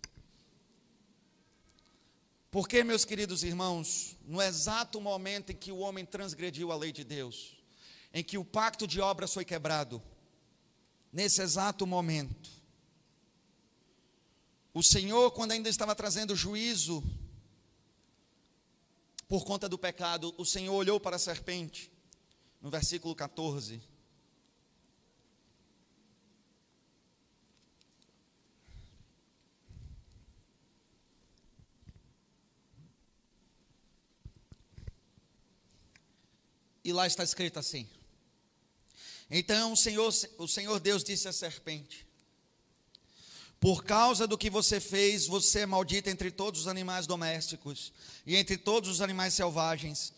Porque, 2.51 2.83
meus 2.83 3.03
queridos 3.03 3.43
irmãos, 3.43 4.15
no 4.25 4.41
exato 4.41 5.01
momento 5.01 5.51
em 5.51 5.55
que 5.55 5.71
o 5.71 5.79
homem 5.79 6.05
transgrediu 6.05 6.71
a 6.71 6.75
lei 6.75 6.91
de 6.91 7.03
Deus, 7.03 7.57
em 8.13 8.23
que 8.23 8.37
o 8.37 8.45
pacto 8.45 8.87
de 8.87 9.01
obras 9.01 9.33
foi 9.33 9.43
quebrado, 9.43 10.01
nesse 11.11 11.41
exato 11.41 11.85
momento, 11.85 12.49
o 14.73 14.83
Senhor, 14.83 15.31
quando 15.31 15.51
ainda 15.51 15.69
estava 15.69 15.95
trazendo 15.95 16.35
juízo 16.35 17.03
por 19.27 19.43
conta 19.43 19.67
do 19.67 19.77
pecado, 19.77 20.33
o 20.37 20.45
Senhor 20.45 20.73
olhou 20.73 20.99
para 20.99 21.15
a 21.15 21.19
serpente, 21.19 21.91
no 22.61 22.69
versículo 22.69 23.15
14, 23.15 23.81
E 36.87 36.93
lá 36.93 37.05
está 37.05 37.21
escrito 37.21 37.59
assim: 37.59 37.85
Então 39.29 39.73
o 39.73 39.75
Senhor, 39.75 40.09
o 40.37 40.47
Senhor 40.47 40.79
Deus 40.79 41.03
disse 41.03 41.27
à 41.27 41.33
serpente: 41.33 42.07
Por 43.59 43.83
causa 43.83 44.25
do 44.25 44.37
que 44.37 44.49
você 44.49 44.79
fez, 44.79 45.27
você 45.27 45.59
é 45.59 45.65
maldita 45.65 46.09
entre 46.09 46.31
todos 46.31 46.61
os 46.61 46.67
animais 46.69 47.05
domésticos 47.05 47.91
e 48.25 48.37
entre 48.37 48.57
todos 48.57 48.89
os 48.89 49.01
animais 49.01 49.33
selvagens. 49.33 50.13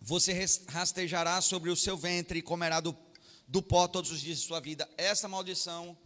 Você 0.00 0.32
rastejará 0.66 1.40
sobre 1.40 1.70
o 1.70 1.76
seu 1.76 1.96
ventre 1.96 2.40
e 2.40 2.42
comerá 2.42 2.80
do, 2.80 2.98
do 3.46 3.62
pó 3.62 3.86
todos 3.86 4.10
os 4.10 4.20
dias 4.20 4.40
de 4.40 4.44
sua 4.44 4.58
vida. 4.58 4.90
Essa 4.96 5.28
maldição, 5.28 5.96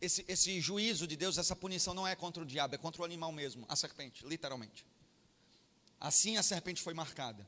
esse, 0.00 0.24
esse 0.28 0.60
juízo 0.60 1.08
de 1.08 1.16
Deus, 1.16 1.38
essa 1.38 1.56
punição 1.56 1.92
não 1.92 2.06
é 2.06 2.14
contra 2.14 2.40
o 2.40 2.46
diabo, 2.46 2.76
é 2.76 2.78
contra 2.78 3.02
o 3.02 3.04
animal 3.04 3.32
mesmo, 3.32 3.66
a 3.68 3.74
serpente, 3.74 4.24
literalmente. 4.24 4.86
Assim 5.98 6.36
a 6.36 6.42
serpente 6.44 6.80
foi 6.80 6.94
marcada 6.94 7.44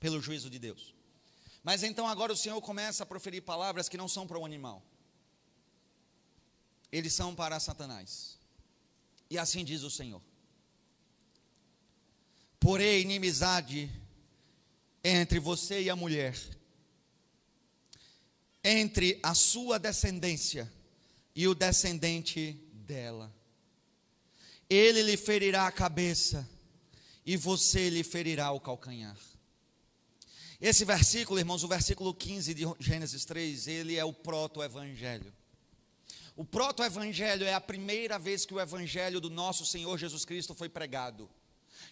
pelo 0.00 0.20
juízo 0.20 0.50
de 0.50 0.58
Deus. 0.58 0.94
Mas 1.62 1.82
então 1.82 2.08
agora 2.08 2.32
o 2.32 2.36
Senhor 2.36 2.60
começa 2.62 3.02
a 3.02 3.06
proferir 3.06 3.42
palavras 3.42 3.88
que 3.88 3.98
não 3.98 4.08
são 4.08 4.26
para 4.26 4.38
o 4.38 4.44
animal. 4.44 4.82
Eles 6.90 7.12
são 7.12 7.34
para 7.34 7.60
Satanás. 7.60 8.38
E 9.28 9.38
assim 9.38 9.64
diz 9.64 9.82
o 9.82 9.90
Senhor: 9.90 10.22
Porém, 12.58 13.02
inimizade 13.02 13.90
entre 15.04 15.38
você 15.38 15.82
e 15.82 15.90
a 15.90 15.96
mulher, 15.96 16.36
entre 18.64 19.20
a 19.22 19.34
sua 19.34 19.78
descendência 19.78 20.70
e 21.34 21.46
o 21.46 21.54
descendente 21.54 22.52
dela. 22.72 23.32
Ele 24.68 25.02
lhe 25.02 25.16
ferirá 25.16 25.66
a 25.66 25.72
cabeça 25.72 26.48
e 27.24 27.36
você 27.36 27.88
lhe 27.88 28.02
ferirá 28.02 28.50
o 28.50 28.60
calcanhar. 28.60 29.16
Esse 30.60 30.84
versículo, 30.84 31.38
irmãos, 31.38 31.64
o 31.64 31.68
versículo 31.68 32.12
15 32.12 32.52
de 32.52 32.64
Gênesis 32.78 33.24
3, 33.24 33.66
ele 33.66 33.96
é 33.96 34.04
o 34.04 34.12
proto-evangelho. 34.12 35.32
O 36.36 36.44
proto-evangelho 36.44 37.46
é 37.46 37.54
a 37.54 37.60
primeira 37.60 38.18
vez 38.18 38.44
que 38.44 38.52
o 38.52 38.60
evangelho 38.60 39.22
do 39.22 39.30
nosso 39.30 39.64
Senhor 39.64 39.96
Jesus 39.96 40.24
Cristo 40.26 40.54
foi 40.54 40.68
pregado. 40.68 41.30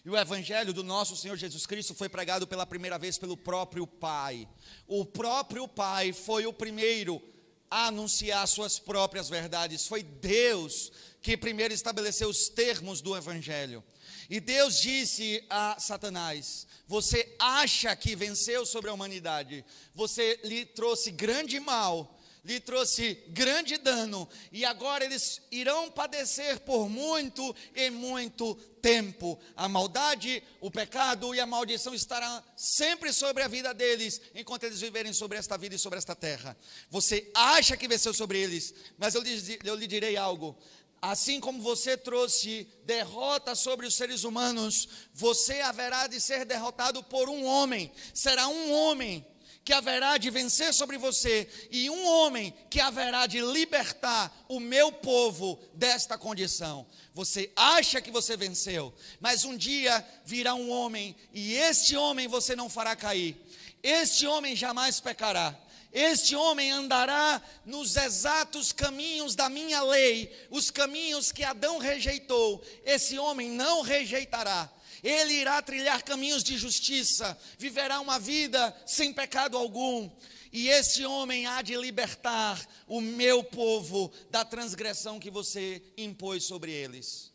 E 0.04 0.10
o 0.10 0.16
evangelho 0.16 0.74
do 0.74 0.84
nosso 0.84 1.16
Senhor 1.16 1.36
Jesus 1.36 1.66
Cristo 1.66 1.94
foi 1.94 2.10
pregado 2.10 2.46
pela 2.46 2.66
primeira 2.66 2.98
vez 2.98 3.16
pelo 3.16 3.38
próprio 3.38 3.86
Pai. 3.86 4.46
O 4.86 5.02
próprio 5.02 5.66
Pai 5.66 6.12
foi 6.12 6.46
o 6.46 6.52
primeiro 6.52 7.22
a 7.70 7.86
anunciar 7.86 8.46
suas 8.46 8.78
próprias 8.78 9.30
verdades. 9.30 9.86
Foi 9.86 10.02
Deus 10.02 10.92
que 11.22 11.38
primeiro 11.38 11.72
estabeleceu 11.72 12.28
os 12.28 12.50
termos 12.50 13.00
do 13.00 13.16
evangelho. 13.16 13.82
E 14.28 14.40
Deus 14.40 14.78
disse 14.78 15.42
a 15.48 15.80
Satanás: 15.80 16.66
Você 16.86 17.34
acha 17.38 17.94
que 17.96 18.14
venceu 18.14 18.66
sobre 18.66 18.90
a 18.90 18.92
humanidade, 18.94 19.64
você 19.94 20.38
lhe 20.44 20.66
trouxe 20.66 21.10
grande 21.10 21.58
mal, 21.58 22.18
lhe 22.44 22.60
trouxe 22.60 23.14
grande 23.28 23.78
dano, 23.78 24.28
e 24.52 24.66
agora 24.66 25.04
eles 25.04 25.40
irão 25.50 25.90
padecer 25.90 26.60
por 26.60 26.90
muito 26.90 27.56
e 27.74 27.88
muito 27.88 28.54
tempo. 28.82 29.38
A 29.56 29.66
maldade, 29.66 30.42
o 30.60 30.70
pecado 30.70 31.34
e 31.34 31.40
a 31.40 31.46
maldição 31.46 31.94
estarão 31.94 32.42
sempre 32.54 33.14
sobre 33.14 33.42
a 33.42 33.48
vida 33.48 33.72
deles, 33.72 34.20
enquanto 34.34 34.64
eles 34.64 34.80
viverem 34.80 35.12
sobre 35.14 35.38
esta 35.38 35.56
vida 35.56 35.74
e 35.74 35.78
sobre 35.78 35.98
esta 35.98 36.14
terra. 36.14 36.54
Você 36.90 37.30
acha 37.34 37.78
que 37.78 37.88
venceu 37.88 38.12
sobre 38.12 38.38
eles, 38.38 38.74
mas 38.98 39.14
eu 39.14 39.22
lhe, 39.22 39.58
eu 39.64 39.74
lhe 39.74 39.86
direi 39.86 40.18
algo: 40.18 40.54
Assim 41.00 41.38
como 41.38 41.62
você 41.62 41.96
trouxe 41.96 42.68
derrota 42.84 43.54
sobre 43.54 43.86
os 43.86 43.94
seres 43.94 44.24
humanos, 44.24 44.88
você 45.14 45.60
haverá 45.60 46.06
de 46.06 46.20
ser 46.20 46.44
derrotado 46.44 47.02
por 47.04 47.28
um 47.28 47.44
homem. 47.44 47.92
Será 48.12 48.48
um 48.48 48.72
homem 48.72 49.24
que 49.68 49.72
haverá 49.74 50.16
de 50.16 50.30
vencer 50.30 50.72
sobre 50.72 50.96
você 50.96 51.46
e 51.70 51.90
um 51.90 52.06
homem 52.06 52.54
que 52.70 52.80
haverá 52.80 53.26
de 53.26 53.38
libertar 53.40 54.34
o 54.48 54.58
meu 54.58 54.90
povo 54.90 55.60
desta 55.74 56.16
condição. 56.16 56.86
Você 57.12 57.52
acha 57.54 58.00
que 58.00 58.10
você 58.10 58.34
venceu, 58.34 58.94
mas 59.20 59.44
um 59.44 59.54
dia 59.56 60.02
virá 60.24 60.54
um 60.54 60.70
homem 60.70 61.14
e 61.34 61.52
este 61.54 61.94
homem 61.96 62.26
você 62.26 62.56
não 62.56 62.70
fará 62.70 62.96
cair. 62.96 63.36
Este 63.82 64.26
homem 64.26 64.56
jamais 64.56 65.00
pecará 65.00 65.54
este 65.92 66.36
homem 66.36 66.70
andará 66.70 67.40
nos 67.64 67.96
exatos 67.96 68.72
caminhos 68.72 69.34
da 69.34 69.48
minha 69.48 69.82
lei, 69.82 70.30
os 70.50 70.70
caminhos 70.70 71.32
que 71.32 71.42
Adão 71.42 71.78
rejeitou. 71.78 72.62
Esse 72.84 73.18
homem 73.18 73.50
não 73.50 73.80
rejeitará. 73.80 74.70
Ele 75.02 75.32
irá 75.32 75.62
trilhar 75.62 76.02
caminhos 76.02 76.44
de 76.44 76.58
justiça, 76.58 77.38
viverá 77.58 78.00
uma 78.00 78.18
vida 78.18 78.76
sem 78.84 79.12
pecado 79.12 79.56
algum. 79.56 80.10
E 80.52 80.68
esse 80.68 81.04
homem 81.04 81.46
há 81.46 81.62
de 81.62 81.76
libertar 81.76 82.66
o 82.86 83.00
meu 83.00 83.42
povo 83.44 84.10
da 84.30 84.44
transgressão 84.44 85.20
que 85.20 85.30
você 85.30 85.82
impôs 85.96 86.44
sobre 86.44 86.72
eles. 86.72 87.32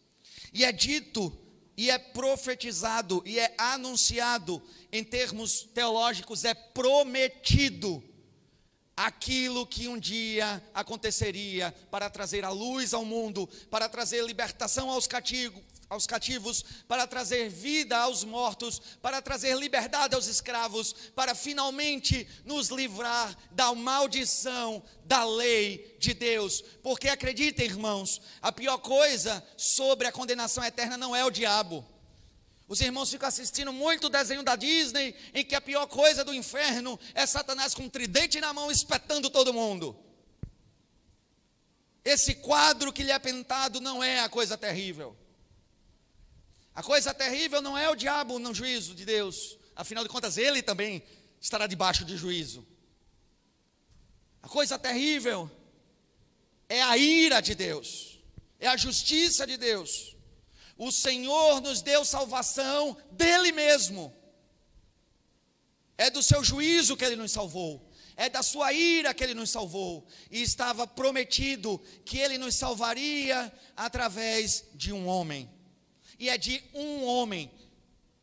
E 0.51 0.63
é 0.63 0.71
dito, 0.71 1.35
e 1.75 1.89
é 1.89 1.97
profetizado, 1.97 3.23
e 3.25 3.39
é 3.39 3.53
anunciado, 3.57 4.61
em 4.91 5.03
termos 5.03 5.63
teológicos, 5.73 6.43
é 6.43 6.53
prometido 6.53 8.03
aquilo 8.95 9.65
que 9.65 9.87
um 9.87 9.97
dia 9.97 10.63
aconteceria 10.73 11.73
para 11.89 12.09
trazer 12.09 12.45
a 12.45 12.49
luz 12.49 12.93
ao 12.93 13.03
mundo, 13.03 13.49
para 13.69 13.89
trazer 13.89 14.23
libertação 14.23 14.89
aos 14.89 15.07
cativos, 15.07 15.61
aos 15.89 16.07
cativos, 16.07 16.63
para 16.87 17.05
trazer 17.05 17.49
vida 17.49 17.97
aos 17.97 18.23
mortos, 18.23 18.81
para 19.01 19.21
trazer 19.21 19.55
liberdade 19.57 20.15
aos 20.15 20.27
escravos, 20.27 20.93
para 21.15 21.35
finalmente 21.35 22.27
nos 22.45 22.69
livrar 22.69 23.35
da 23.51 23.73
maldição 23.73 24.83
da 25.05 25.23
lei 25.23 25.95
de 25.99 26.13
Deus. 26.13 26.63
Porque 26.81 27.09
acreditem, 27.09 27.65
irmãos, 27.65 28.21
a 28.41 28.51
pior 28.51 28.77
coisa 28.77 29.43
sobre 29.55 30.07
a 30.07 30.11
condenação 30.11 30.63
eterna 30.63 30.97
não 30.97 31.15
é 31.15 31.23
o 31.25 31.31
diabo. 31.31 31.85
Os 32.73 32.81
irmãos 32.81 33.11
ficam 33.11 33.29
assistindo 33.29 33.71
muito 33.71 34.09
desenho 34.09 34.41
da 34.41 34.55
Disney, 34.55 35.13
em 35.31 35.45
que 35.45 35.53
a 35.53 35.61
pior 35.61 35.85
coisa 35.85 36.23
do 36.23 36.33
inferno 36.33 36.99
é 37.13 37.23
Satanás 37.23 37.75
com 37.75 37.83
um 37.83 37.89
tridente 37.89 38.41
na 38.41 38.51
mão 38.51 38.71
espetando 38.71 39.29
todo 39.29 39.53
mundo. 39.53 39.95
Esse 42.03 42.33
quadro 42.33 42.91
que 42.91 43.03
lhe 43.03 43.11
é 43.11 43.19
pintado 43.19 43.79
não 43.79 44.03
é 44.03 44.21
a 44.21 44.27
coisa 44.27 44.57
terrível. 44.57 45.15
A 46.73 46.81
coisa 46.81 47.13
terrível 47.13 47.61
não 47.61 47.77
é 47.77 47.87
o 47.91 47.95
diabo 47.95 48.39
no 48.39 48.55
juízo 48.55 48.95
de 48.95 49.05
Deus, 49.05 49.55
afinal 49.75 50.03
de 50.03 50.09
contas, 50.09 50.35
ele 50.39 50.63
também 50.63 51.03
estará 51.39 51.67
debaixo 51.67 52.03
de 52.03 52.17
juízo. 52.17 52.65
A 54.41 54.49
coisa 54.49 54.79
terrível 54.79 55.47
é 56.67 56.81
a 56.81 56.97
ira 56.97 57.39
de 57.39 57.53
Deus, 57.53 58.19
é 58.59 58.67
a 58.67 58.75
justiça 58.75 59.45
de 59.45 59.57
Deus. 59.57 60.12
O 60.85 60.91
Senhor 60.91 61.61
nos 61.61 61.81
deu 61.81 62.03
salvação 62.03 62.97
dele 63.11 63.53
mesmo. 63.53 64.13
É 65.97 66.09
do 66.09 66.21
seu 66.21 66.43
juízo 66.43 66.97
que 66.97 67.05
ele 67.05 67.15
nos 67.15 67.31
salvou. 67.31 67.89
é 68.15 68.29
da 68.29 68.43
sua 68.43 68.71
ira 68.73 69.13
que 69.13 69.23
ele 69.23 69.33
nos 69.33 69.49
salvou, 69.49 70.05
e 70.29 70.41
estava 70.41 70.85
prometido 70.85 71.81
que 72.05 72.17
ele 72.19 72.37
nos 72.37 72.55
salvaria 72.55 73.51
através 73.75 74.65
de 74.75 74.91
um 74.93 75.07
homem. 75.07 75.49
E 76.19 76.29
é 76.29 76.37
de 76.37 76.63
um 76.73 77.03
homem, 77.05 77.51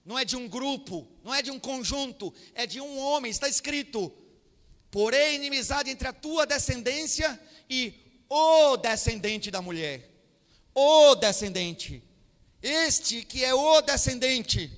não 0.04 0.18
é 0.18 0.24
de 0.24 0.36
um 0.36 0.48
grupo, 0.48 1.08
não 1.24 1.34
é 1.34 1.42
de 1.42 1.50
um 1.50 1.58
conjunto, 1.58 2.32
é 2.54 2.66
de 2.66 2.80
um 2.80 2.98
homem. 2.98 3.30
Está 3.30 3.48
escrito: 3.48 4.12
porém, 4.90 5.36
inimizade 5.36 5.90
entre 5.90 6.06
a 6.06 6.12
tua 6.12 6.46
descendência 6.46 7.40
e 7.68 7.94
o 8.28 8.76
descendente 8.76 9.50
da 9.50 9.60
mulher. 9.60 10.08
O 10.74 11.14
descendente. 11.16 12.09
Este 12.62 13.24
que 13.24 13.44
é 13.44 13.54
o 13.54 13.80
descendente 13.80 14.70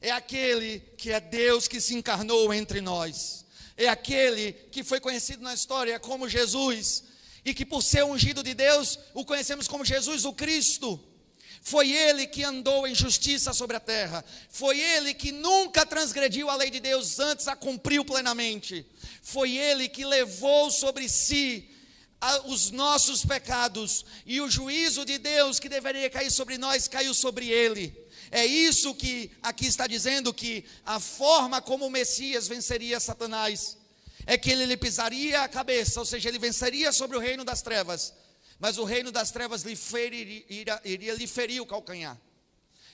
é 0.00 0.10
aquele 0.10 0.80
que 0.96 1.12
é 1.12 1.20
Deus 1.20 1.68
que 1.68 1.80
se 1.80 1.94
encarnou 1.94 2.52
entre 2.52 2.80
nós. 2.80 3.44
É 3.76 3.88
aquele 3.88 4.52
que 4.52 4.82
foi 4.82 5.00
conhecido 5.00 5.42
na 5.42 5.54
história 5.54 5.98
como 6.00 6.28
Jesus 6.28 7.04
e 7.44 7.54
que 7.54 7.64
por 7.64 7.82
ser 7.82 8.04
ungido 8.04 8.42
de 8.42 8.54
Deus, 8.54 8.98
o 9.14 9.24
conhecemos 9.24 9.68
como 9.68 9.84
Jesus 9.84 10.24
o 10.24 10.32
Cristo. 10.32 11.00
Foi 11.64 11.92
ele 11.92 12.26
que 12.26 12.42
andou 12.42 12.88
em 12.88 12.94
justiça 12.94 13.52
sobre 13.52 13.76
a 13.76 13.80
terra. 13.80 14.24
Foi 14.50 14.80
ele 14.80 15.14
que 15.14 15.30
nunca 15.30 15.86
transgrediu 15.86 16.50
a 16.50 16.56
lei 16.56 16.70
de 16.70 16.80
Deus, 16.80 17.20
antes 17.20 17.46
a 17.46 17.54
cumpriu 17.54 18.04
plenamente. 18.04 18.84
Foi 19.22 19.56
ele 19.56 19.88
que 19.88 20.04
levou 20.04 20.72
sobre 20.72 21.08
si 21.08 21.70
os 22.46 22.70
nossos 22.70 23.24
pecados 23.24 24.04
e 24.24 24.40
o 24.40 24.48
juízo 24.48 25.04
de 25.04 25.18
Deus 25.18 25.58
que 25.58 25.68
deveria 25.68 26.08
cair 26.08 26.30
sobre 26.30 26.56
nós 26.56 26.86
caiu 26.86 27.12
sobre 27.12 27.48
ele. 27.48 27.94
É 28.30 28.46
isso 28.46 28.94
que 28.94 29.30
aqui 29.42 29.66
está 29.66 29.86
dizendo 29.86 30.32
que 30.32 30.64
a 30.86 31.00
forma 31.00 31.60
como 31.60 31.86
o 31.86 31.90
Messias 31.90 32.48
venceria 32.48 33.00
Satanás 33.00 33.76
é 34.24 34.38
que 34.38 34.50
ele 34.50 34.66
lhe 34.66 34.76
pisaria 34.76 35.42
a 35.42 35.48
cabeça, 35.48 35.98
ou 35.98 36.06
seja, 36.06 36.28
ele 36.28 36.38
venceria 36.38 36.92
sobre 36.92 37.16
o 37.16 37.20
reino 37.20 37.44
das 37.44 37.60
trevas, 37.60 38.14
mas 38.58 38.78
o 38.78 38.84
reino 38.84 39.10
das 39.10 39.32
trevas 39.32 39.62
lhe 39.62 39.74
feriria, 39.74 40.44
iria, 40.48 40.80
iria 40.84 41.14
lhe 41.14 41.26
ferir 41.26 41.60
o 41.60 41.66
calcanhar. 41.66 42.18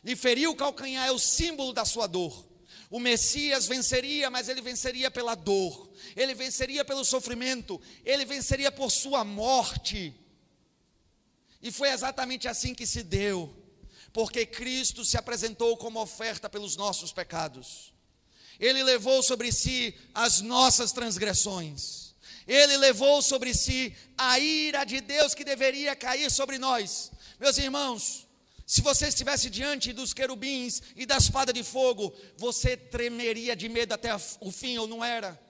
Lhe 0.03 0.17
ferir 0.17 0.49
o 0.49 0.57
calcanhar 0.57 1.07
é 1.07 1.13
o 1.13 1.19
símbolo 1.19 1.73
da 1.73 1.85
sua 1.85 2.07
dor. 2.07 2.48
O 2.91 2.99
Messias 2.99 3.67
venceria, 3.67 4.31
mas 4.31 4.49
ele 4.49 4.63
venceria 4.63 5.11
pela 5.11 5.35
dor, 5.35 5.91
ele 6.17 6.35
venceria 6.35 6.85
pelo 6.85 7.05
sofrimento, 7.05 7.81
ele 8.05 8.25
venceria 8.25 8.73
por 8.73 8.91
sua 8.91 9.25
morte. 9.25 10.15
E 11.61 11.71
foi 11.71 11.91
exatamente 11.91 12.49
assim 12.49 12.75
que 12.75 12.87
se 12.87 13.03
deu, 13.03 13.55
porque 14.13 14.47
Cristo 14.47 15.05
se 15.05 15.19
apresentou 15.19 15.77
como 15.77 16.01
oferta 16.01 16.49
pelos 16.49 16.77
nossos 16.77 17.13
pecados. 17.13 17.93
Ele 18.59 18.83
levou 18.83 19.23
sobre 19.23 19.53
si 19.53 19.95
as 20.15 20.41
nossas 20.41 20.91
transgressões. 20.91 22.15
Ele 22.47 22.77
levou 22.79 23.21
sobre 23.21 23.53
si 23.53 23.95
a 24.17 24.39
ira 24.39 24.85
de 24.85 25.01
Deus 25.01 25.35
que 25.35 25.45
deveria 25.45 25.95
cair 25.95 26.31
sobre 26.31 26.59
nós. 26.59 27.13
Meus 27.39 27.59
irmãos, 27.59 28.28
se 28.69 28.83
você 28.83 29.09
estivesse 29.09 29.49
diante 29.49 29.95
dos 29.95 30.13
querubins 30.13 30.83
e 30.95 31.07
da 31.07 31.17
espada 31.17 31.55
de 31.55 31.65
fogo, 31.65 32.15
você 32.37 32.77
tremeria 32.77 33.57
de 33.57 33.67
medo 33.67 33.95
até 33.95 34.11
o 34.41 34.51
fim, 34.53 34.77
ou 34.77 34.87
não 34.87 35.03
era? 35.03 35.41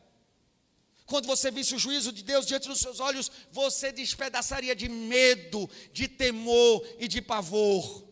Quando 1.04 1.26
você 1.26 1.50
visse 1.50 1.74
o 1.74 1.80
juízo 1.80 2.12
de 2.12 2.22
Deus 2.22 2.46
diante 2.46 2.68
dos 2.68 2.78
seus 2.78 3.00
olhos, 3.00 3.28
você 3.50 3.90
despedaçaria 3.90 4.72
de 4.72 4.88
medo, 4.88 5.68
de 5.92 6.06
temor 6.06 6.86
e 7.00 7.08
de 7.08 7.20
pavor. 7.20 8.04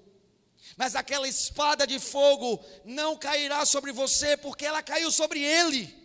Mas 0.77 0.97
aquela 0.97 1.29
espada 1.29 1.87
de 1.87 2.01
fogo 2.01 2.61
não 2.85 3.17
cairá 3.17 3.65
sobre 3.65 3.93
você, 3.93 4.37
porque 4.37 4.67
ela 4.67 4.83
caiu 4.83 5.13
sobre 5.13 5.41
ele. 5.41 5.97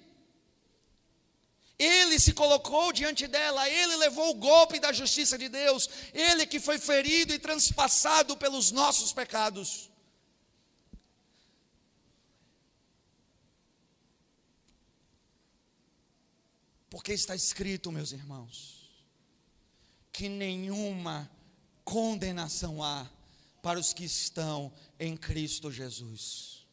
Ele 1.81 2.19
se 2.19 2.31
colocou 2.31 2.93
diante 2.93 3.25
dela, 3.25 3.67
ele 3.67 3.95
levou 3.95 4.29
o 4.29 4.35
golpe 4.35 4.79
da 4.79 4.93
justiça 4.93 5.35
de 5.35 5.49
Deus, 5.49 5.89
ele 6.13 6.45
que 6.45 6.59
foi 6.59 6.77
ferido 6.77 7.33
e 7.33 7.39
transpassado 7.39 8.37
pelos 8.37 8.71
nossos 8.71 9.11
pecados. 9.11 9.89
Porque 16.87 17.13
está 17.13 17.35
escrito, 17.35 17.91
meus 17.91 18.11
irmãos, 18.11 18.87
que 20.11 20.29
nenhuma 20.29 21.31
condenação 21.83 22.83
há 22.83 23.09
para 23.63 23.79
os 23.79 23.91
que 23.91 24.03
estão 24.03 24.71
em 24.99 25.17
Cristo 25.17 25.71
Jesus. 25.71 26.63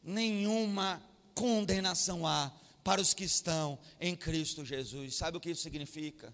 Nenhuma 0.00 1.02
condenação 1.34 2.24
há 2.24 2.52
para 2.84 3.00
os 3.00 3.14
que 3.14 3.24
estão 3.24 3.78
em 3.98 4.14
Cristo 4.14 4.62
Jesus. 4.62 5.16
Sabe 5.16 5.38
o 5.38 5.40
que 5.40 5.50
isso 5.50 5.62
significa? 5.62 6.32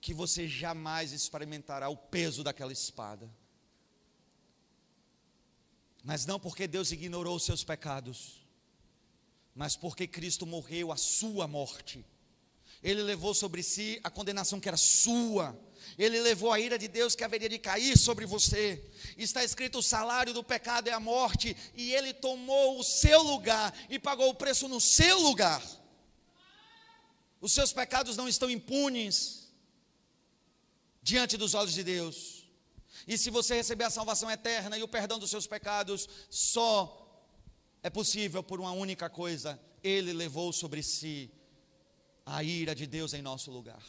Que 0.00 0.12
você 0.12 0.48
jamais 0.48 1.12
experimentará 1.12 1.88
o 1.88 1.96
peso 1.96 2.42
daquela 2.42 2.72
espada. 2.72 3.30
Mas 6.02 6.26
não 6.26 6.40
porque 6.40 6.66
Deus 6.66 6.90
ignorou 6.90 7.36
os 7.36 7.44
seus 7.44 7.62
pecados, 7.62 8.46
mas 9.54 9.76
porque 9.76 10.06
Cristo 10.06 10.44
morreu 10.44 10.90
a 10.90 10.96
sua 10.96 11.46
morte. 11.46 12.04
Ele 12.82 13.02
levou 13.02 13.32
sobre 13.32 13.62
si 13.62 14.00
a 14.02 14.10
condenação 14.10 14.60
que 14.60 14.68
era 14.68 14.76
sua 14.76 15.58
ele 15.96 16.20
levou 16.20 16.52
a 16.52 16.60
ira 16.60 16.78
de 16.78 16.88
Deus 16.88 17.14
que 17.14 17.24
haveria 17.24 17.48
de 17.48 17.58
cair 17.58 17.96
sobre 17.96 18.26
você. 18.26 18.84
Está 19.16 19.44
escrito: 19.44 19.78
o 19.78 19.82
salário 19.82 20.34
do 20.34 20.42
pecado 20.42 20.88
é 20.88 20.92
a 20.92 21.00
morte, 21.00 21.56
e 21.74 21.92
ele 21.92 22.12
tomou 22.12 22.78
o 22.78 22.84
seu 22.84 23.22
lugar 23.22 23.72
e 23.88 23.98
pagou 23.98 24.28
o 24.30 24.34
preço 24.34 24.68
no 24.68 24.80
seu 24.80 25.18
lugar. 25.20 25.62
Os 27.40 27.52
seus 27.52 27.72
pecados 27.72 28.16
não 28.16 28.28
estão 28.28 28.50
impunes 28.50 29.48
diante 31.02 31.36
dos 31.36 31.54
olhos 31.54 31.72
de 31.72 31.84
Deus. 31.84 32.44
E 33.06 33.16
se 33.16 33.30
você 33.30 33.54
receber 33.54 33.84
a 33.84 33.90
salvação 33.90 34.30
eterna 34.30 34.76
e 34.76 34.82
o 34.82 34.88
perdão 34.88 35.18
dos 35.18 35.30
seus 35.30 35.46
pecados, 35.46 36.08
só 36.28 37.06
é 37.82 37.88
possível 37.88 38.42
por 38.42 38.60
uma 38.60 38.72
única 38.72 39.08
coisa: 39.08 39.58
Ele 39.82 40.12
levou 40.12 40.52
sobre 40.52 40.82
si 40.82 41.30
a 42.26 42.42
ira 42.42 42.74
de 42.74 42.86
Deus 42.86 43.14
em 43.14 43.22
nosso 43.22 43.50
lugar. 43.50 43.82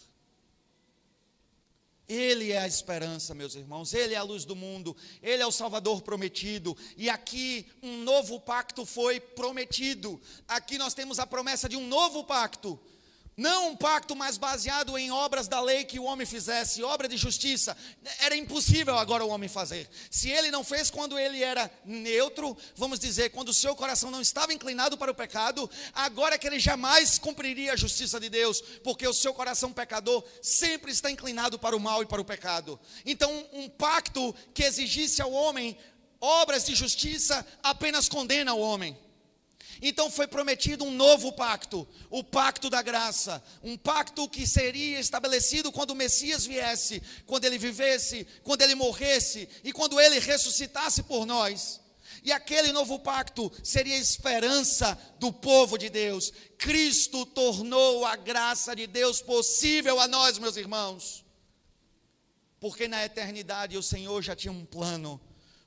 Ele 2.09 2.51
é 2.51 2.57
a 2.57 2.67
esperança, 2.67 3.35
meus 3.35 3.53
irmãos, 3.53 3.93
Ele 3.93 4.15
é 4.15 4.17
a 4.17 4.23
luz 4.23 4.43
do 4.43 4.55
mundo, 4.55 4.97
Ele 5.21 5.43
é 5.43 5.45
o 5.45 5.51
Salvador 5.51 6.01
prometido, 6.01 6.75
e 6.97 7.07
aqui 7.07 7.67
um 7.83 8.01
novo 8.03 8.39
pacto 8.39 8.83
foi 8.83 9.19
prometido. 9.19 10.19
Aqui 10.47 10.79
nós 10.79 10.95
temos 10.95 11.19
a 11.19 11.27
promessa 11.27 11.69
de 11.69 11.77
um 11.77 11.87
novo 11.87 12.23
pacto, 12.23 12.79
não 13.39 13.69
um 13.69 13.75
pacto 13.75 14.17
mais 14.17 14.37
baseado 14.37 14.97
em 14.97 15.11
obras 15.11 15.47
da 15.47 15.61
lei 15.61 15.85
que 15.85 15.97
o 15.97 16.03
homem 16.03 16.27
fizesse, 16.27 16.83
obra 16.83 17.07
de 17.07 17.15
justiça. 17.15 17.75
Era 18.19 18.35
impossível 18.35 18.97
agora 18.97 19.23
o 19.23 19.29
homem 19.29 19.47
fazer. 19.47 19.89
Se 20.11 20.29
ele 20.29 20.51
não 20.51 20.61
fez 20.61 20.91
quando 20.91 21.17
ele 21.17 21.41
era 21.41 21.71
neutro, 21.85 22.55
vamos 22.75 22.99
dizer, 22.99 23.29
quando 23.29 23.47
o 23.47 23.53
seu 23.53 23.73
coração 23.77 24.11
não 24.11 24.19
estava 24.19 24.53
inclinado 24.53 24.97
para 24.97 25.09
o 25.09 25.15
pecado, 25.15 25.69
agora 25.93 26.35
é 26.35 26.37
que 26.37 26.47
ele 26.47 26.59
jamais 26.59 27.17
cumpriria 27.17 27.71
a 27.71 27.77
justiça 27.77 28.19
de 28.19 28.29
Deus, 28.29 28.59
porque 28.83 29.07
o 29.07 29.13
seu 29.13 29.33
coração 29.33 29.71
pecador 29.71 30.21
sempre 30.41 30.91
está 30.91 31.09
inclinado 31.09 31.57
para 31.57 31.77
o 31.77 31.79
mal 31.79 32.03
e 32.03 32.05
para 32.05 32.21
o 32.21 32.25
pecado. 32.25 32.77
Então, 33.05 33.47
um 33.53 33.69
pacto 33.69 34.35
que 34.53 34.63
exigisse 34.63 35.21
ao 35.21 35.31
homem 35.31 35.77
obras 36.19 36.65
de 36.65 36.75
justiça 36.75 37.47
apenas 37.63 38.09
condena 38.09 38.53
o 38.53 38.59
homem. 38.59 38.97
Então 39.81 40.11
foi 40.11 40.27
prometido 40.27 40.83
um 40.83 40.91
novo 40.91 41.31
pacto, 41.31 41.87
o 42.09 42.23
pacto 42.23 42.69
da 42.69 42.81
graça, 42.81 43.41
um 43.63 43.77
pacto 43.77 44.27
que 44.27 44.45
seria 44.45 44.99
estabelecido 44.99 45.71
quando 45.71 45.91
o 45.91 45.95
Messias 45.95 46.45
viesse, 46.45 47.01
quando 47.25 47.45
ele 47.45 47.57
vivesse, 47.57 48.27
quando 48.43 48.61
ele 48.61 48.75
morresse 48.75 49.47
e 49.63 49.71
quando 49.71 49.99
ele 49.99 50.19
ressuscitasse 50.19 51.03
por 51.03 51.25
nós. 51.25 51.79
E 52.23 52.31
aquele 52.31 52.71
novo 52.71 52.99
pacto 52.99 53.51
seria 53.63 53.95
a 53.95 53.99
esperança 53.99 54.97
do 55.19 55.31
povo 55.31 55.77
de 55.77 55.89
Deus. 55.89 56.33
Cristo 56.57 57.25
tornou 57.25 58.05
a 58.05 58.15
graça 58.15 58.75
de 58.75 58.85
Deus 58.87 59.21
possível 59.21 59.99
a 59.99 60.07
nós, 60.07 60.37
meus 60.37 60.57
irmãos. 60.57 61.23
Porque 62.59 62.87
na 62.87 63.05
eternidade 63.05 63.77
o 63.77 63.83
Senhor 63.83 64.21
já 64.21 64.35
tinha 64.35 64.51
um 64.51 64.65
plano, 64.65 65.19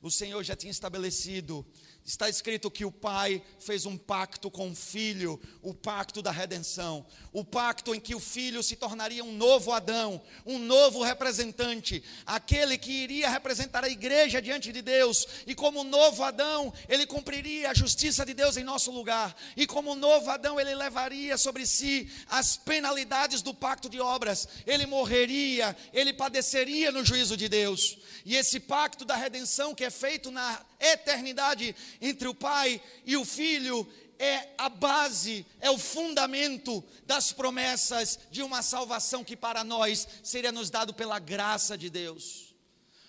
o 0.02 0.10
Senhor 0.10 0.42
já 0.42 0.54
tinha 0.54 0.70
estabelecido 0.70 1.64
Está 2.04 2.28
escrito 2.28 2.68
que 2.68 2.84
o 2.84 2.90
pai 2.90 3.40
fez 3.60 3.86
um 3.86 3.96
pacto 3.96 4.50
com 4.50 4.72
o 4.72 4.74
filho, 4.74 5.40
o 5.62 5.72
pacto 5.72 6.20
da 6.20 6.32
redenção, 6.32 7.06
o 7.32 7.44
pacto 7.44 7.94
em 7.94 8.00
que 8.00 8.12
o 8.12 8.18
filho 8.18 8.60
se 8.60 8.74
tornaria 8.74 9.22
um 9.22 9.32
novo 9.32 9.70
Adão, 9.70 10.20
um 10.44 10.58
novo 10.58 11.00
representante, 11.04 12.02
aquele 12.26 12.76
que 12.76 12.90
iria 12.90 13.30
representar 13.30 13.84
a 13.84 13.88
igreja 13.88 14.42
diante 14.42 14.72
de 14.72 14.82
Deus, 14.82 15.28
e 15.46 15.54
como 15.54 15.84
novo 15.84 16.24
Adão, 16.24 16.74
ele 16.88 17.06
cumpriria 17.06 17.70
a 17.70 17.74
justiça 17.74 18.26
de 18.26 18.34
Deus 18.34 18.56
em 18.56 18.64
nosso 18.64 18.90
lugar, 18.90 19.36
e 19.56 19.64
como 19.64 19.94
novo 19.94 20.28
Adão, 20.28 20.58
ele 20.58 20.74
levaria 20.74 21.38
sobre 21.38 21.64
si 21.64 22.10
as 22.28 22.56
penalidades 22.56 23.42
do 23.42 23.54
pacto 23.54 23.88
de 23.88 24.00
obras, 24.00 24.48
ele 24.66 24.86
morreria, 24.86 25.76
ele 25.92 26.12
padeceria 26.12 26.90
no 26.90 27.04
juízo 27.04 27.36
de 27.36 27.48
Deus, 27.48 27.96
e 28.24 28.36
esse 28.36 28.58
pacto 28.58 29.04
da 29.04 29.14
redenção 29.14 29.72
que 29.72 29.84
é 29.84 29.90
feito 29.90 30.32
na 30.32 30.60
eternidade 30.80 31.76
entre 32.00 32.28
o 32.28 32.34
Pai 32.34 32.80
e 33.04 33.16
o 33.16 33.24
Filho 33.24 33.88
é 34.18 34.54
a 34.56 34.68
base, 34.68 35.44
é 35.60 35.70
o 35.70 35.78
fundamento 35.78 36.84
das 37.04 37.32
promessas 37.32 38.18
de 38.30 38.42
uma 38.42 38.62
salvação 38.62 39.24
que 39.24 39.36
para 39.36 39.64
nós 39.64 40.06
seria 40.22 40.52
nos 40.52 40.70
dado 40.70 40.94
pela 40.94 41.18
graça 41.18 41.76
de 41.76 41.90
Deus. 41.90 42.54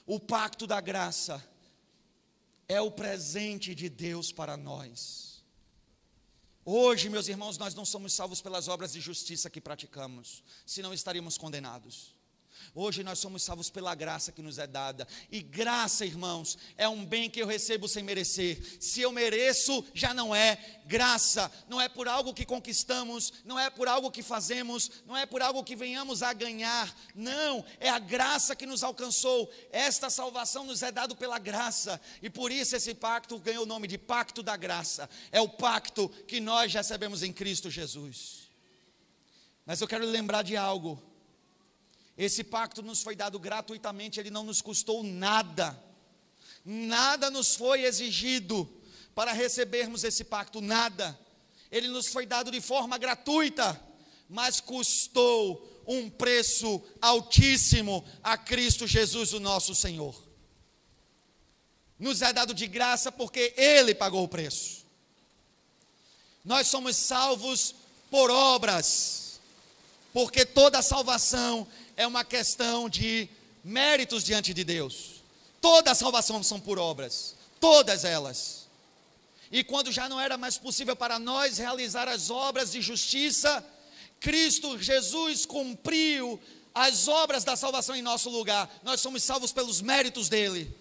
O 0.06 0.20
pacto 0.20 0.66
da 0.66 0.82
graça 0.82 1.44
é 2.68 2.82
o 2.82 2.92
presente 2.92 3.76
de 3.76 3.90
Deus 3.90 4.32
para 4.32 4.58
nós. 4.58 5.44
Hoje, 6.66 7.10
meus 7.10 7.28
irmãos, 7.28 7.58
nós 7.58 7.76
não 7.76 7.86
somos 7.86 8.14
salvos 8.14 8.42
pelas 8.42 8.68
obras 8.68 8.94
de 8.94 9.02
justiça 9.02 9.50
que 9.50 9.60
praticamos, 9.60 10.44
senão 10.66 10.94
estaríamos 10.94 11.38
condenados. 11.38 12.12
Hoje 12.76 13.03
nós 13.03 13.19
somos 13.19 13.43
salvos 13.43 13.69
pela 13.69 13.93
graça 13.93 14.32
que 14.32 14.41
nos 14.41 14.57
é 14.57 14.65
dada. 14.65 15.07
E 15.32 15.43
graça, 15.43 16.03
irmãos, 16.03 16.57
é 16.76 16.89
um 16.89 17.05
bem 17.05 17.30
que 17.30 17.39
eu 17.39 17.45
recebo 17.45 17.88
sem 17.88 18.01
merecer. 18.01 18.59
Se 18.80 18.99
eu 18.99 19.11
mereço, 19.11 19.86
já 19.93 20.11
não 20.11 20.34
é 20.34 20.57
graça. 20.88 21.51
Não 21.67 21.80
é 21.80 21.88
por 21.88 22.07
algo 22.07 22.34
que 22.34 22.43
conquistamos, 22.43 23.32
não 23.45 23.59
é 23.59 23.69
por 23.69 23.88
algo 23.88 24.09
que 24.09 24.24
fazemos, 24.24 24.89
não 25.05 25.15
é 25.15 25.24
por 25.24 25.43
algo 25.43 25.63
que 25.63 25.76
venhamos 25.76 26.24
a 26.24 26.34
ganhar. 26.34 26.91
Não, 27.13 27.63
é 27.80 27.89
a 27.89 27.99
graça 27.99 28.55
que 28.55 28.65
nos 28.65 28.84
alcançou. 28.84 29.51
Esta 29.71 30.09
salvação 30.09 30.65
nos 30.65 30.82
é 30.82 30.91
dado 30.91 31.15
pela 31.15 31.38
graça. 31.38 32.01
E 32.24 32.30
por 32.30 32.51
isso 32.51 32.76
esse 32.76 32.95
pacto 32.95 33.38
ganhou 33.38 33.65
o 33.65 33.67
nome 33.67 33.88
de 33.88 33.99
pacto 33.99 34.41
da 34.41 34.57
graça. 34.57 35.07
É 35.32 35.39
o 35.39 35.47
pacto 35.47 36.09
que 36.28 36.39
nós 36.39 36.74
recebemos 36.74 37.21
em 37.21 37.32
Cristo 37.32 37.69
Jesus. 37.69 38.49
Mas 39.63 39.80
eu 39.80 39.88
quero 39.88 40.07
lembrar 40.07 40.41
de 40.41 40.57
algo 40.57 41.12
esse 42.18 42.43
pacto 42.43 42.82
nos 42.82 43.01
foi 43.01 43.16
dado 43.16 43.39
gratuitamente, 43.39 44.20
ele 44.20 44.30
não 44.30 44.43
nos 44.43 44.61
custou 44.61 45.03
nada. 45.03 45.78
Nada 46.64 47.30
nos 47.30 47.55
foi 47.55 47.84
exigido 47.84 48.70
para 49.16 49.32
recebermos 49.32 50.03
esse 50.03 50.24
pacto, 50.24 50.61
nada. 50.61 51.18
Ele 51.72 51.88
nos 51.88 52.07
foi 52.07 52.26
dado 52.26 52.51
de 52.51 52.61
forma 52.61 52.97
gratuita, 52.97 53.82
mas 54.30 54.59
custou 54.59 55.84
um 55.88 56.09
preço 56.09 56.82
altíssimo 57.01 58.05
a 58.22 58.38
Cristo 58.38 58.88
Jesus, 58.88 59.34
o 59.34 59.39
nosso 59.39 59.76
Senhor. 59.76 60.16
Nos 61.99 62.22
é 62.22 62.32
dado 62.32 62.53
de 62.53 62.68
graça 62.68 63.11
porque 63.11 63.53
Ele 63.57 63.93
pagou 63.93 64.24
o 64.24 64.28
preço. 64.28 64.84
Nós 66.43 66.68
somos 66.68 66.95
salvos 66.95 67.74
por 68.11 68.30
obras, 68.30 69.39
porque 70.11 70.45
toda 70.45 70.82
salvação 70.82 71.68
é 71.96 72.06
uma 72.08 72.24
questão 72.24 72.89
de 72.89 73.30
méritos 73.64 74.24
diante 74.24 74.54
de 74.54 74.64
Deus. 74.64 75.24
Toda 75.62 75.91
a 75.91 75.96
salvação 75.96 76.44
são 76.44 76.60
por 76.60 76.78
obras, 76.78 77.36
todas 77.60 78.04
elas. 78.04 78.68
E 79.52 79.64
quando 79.64 79.91
já 79.91 80.10
não 80.10 80.20
era 80.20 80.38
mais 80.38 80.58
possível 80.58 80.96
para 80.96 81.20
nós 81.20 81.58
realizar 81.58 82.08
as 82.08 82.30
obras 82.30 82.72
de 82.72 82.82
justiça, 82.82 83.64
Cristo 84.20 84.82
Jesus 84.82 85.46
cumpriu 85.46 86.39
as 86.74 87.08
obras 87.08 87.44
da 87.44 87.56
salvação 87.56 87.96
em 87.96 88.02
nosso 88.02 88.30
lugar. 88.30 88.70
Nós 88.84 89.00
somos 89.00 89.22
salvos 89.24 89.52
pelos 89.52 89.80
méritos 89.80 90.28
dele. 90.28 90.76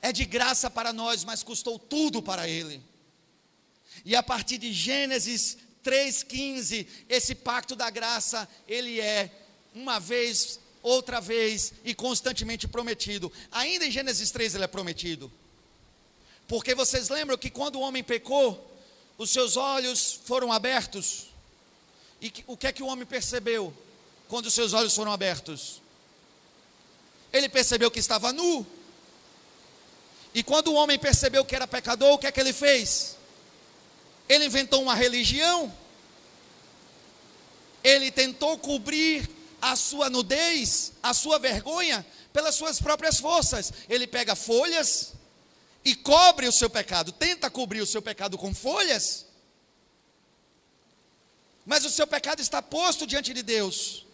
É 0.00 0.12
de 0.12 0.24
graça 0.24 0.70
para 0.70 0.92
nós, 0.92 1.24
mas 1.24 1.42
custou 1.42 1.78
tudo 1.78 2.22
para 2.22 2.48
ele. 2.48 2.82
E 4.04 4.16
a 4.16 4.22
partir 4.22 4.56
de 4.56 4.72
Gênesis 4.72 5.58
3:15, 5.82 6.86
esse 7.08 7.34
pacto 7.34 7.76
da 7.76 7.90
graça, 7.90 8.48
ele 8.66 9.00
é 9.00 9.30
uma 9.76 10.00
vez, 10.00 10.58
outra 10.82 11.20
vez 11.20 11.74
e 11.84 11.94
constantemente 11.94 12.66
prometido. 12.66 13.30
Ainda 13.52 13.84
em 13.84 13.90
Gênesis 13.90 14.30
3 14.30 14.54
ele 14.54 14.64
é 14.64 14.66
prometido. 14.66 15.30
Porque 16.48 16.74
vocês 16.74 17.10
lembram 17.10 17.36
que 17.36 17.50
quando 17.50 17.76
o 17.76 17.80
homem 17.80 18.02
pecou, 18.02 18.74
os 19.18 19.30
seus 19.30 19.56
olhos 19.56 20.18
foram 20.24 20.50
abertos. 20.50 21.26
E 22.20 22.30
que, 22.30 22.42
o 22.46 22.56
que 22.56 22.66
é 22.66 22.72
que 22.72 22.82
o 22.82 22.86
homem 22.86 23.04
percebeu 23.04 23.76
quando 24.28 24.46
os 24.46 24.54
seus 24.54 24.72
olhos 24.72 24.94
foram 24.94 25.12
abertos? 25.12 25.82
Ele 27.30 27.48
percebeu 27.48 27.90
que 27.90 27.98
estava 27.98 28.32
nu. 28.32 28.66
E 30.32 30.42
quando 30.42 30.68
o 30.68 30.74
homem 30.74 30.98
percebeu 30.98 31.44
que 31.44 31.54
era 31.54 31.66
pecador, 31.66 32.14
o 32.14 32.18
que 32.18 32.26
é 32.26 32.32
que 32.32 32.40
ele 32.40 32.52
fez? 32.52 33.16
Ele 34.26 34.46
inventou 34.46 34.82
uma 34.82 34.94
religião. 34.94 35.72
Ele 37.84 38.10
tentou 38.10 38.56
cobrir 38.58 39.35
a 39.66 39.74
sua 39.74 40.08
nudez, 40.08 40.92
a 41.02 41.12
sua 41.12 41.40
vergonha, 41.40 42.06
pelas 42.32 42.54
suas 42.54 42.80
próprias 42.80 43.18
forças. 43.18 43.72
Ele 43.88 44.06
pega 44.06 44.36
folhas 44.36 45.14
e 45.84 45.92
cobre 45.92 46.46
o 46.46 46.52
seu 46.52 46.70
pecado, 46.70 47.10
tenta 47.10 47.50
cobrir 47.50 47.80
o 47.80 47.86
seu 47.86 48.00
pecado 48.00 48.38
com 48.38 48.54
folhas, 48.54 49.26
mas 51.64 51.84
o 51.84 51.90
seu 51.90 52.06
pecado 52.06 52.40
está 52.40 52.62
posto 52.62 53.08
diante 53.08 53.34
de 53.34 53.42
Deus. 53.42 54.06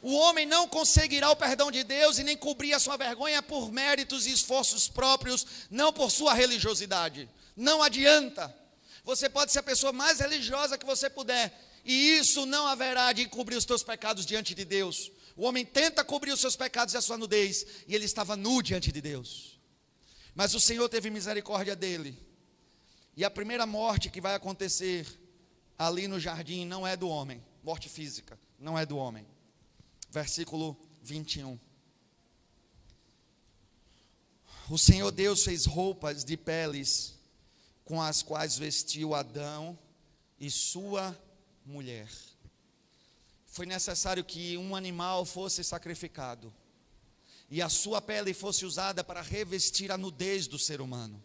O 0.00 0.14
homem 0.14 0.46
não 0.46 0.68
conseguirá 0.68 1.30
o 1.30 1.36
perdão 1.36 1.68
de 1.68 1.82
Deus 1.82 2.18
e 2.18 2.22
nem 2.22 2.36
cobrir 2.36 2.72
a 2.72 2.78
sua 2.78 2.96
vergonha 2.96 3.42
por 3.42 3.72
méritos 3.72 4.24
e 4.24 4.30
esforços 4.30 4.86
próprios, 4.86 5.44
não 5.68 5.92
por 5.92 6.12
sua 6.12 6.32
religiosidade. 6.32 7.28
Não 7.56 7.82
adianta. 7.82 8.54
Você 9.02 9.28
pode 9.28 9.50
ser 9.50 9.58
a 9.58 9.64
pessoa 9.64 9.92
mais 9.92 10.20
religiosa 10.20 10.78
que 10.78 10.86
você 10.86 11.10
puder, 11.10 11.52
e 11.86 12.18
isso 12.18 12.44
não 12.44 12.66
haverá 12.66 13.12
de 13.12 13.28
cobrir 13.28 13.54
os 13.54 13.64
teus 13.64 13.84
pecados 13.84 14.26
diante 14.26 14.56
de 14.56 14.64
Deus. 14.64 15.12
O 15.36 15.44
homem 15.44 15.64
tenta 15.64 16.04
cobrir 16.04 16.32
os 16.32 16.40
seus 16.40 16.56
pecados 16.56 16.92
e 16.92 16.96
a 16.96 17.00
sua 17.00 17.16
nudez, 17.16 17.64
e 17.86 17.94
ele 17.94 18.04
estava 18.04 18.34
nu 18.36 18.60
diante 18.60 18.90
de 18.90 19.00
Deus. 19.00 19.60
Mas 20.34 20.52
o 20.52 20.60
Senhor 20.60 20.88
teve 20.88 21.10
misericórdia 21.10 21.76
dele. 21.76 22.18
E 23.16 23.24
a 23.24 23.30
primeira 23.30 23.64
morte 23.66 24.10
que 24.10 24.20
vai 24.20 24.34
acontecer 24.34 25.06
ali 25.78 26.08
no 26.08 26.18
jardim 26.18 26.64
não 26.64 26.84
é 26.84 26.96
do 26.96 27.08
homem, 27.08 27.40
morte 27.62 27.88
física, 27.88 28.36
não 28.58 28.76
é 28.76 28.84
do 28.84 28.96
homem. 28.96 29.24
Versículo 30.10 30.76
21. 31.02 31.56
O 34.68 34.76
Senhor 34.76 35.12
Deus 35.12 35.44
fez 35.44 35.66
roupas 35.66 36.24
de 36.24 36.36
peles 36.36 37.14
com 37.84 38.02
as 38.02 38.24
quais 38.24 38.58
vestiu 38.58 39.14
Adão 39.14 39.78
e 40.40 40.50
sua 40.50 41.16
mulher. 41.66 42.08
Foi 43.46 43.66
necessário 43.66 44.24
que 44.24 44.56
um 44.56 44.76
animal 44.76 45.24
fosse 45.24 45.64
sacrificado 45.64 46.52
e 47.50 47.62
a 47.62 47.68
sua 47.68 48.00
pele 48.00 48.34
fosse 48.34 48.64
usada 48.64 49.04
para 49.04 49.22
revestir 49.22 49.90
a 49.90 49.98
nudez 49.98 50.46
do 50.46 50.58
ser 50.58 50.80
humano. 50.80 51.22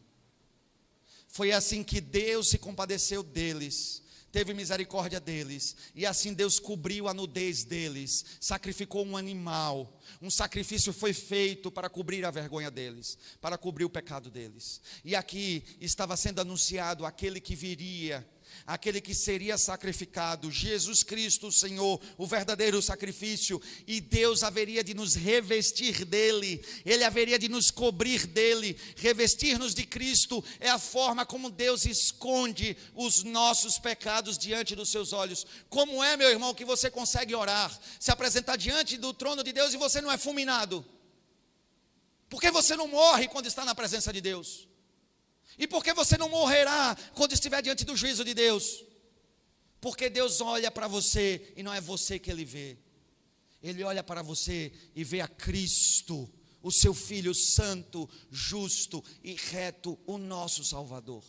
Foi 1.27 1.51
assim 1.51 1.83
que 1.83 2.01
Deus 2.01 2.49
se 2.49 2.57
compadeceu 2.57 3.23
deles, 3.23 4.03
teve 4.31 4.53
misericórdia 4.53 5.19
deles, 5.19 5.75
e 5.95 6.05
assim 6.05 6.33
Deus 6.33 6.59
cobriu 6.59 7.07
a 7.07 7.13
nudez 7.13 7.63
deles, 7.63 8.25
sacrificou 8.39 9.05
um 9.05 9.17
animal, 9.17 9.99
um 10.21 10.29
sacrifício 10.29 10.93
foi 10.93 11.13
feito 11.13 11.71
para 11.71 11.89
cobrir 11.89 12.25
a 12.25 12.31
vergonha 12.31 12.69
deles, 12.69 13.17
para 13.39 13.57
cobrir 13.57 13.85
o 13.85 13.89
pecado 13.89 14.29
deles. 14.29 14.81
E 15.03 15.15
aqui 15.15 15.63
estava 15.79 16.15
sendo 16.17 16.41
anunciado 16.41 17.05
aquele 17.05 17.39
que 17.39 17.55
viria 17.55 18.27
aquele 18.65 19.01
que 19.01 19.13
seria 19.13 19.57
sacrificado, 19.57 20.51
Jesus 20.51 21.03
Cristo, 21.03 21.47
o 21.47 21.51
Senhor, 21.51 22.01
o 22.17 22.25
verdadeiro 22.25 22.81
sacrifício, 22.81 23.61
e 23.87 23.99
Deus 23.99 24.43
haveria 24.43 24.83
de 24.83 24.93
nos 24.93 25.15
revestir 25.15 26.05
dele, 26.05 26.63
ele 26.85 27.03
haveria 27.03 27.37
de 27.37 27.49
nos 27.49 27.71
cobrir 27.71 28.27
dele, 28.27 28.77
revestir-nos 28.95 29.73
de 29.73 29.85
Cristo 29.85 30.43
é 30.59 30.69
a 30.69 30.79
forma 30.79 31.25
como 31.25 31.49
Deus 31.49 31.85
esconde 31.85 32.77
os 32.95 33.23
nossos 33.23 33.77
pecados 33.77 34.37
diante 34.37 34.75
dos 34.75 34.89
seus 34.89 35.13
olhos. 35.13 35.45
Como 35.69 36.03
é, 36.03 36.15
meu 36.17 36.29
irmão, 36.29 36.53
que 36.53 36.65
você 36.65 36.89
consegue 36.89 37.35
orar, 37.35 37.77
se 37.99 38.11
apresentar 38.11 38.55
diante 38.55 38.97
do 38.97 39.13
trono 39.13 39.43
de 39.43 39.51
Deus 39.51 39.73
e 39.73 39.77
você 39.77 40.01
não 40.01 40.11
é 40.11 40.17
fulminado? 40.17 40.85
Por 42.29 42.39
que 42.39 42.49
você 42.49 42.75
não 42.75 42.87
morre 42.87 43.27
quando 43.27 43.47
está 43.47 43.65
na 43.65 43.75
presença 43.75 44.13
de 44.13 44.21
Deus? 44.21 44.70
E 45.62 45.68
por 45.68 45.84
que 45.84 45.93
você 45.93 46.18
não 46.18 46.28
morrerá 46.28 46.97
quando 47.14 47.34
estiver 47.34 47.62
diante 47.62 47.86
do 47.86 47.95
juízo 47.95 48.26
de 48.26 48.34
Deus? 48.34 48.84
Porque 49.80 50.09
Deus 50.09 50.41
olha 50.41 50.72
para 50.72 50.88
você 50.88 51.53
e 51.55 51.62
não 51.62 51.72
é 51.72 51.80
você 51.80 52.18
que 52.18 52.32
ele 52.32 52.43
vê. 52.43 52.80
Ele 53.62 53.84
olha 53.84 54.01
para 54.01 54.24
você 54.24 54.74
e 54.95 55.03
vê 55.03 55.22
a 55.22 55.28
Cristo, 55.28 56.28
o 56.64 56.72
seu 56.72 56.95
Filho 56.95 57.36
santo, 57.36 58.09
justo 58.32 59.03
e 59.24 59.36
reto, 59.36 59.99
o 60.07 60.18
nosso 60.18 60.64
Salvador. 60.64 61.24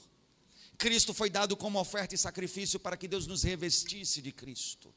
Cristo 0.78 1.12
foi 1.12 1.28
dado 1.28 1.54
como 1.54 1.78
oferta 1.78 2.14
e 2.14 2.18
sacrifício 2.18 2.80
para 2.80 2.96
que 2.96 3.06
Deus 3.06 3.26
nos 3.26 3.42
revestisse 3.42 4.22
de 4.22 4.32
Cristo. 4.32 4.94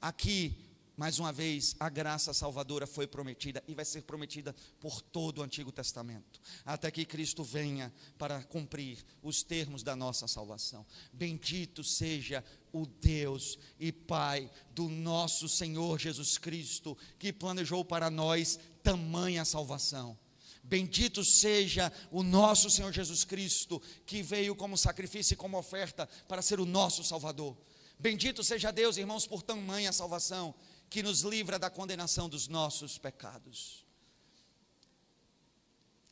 Aqui 0.00 0.58
mais 0.96 1.18
uma 1.18 1.30
vez, 1.30 1.76
a 1.78 1.90
graça 1.90 2.32
salvadora 2.32 2.86
foi 2.86 3.06
prometida 3.06 3.62
e 3.68 3.74
vai 3.74 3.84
ser 3.84 4.02
prometida 4.02 4.54
por 4.80 5.02
todo 5.02 5.38
o 5.38 5.42
Antigo 5.42 5.70
Testamento, 5.70 6.40
até 6.64 6.90
que 6.90 7.04
Cristo 7.04 7.44
venha 7.44 7.92
para 8.16 8.42
cumprir 8.44 9.04
os 9.22 9.42
termos 9.42 9.82
da 9.82 9.94
nossa 9.94 10.26
salvação. 10.26 10.86
Bendito 11.12 11.84
seja 11.84 12.42
o 12.72 12.86
Deus 12.86 13.58
e 13.78 13.92
Pai 13.92 14.50
do 14.70 14.88
nosso 14.88 15.48
Senhor 15.48 15.98
Jesus 15.98 16.38
Cristo, 16.38 16.96
que 17.18 17.30
planejou 17.32 17.84
para 17.84 18.08
nós 18.08 18.58
tamanha 18.82 19.44
salvação. 19.44 20.18
Bendito 20.62 21.22
seja 21.22 21.92
o 22.10 22.22
nosso 22.22 22.70
Senhor 22.70 22.92
Jesus 22.92 23.22
Cristo, 23.22 23.80
que 24.04 24.22
veio 24.22 24.56
como 24.56 24.78
sacrifício 24.78 25.34
e 25.34 25.36
como 25.36 25.58
oferta 25.58 26.08
para 26.26 26.42
ser 26.42 26.58
o 26.58 26.64
nosso 26.64 27.04
Salvador. 27.04 27.56
Bendito 27.98 28.44
seja 28.44 28.70
Deus, 28.70 28.96
irmãos, 28.96 29.26
por 29.26 29.42
tamanha 29.42 29.92
salvação, 29.92 30.54
que 30.88 31.02
nos 31.02 31.22
livra 31.22 31.58
da 31.58 31.68
condenação 31.70 32.28
dos 32.28 32.48
nossos 32.48 32.98
pecados. 32.98 33.84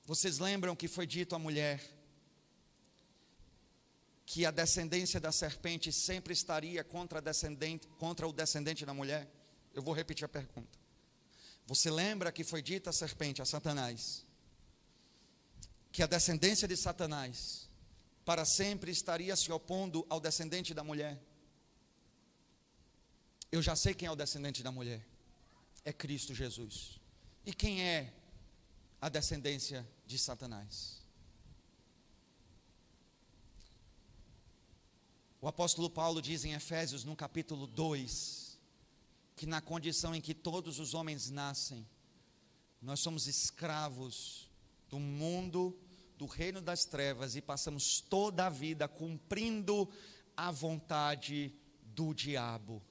Vocês 0.04 0.38
lembram 0.38 0.76
que 0.76 0.88
foi 0.88 1.06
dito 1.06 1.34
à 1.34 1.38
mulher 1.38 1.82
que 4.26 4.44
a 4.44 4.50
descendência 4.50 5.20
da 5.20 5.32
serpente 5.32 5.92
sempre 5.92 6.32
estaria 6.32 6.82
contra, 6.82 7.22
contra 7.98 8.28
o 8.28 8.32
descendente 8.32 8.84
da 8.84 8.92
mulher? 8.92 9.30
Eu 9.72 9.82
vou 9.82 9.94
repetir 9.94 10.24
a 10.24 10.28
pergunta. 10.28 10.78
Você 11.66 11.90
lembra 11.90 12.30
que 12.30 12.44
foi 12.44 12.60
dita 12.60 12.90
a 12.90 12.92
serpente, 12.92 13.40
a 13.40 13.44
Satanás, 13.44 14.26
que 15.90 16.02
a 16.02 16.06
descendência 16.06 16.68
de 16.68 16.76
Satanás 16.76 17.70
para 18.24 18.44
sempre 18.44 18.90
estaria 18.90 19.36
se 19.36 19.50
opondo 19.52 20.06
ao 20.08 20.20
descendente 20.20 20.74
da 20.74 20.84
mulher. 20.84 21.20
Eu 23.50 23.62
já 23.62 23.76
sei 23.76 23.94
quem 23.94 24.06
é 24.06 24.10
o 24.10 24.16
descendente 24.16 24.62
da 24.62 24.72
mulher. 24.72 25.04
É 25.84 25.92
Cristo 25.92 26.34
Jesus. 26.34 27.00
E 27.46 27.52
quem 27.52 27.82
é 27.82 28.12
a 29.00 29.08
descendência 29.08 29.86
de 30.06 30.18
Satanás? 30.18 31.02
O 35.40 35.46
apóstolo 35.46 35.90
Paulo 35.90 36.22
diz 36.22 36.44
em 36.44 36.54
Efésios, 36.54 37.04
no 37.04 37.14
capítulo 37.14 37.66
2, 37.66 38.58
que 39.36 39.44
na 39.44 39.60
condição 39.60 40.14
em 40.14 40.20
que 40.20 40.32
todos 40.32 40.78
os 40.78 40.94
homens 40.94 41.28
nascem, 41.28 41.86
nós 42.80 43.00
somos 43.00 43.26
escravos 43.26 44.50
do 44.88 44.98
mundo 44.98 45.78
do 46.16 46.26
reino 46.26 46.62
das 46.62 46.84
trevas 46.84 47.36
e 47.36 47.42
passamos 47.42 48.00
toda 48.00 48.46
a 48.46 48.50
vida 48.50 48.88
cumprindo 48.88 49.88
a 50.36 50.50
vontade 50.50 51.52
do 51.82 52.14
diabo. 52.14 52.82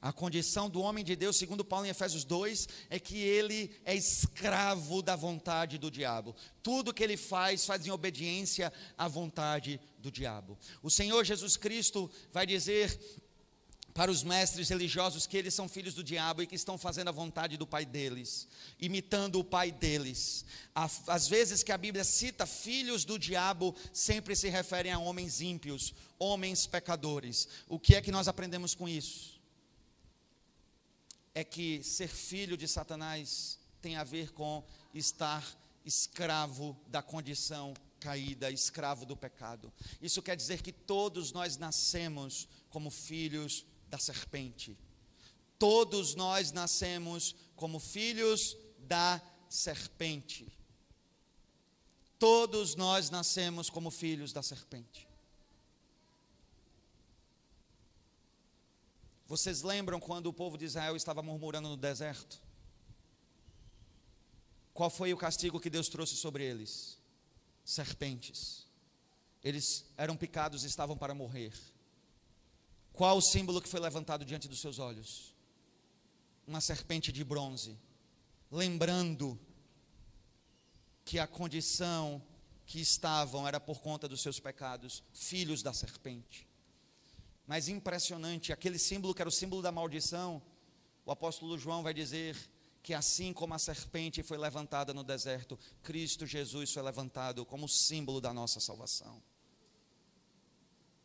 A 0.00 0.12
condição 0.12 0.70
do 0.70 0.80
homem 0.80 1.04
de 1.04 1.14
Deus, 1.14 1.36
segundo 1.36 1.62
Paulo 1.62 1.84
em 1.84 1.90
Efésios 1.90 2.24
2, 2.24 2.68
é 2.88 2.98
que 2.98 3.18
ele 3.18 3.70
é 3.84 3.94
escravo 3.94 5.02
da 5.02 5.14
vontade 5.14 5.76
do 5.76 5.90
diabo. 5.90 6.34
Tudo 6.62 6.94
que 6.94 7.04
ele 7.04 7.18
faz, 7.18 7.66
faz 7.66 7.86
em 7.86 7.90
obediência 7.90 8.72
à 8.96 9.06
vontade 9.08 9.78
do 9.98 10.10
diabo. 10.10 10.58
O 10.82 10.90
Senhor 10.90 11.22
Jesus 11.22 11.58
Cristo 11.58 12.10
vai 12.32 12.46
dizer 12.46 12.98
para 13.92 14.10
os 14.10 14.22
mestres 14.22 14.68
religiosos 14.70 15.26
que 15.26 15.36
eles 15.36 15.52
são 15.52 15.68
filhos 15.68 15.92
do 15.92 16.02
diabo 16.02 16.42
e 16.42 16.46
que 16.46 16.54
estão 16.54 16.78
fazendo 16.78 17.08
a 17.08 17.12
vontade 17.12 17.58
do 17.58 17.66
pai 17.66 17.84
deles, 17.84 18.48
imitando 18.80 19.38
o 19.38 19.44
pai 19.44 19.70
deles. 19.70 20.46
Às 21.06 21.28
vezes 21.28 21.62
que 21.62 21.72
a 21.72 21.78
Bíblia 21.78 22.04
cita 22.04 22.46
filhos 22.46 23.04
do 23.04 23.18
diabo, 23.18 23.74
sempre 23.92 24.34
se 24.34 24.48
referem 24.48 24.92
a 24.92 24.98
homens 24.98 25.42
ímpios, 25.42 25.92
homens 26.18 26.66
pecadores. 26.66 27.48
O 27.68 27.78
que 27.78 27.94
é 27.94 28.00
que 28.00 28.12
nós 28.12 28.28
aprendemos 28.28 28.74
com 28.74 28.88
isso? 28.88 29.39
É 31.34 31.44
que 31.44 31.82
ser 31.82 32.08
filho 32.08 32.56
de 32.56 32.66
Satanás 32.66 33.58
tem 33.80 33.96
a 33.96 34.04
ver 34.04 34.32
com 34.32 34.64
estar 34.92 35.44
escravo 35.84 36.76
da 36.88 37.02
condição 37.02 37.74
caída, 37.98 38.50
escravo 38.50 39.04
do 39.04 39.16
pecado. 39.16 39.72
Isso 40.00 40.22
quer 40.22 40.36
dizer 40.36 40.62
que 40.62 40.72
todos 40.72 41.32
nós 41.32 41.56
nascemos 41.56 42.48
como 42.70 42.90
filhos 42.90 43.66
da 43.88 43.98
serpente. 43.98 44.76
Todos 45.58 46.14
nós 46.14 46.52
nascemos 46.52 47.36
como 47.54 47.78
filhos 47.78 48.56
da 48.78 49.20
serpente. 49.48 50.50
Todos 52.18 52.74
nós 52.74 53.10
nascemos 53.10 53.68
como 53.68 53.90
filhos 53.90 54.32
da 54.32 54.42
serpente. 54.42 55.09
Vocês 59.30 59.62
lembram 59.62 60.00
quando 60.00 60.26
o 60.26 60.32
povo 60.32 60.58
de 60.58 60.64
Israel 60.64 60.96
estava 60.96 61.22
murmurando 61.22 61.68
no 61.68 61.76
deserto? 61.76 62.42
Qual 64.74 64.90
foi 64.90 65.14
o 65.14 65.16
castigo 65.16 65.60
que 65.60 65.70
Deus 65.70 65.88
trouxe 65.88 66.16
sobre 66.16 66.42
eles? 66.42 66.98
Serpentes. 67.64 68.66
Eles 69.40 69.84
eram 69.96 70.16
picados 70.16 70.64
e 70.64 70.66
estavam 70.66 70.98
para 70.98 71.14
morrer. 71.14 71.52
Qual 72.92 73.18
o 73.18 73.22
símbolo 73.22 73.62
que 73.62 73.68
foi 73.68 73.78
levantado 73.78 74.24
diante 74.24 74.48
dos 74.48 74.60
seus 74.60 74.80
olhos? 74.80 75.32
Uma 76.44 76.60
serpente 76.60 77.12
de 77.12 77.22
bronze, 77.22 77.78
lembrando 78.50 79.38
que 81.04 81.20
a 81.20 81.26
condição 81.28 82.20
que 82.66 82.80
estavam 82.80 83.46
era 83.46 83.60
por 83.60 83.80
conta 83.80 84.08
dos 84.08 84.22
seus 84.22 84.40
pecados, 84.40 85.04
filhos 85.12 85.62
da 85.62 85.72
serpente. 85.72 86.49
Mas 87.50 87.66
impressionante, 87.66 88.52
aquele 88.52 88.78
símbolo 88.78 89.12
que 89.12 89.20
era 89.20 89.28
o 89.28 89.32
símbolo 89.32 89.60
da 89.60 89.72
maldição, 89.72 90.40
o 91.04 91.10
apóstolo 91.10 91.58
João 91.58 91.82
vai 91.82 91.92
dizer 91.92 92.36
que 92.80 92.94
assim 92.94 93.32
como 93.32 93.52
a 93.52 93.58
serpente 93.58 94.22
foi 94.22 94.38
levantada 94.38 94.94
no 94.94 95.02
deserto, 95.02 95.58
Cristo 95.82 96.24
Jesus 96.24 96.72
foi 96.72 96.80
levantado 96.80 97.44
como 97.44 97.68
símbolo 97.68 98.20
da 98.20 98.32
nossa 98.32 98.60
salvação. 98.60 99.20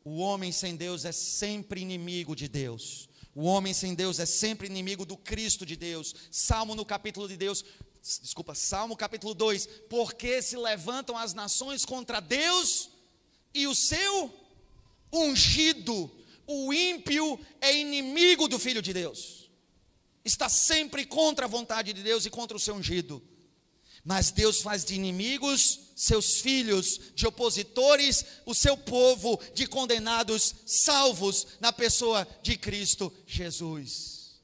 O 0.03 0.19
homem 0.19 0.51
sem 0.51 0.75
Deus 0.75 1.03
é 1.03 1.11
sempre 1.11 1.81
inimigo 1.81 2.35
de 2.35 2.47
Deus. 2.47 3.09
O 3.33 3.45
homem 3.45 3.73
sem 3.73 3.95
Deus 3.95 4.19
é 4.19 4.25
sempre 4.27 4.67
inimigo 4.67 5.03
do 5.03 5.17
Cristo 5.17 5.65
de 5.65 5.75
Deus. 5.75 6.13
Salmo 6.29 6.75
no 6.75 6.85
capítulo 6.85 7.27
de 7.27 7.37
Deus, 7.37 7.65
desculpa, 8.21 8.53
Salmo 8.53 8.95
capítulo 8.95 9.33
2, 9.33 9.65
porque 9.89 10.43
se 10.43 10.57
levantam 10.57 11.17
as 11.17 11.33
nações 11.33 11.83
contra 11.85 12.19
Deus 12.19 12.91
e 13.51 13.65
o 13.65 13.73
seu 13.73 14.31
ungido, 15.11 16.11
o 16.47 16.73
ímpio 16.73 17.39
é 17.61 17.75
inimigo 17.75 18.47
do 18.47 18.59
filho 18.59 18.81
de 18.81 18.93
Deus. 18.93 19.49
Está 20.23 20.49
sempre 20.49 21.05
contra 21.05 21.45
a 21.45 21.49
vontade 21.49 21.93
de 21.93 22.01
Deus 22.03 22.25
e 22.25 22.29
contra 22.29 22.57
o 22.57 22.59
seu 22.59 22.75
ungido. 22.75 23.21
Mas 24.03 24.31
Deus 24.31 24.61
faz 24.61 24.85
de 24.85 24.95
inimigos 24.95 25.85
seus 25.95 26.41
filhos, 26.41 26.99
de 27.15 27.25
opositores, 27.25 28.25
o 28.45 28.53
seu 28.53 28.77
povo, 28.77 29.39
de 29.53 29.65
condenados, 29.65 30.53
salvos 30.65 31.47
na 31.61 31.71
pessoa 31.71 32.27
de 32.43 32.57
Cristo 32.57 33.11
Jesus. 33.25 34.41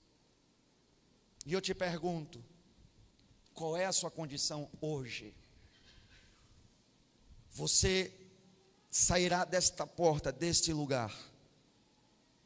E 1.46 1.52
eu 1.52 1.60
te 1.60 1.76
pergunto, 1.76 2.44
qual 3.54 3.76
é 3.76 3.86
a 3.86 3.92
sua 3.92 4.10
condição 4.10 4.70
hoje? 4.80 5.36
Você 7.52 8.14
sairá 8.90 9.44
desta 9.44 9.86
porta, 9.86 10.32
deste 10.32 10.72
lugar, 10.72 11.14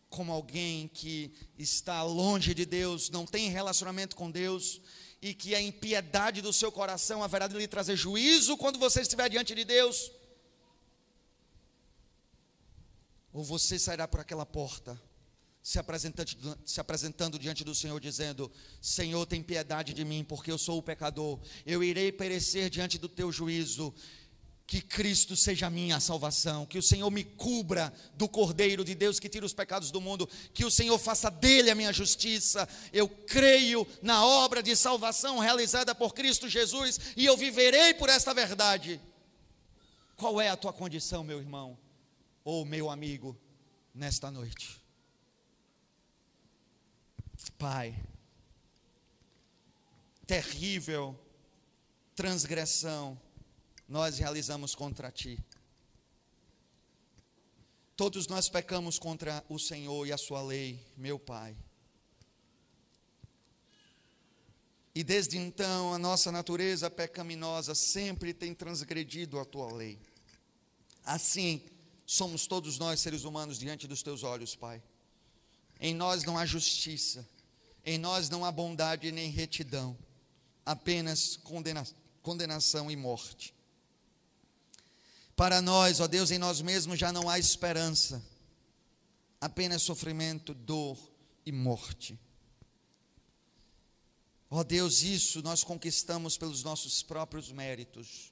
como 0.10 0.32
alguém 0.32 0.88
que 0.88 1.34
está 1.58 2.03
longe 2.03 2.53
de 2.53 2.66
Deus, 2.66 3.10
não 3.10 3.26
tem 3.26 3.49
relacionamento 3.49 4.16
com 4.16 4.32
Deus, 4.32 4.82
e 5.22 5.34
que 5.34 5.56
a 5.56 5.62
impiedade 5.62 6.41
do 6.41 6.53
seu 6.53 6.72
coração 6.72 7.24
haverá 7.24 7.47
de 7.47 7.58
lhe 7.58 7.68
trazer 7.68 7.95
juízo 7.95 8.58
quando 8.58 8.78
você 8.78 9.01
estiver 9.01 9.30
diante 9.30 9.56
de 9.56 9.66
Deus? 9.66 10.12
Ou 13.34 13.43
você 13.43 13.78
sairá 13.78 14.08
por 14.08 14.20
aquela 14.20 14.45
porta, 14.45 15.01
se 15.62 15.80
apresentando, 15.80 16.60
se 16.64 16.80
apresentando 16.80 17.39
diante 17.39 17.64
do 17.64 17.74
Senhor, 17.74 17.99
dizendo: 17.99 18.51
Senhor, 18.80 19.26
tem 19.26 19.41
piedade 19.41 19.93
de 19.93 20.06
mim, 20.06 20.24
porque 20.24 20.51
eu 20.51 20.58
sou 20.58 20.78
o 20.78 20.84
pecador, 20.84 21.39
eu 21.66 21.84
irei 21.84 22.12
perecer 22.12 22.70
diante 22.70 22.97
do 22.97 23.10
teu 23.10 23.32
juízo 23.32 23.93
que 24.68 24.82
Cristo 24.82 25.36
seja 25.36 25.68
a 25.68 25.70
minha 25.70 25.99
salvação, 25.99 26.66
que 26.66 26.78
o 26.78 26.84
Senhor 26.84 27.09
me 27.11 27.24
cubra 27.24 27.93
do 28.16 28.28
Cordeiro 28.28 28.84
de 28.84 28.95
Deus 28.95 29.20
que 29.20 29.30
tira 29.30 29.45
os 29.45 29.53
pecados 29.53 29.91
do 29.91 30.01
mundo, 30.01 30.28
que 30.53 30.66
o 30.66 30.72
Senhor 30.72 30.97
faça 30.97 31.30
dele 31.30 31.70
a 31.70 31.76
minha 31.76 31.93
justiça. 31.93 32.68
Eu 32.91 33.07
creio 33.07 33.88
na 34.01 34.26
obra 34.26 34.63
de 34.63 34.76
salvação 34.76 35.38
realizada 35.38 35.93
por 35.93 36.13
Cristo 36.16 36.49
Jesus 36.49 36.99
e 37.16 37.26
eu 37.26 37.38
viverei 37.38 37.93
por 37.93 38.09
esta 38.09 38.34
verdade. 38.34 38.99
Qual 40.18 40.41
é 40.41 40.49
a 40.49 40.57
tua 40.57 40.74
condição, 40.74 41.24
meu 41.24 41.39
irmão 41.39 41.78
ou 42.43 42.66
meu 42.66 42.89
amigo, 42.89 43.38
nesta 43.93 44.32
noite? 44.32 44.82
Pai, 47.57 47.95
terrível 50.26 51.20
transgressão 52.16 53.20
nós 53.88 54.17
realizamos 54.17 54.75
contra 54.75 55.11
ti. 55.11 55.39
Todos 57.95 58.27
nós 58.27 58.49
pecamos 58.49 58.99
contra 58.99 59.43
o 59.47 59.57
Senhor 59.57 60.05
e 60.05 60.11
a 60.11 60.17
sua 60.17 60.41
lei, 60.41 60.86
meu 60.97 61.17
Pai. 61.17 61.55
E 64.93 65.03
desde 65.03 65.38
então 65.38 65.93
a 65.93 65.97
nossa 65.97 66.31
natureza 66.31 66.89
pecaminosa 66.89 67.73
sempre 67.73 68.33
tem 68.33 68.53
transgredido 68.53 69.39
a 69.39 69.45
tua 69.45 69.71
lei. 69.71 69.99
Assim 71.05 71.61
somos 72.05 72.47
todos 72.47 72.77
nós 72.77 72.99
seres 72.99 73.23
humanos 73.23 73.57
diante 73.57 73.88
dos 73.88 74.03
teus 74.03 74.23
olhos, 74.23 74.55
Pai. 74.55 74.83
Em 75.79 75.93
nós 75.93 76.23
não 76.23 76.38
há 76.38 76.45
justiça, 76.45 77.27
em 77.86 77.97
nós 77.97 78.29
não 78.29 78.43
há 78.43 78.51
bondade 78.51 79.11
nem 79.11 79.29
retidão. 79.29 79.97
apenas 80.65 81.38
condena 81.38 81.86
condenação 82.21 82.89
e 82.89 82.95
morte. 82.95 83.55
Para 85.36 85.61
nós, 85.61 85.99
ó 85.99 86.07
Deus, 86.07 86.31
em 86.31 86.38
nós 86.38 86.61
mesmos 86.61 86.97
já 86.97 87.11
não 87.11 87.29
há 87.29 87.38
esperança, 87.38 88.23
apenas 89.41 89.81
sofrimento, 89.81 90.53
dor 90.53 90.97
e 91.45 91.51
morte. 91.51 92.17
Ó 94.49 94.63
Deus, 94.63 95.01
isso 95.01 95.41
nós 95.41 95.63
conquistamos 95.63 96.38
pelos 96.38 96.63
nossos 96.63 97.03
próprios 97.03 97.51
méritos, 97.51 98.31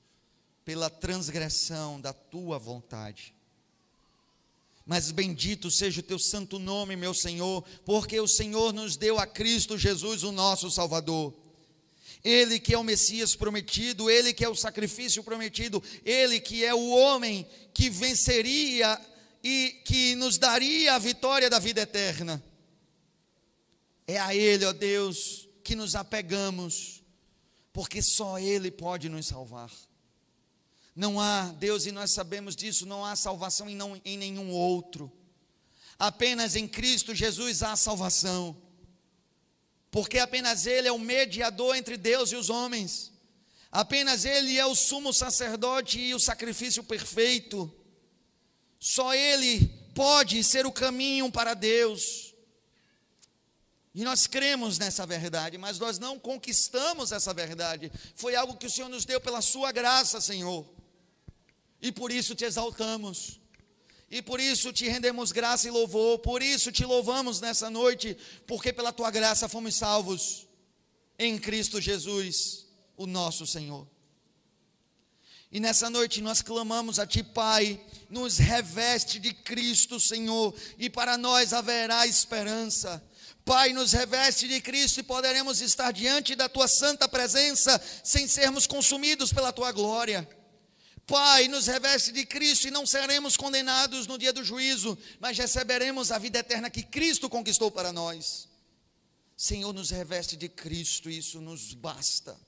pela 0.63 0.89
transgressão 0.89 1.99
da 1.99 2.13
tua 2.13 2.57
vontade. 2.57 3.35
Mas 4.85 5.11
bendito 5.11 5.71
seja 5.71 5.99
o 5.99 6.03
teu 6.03 6.19
santo 6.19 6.59
nome, 6.59 6.95
meu 6.95 7.13
Senhor, 7.13 7.63
porque 7.85 8.19
o 8.19 8.27
Senhor 8.27 8.71
nos 8.71 8.95
deu 8.95 9.17
a 9.17 9.25
Cristo 9.25 9.77
Jesus, 9.77 10.23
o 10.23 10.31
nosso 10.31 10.71
Salvador. 10.71 11.33
Ele 12.23 12.59
que 12.59 12.73
é 12.73 12.77
o 12.77 12.83
Messias 12.83 13.35
prometido, 13.35 14.09
ele 14.09 14.33
que 14.33 14.43
é 14.43 14.49
o 14.49 14.55
sacrifício 14.55 15.23
prometido, 15.23 15.81
ele 16.03 16.39
que 16.39 16.65
é 16.65 16.73
o 16.73 16.89
homem 16.89 17.47
que 17.73 17.89
venceria 17.89 18.99
e 19.43 19.81
que 19.85 20.15
nos 20.15 20.37
daria 20.37 20.93
a 20.93 20.99
vitória 20.99 21.49
da 21.49 21.59
vida 21.59 21.81
eterna. 21.81 22.43
É 24.07 24.17
a 24.17 24.35
ele, 24.35 24.65
ó 24.65 24.73
Deus, 24.73 25.47
que 25.63 25.75
nos 25.75 25.95
apegamos, 25.95 27.01
porque 27.71 28.01
só 28.01 28.37
ele 28.37 28.69
pode 28.69 29.09
nos 29.09 29.27
salvar. 29.27 29.71
Não 30.95 31.19
há, 31.19 31.47
Deus, 31.53 31.85
e 31.85 31.91
nós 31.91 32.11
sabemos 32.11 32.55
disso, 32.55 32.85
não 32.85 33.03
há 33.03 33.15
salvação 33.15 33.69
em, 33.69 33.75
não, 33.75 33.99
em 34.05 34.17
nenhum 34.17 34.51
outro. 34.51 35.11
Apenas 35.97 36.55
em 36.55 36.67
Cristo 36.67 37.15
Jesus 37.15 37.63
há 37.63 37.75
salvação. 37.75 38.55
Porque 39.93 40.17
apenas 40.17 40.65
Ele 40.65 40.87
é 40.87 40.91
o 40.91 40.97
mediador 40.97 41.75
entre 41.75 41.95
Deus 41.95 42.31
e 42.31 42.35
os 42.35 42.49
homens. 42.49 43.13
Apenas 43.71 44.25
Ele 44.25 44.57
é 44.57 44.65
o 44.65 44.73
sumo 44.73 45.13
sacerdote 45.13 45.99
e 45.99 46.15
o 46.15 46.19
sacrifício 46.19 46.83
perfeito. 46.83 47.71
Só 48.79 49.13
Ele 49.13 49.67
pode 49.93 50.43
ser 50.43 50.65
o 50.65 50.71
caminho 50.71 51.31
para 51.31 51.53
Deus. 51.53 52.33
E 53.93 54.03
nós 54.03 54.25
cremos 54.25 54.79
nessa 54.79 55.05
verdade, 55.05 55.59
mas 55.59 55.77
nós 55.77 55.99
não 55.99 56.17
conquistamos 56.17 57.11
essa 57.11 57.31
verdade. 57.31 57.91
Foi 58.15 58.35
algo 58.35 58.57
que 58.57 58.65
o 58.65 58.71
Senhor 58.71 58.89
nos 58.89 59.05
deu 59.05 59.21
pela 59.21 59.41
Sua 59.41 59.71
graça, 59.71 60.19
Senhor 60.19 60.67
e 61.83 61.91
por 61.91 62.13
isso 62.13 62.33
te 62.33 62.45
exaltamos. 62.45 63.41
E 64.13 64.21
por 64.21 64.39
isso 64.39 64.71
te 64.71 64.87
rendemos 64.87 65.31
graça 65.31 65.67
e 65.67 65.71
louvor, 65.71 66.19
por 66.19 66.43
isso 66.43 66.71
te 66.71 66.85
louvamos 66.85 67.41
nessa 67.41 67.67
noite, 67.67 68.15
porque 68.45 68.71
pela 68.71 68.93
tua 68.93 69.09
graça 69.09 69.49
fomos 69.49 69.73
salvos 69.73 70.45
em 71.17 71.35
Cristo 71.39 71.81
Jesus, 71.81 72.67
o 72.95 73.07
nosso 73.07 73.47
Senhor. 73.47 73.87
E 75.51 75.59
nessa 75.59 75.89
noite 75.89 76.21
nós 76.21 76.43
clamamos 76.43 76.99
a 76.99 77.07
Ti, 77.07 77.23
Pai, 77.23 77.81
nos 78.07 78.37
reveste 78.37 79.17
de 79.17 79.33
Cristo, 79.33 79.99
Senhor, 79.99 80.53
e 80.77 80.91
para 80.91 81.17
nós 81.17 81.51
haverá 81.51 82.05
esperança. 82.05 83.03
Pai, 83.43 83.73
nos 83.73 83.93
reveste 83.93 84.47
de 84.47 84.61
Cristo 84.61 84.99
e 84.99 85.03
poderemos 85.03 85.59
estar 85.59 85.91
diante 85.91 86.35
da 86.35 86.47
Tua 86.47 86.67
santa 86.67 87.07
presença 87.07 87.81
sem 88.03 88.27
sermos 88.27 88.67
consumidos 88.67 89.33
pela 89.33 89.51
Tua 89.51 89.71
glória. 89.71 90.29
Pai, 91.05 91.49
nos 91.49 91.67
reveste 91.67 92.11
de 92.13 92.25
Cristo 92.25 92.67
e 92.67 92.71
não 92.71 92.85
seremos 92.85 93.35
condenados 93.35 94.07
no 94.07 94.17
dia 94.17 94.31
do 94.31 94.43
juízo, 94.43 94.97
mas 95.19 95.37
receberemos 95.37 96.11
a 96.11 96.17
vida 96.17 96.39
eterna 96.39 96.69
que 96.69 96.81
Cristo 96.81 97.29
conquistou 97.29 97.69
para 97.69 97.91
nós. 97.91 98.47
Senhor, 99.35 99.73
nos 99.73 99.89
reveste 99.89 100.37
de 100.37 100.47
Cristo, 100.47 101.09
isso 101.09 101.41
nos 101.41 101.73
basta. 101.73 102.39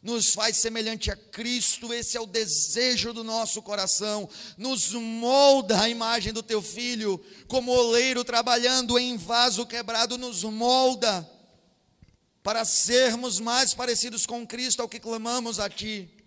Nos 0.00 0.32
faz 0.32 0.56
semelhante 0.56 1.10
a 1.10 1.16
Cristo, 1.16 1.92
esse 1.92 2.16
é 2.16 2.20
o 2.20 2.26
desejo 2.26 3.12
do 3.12 3.22
nosso 3.22 3.60
coração. 3.60 4.28
Nos 4.56 4.92
molda 4.92 5.82
a 5.82 5.88
imagem 5.88 6.32
do 6.32 6.42
teu 6.42 6.62
filho, 6.62 7.22
como 7.46 7.72
oleiro 7.72 8.24
trabalhando 8.24 8.98
em 8.98 9.18
vaso 9.18 9.66
quebrado, 9.66 10.16
nos 10.16 10.44
molda 10.44 11.28
para 12.42 12.64
sermos 12.64 13.38
mais 13.38 13.74
parecidos 13.74 14.24
com 14.24 14.46
Cristo, 14.46 14.80
ao 14.80 14.88
que 14.88 15.00
clamamos 15.00 15.60
a 15.60 15.68
ti 15.68 16.17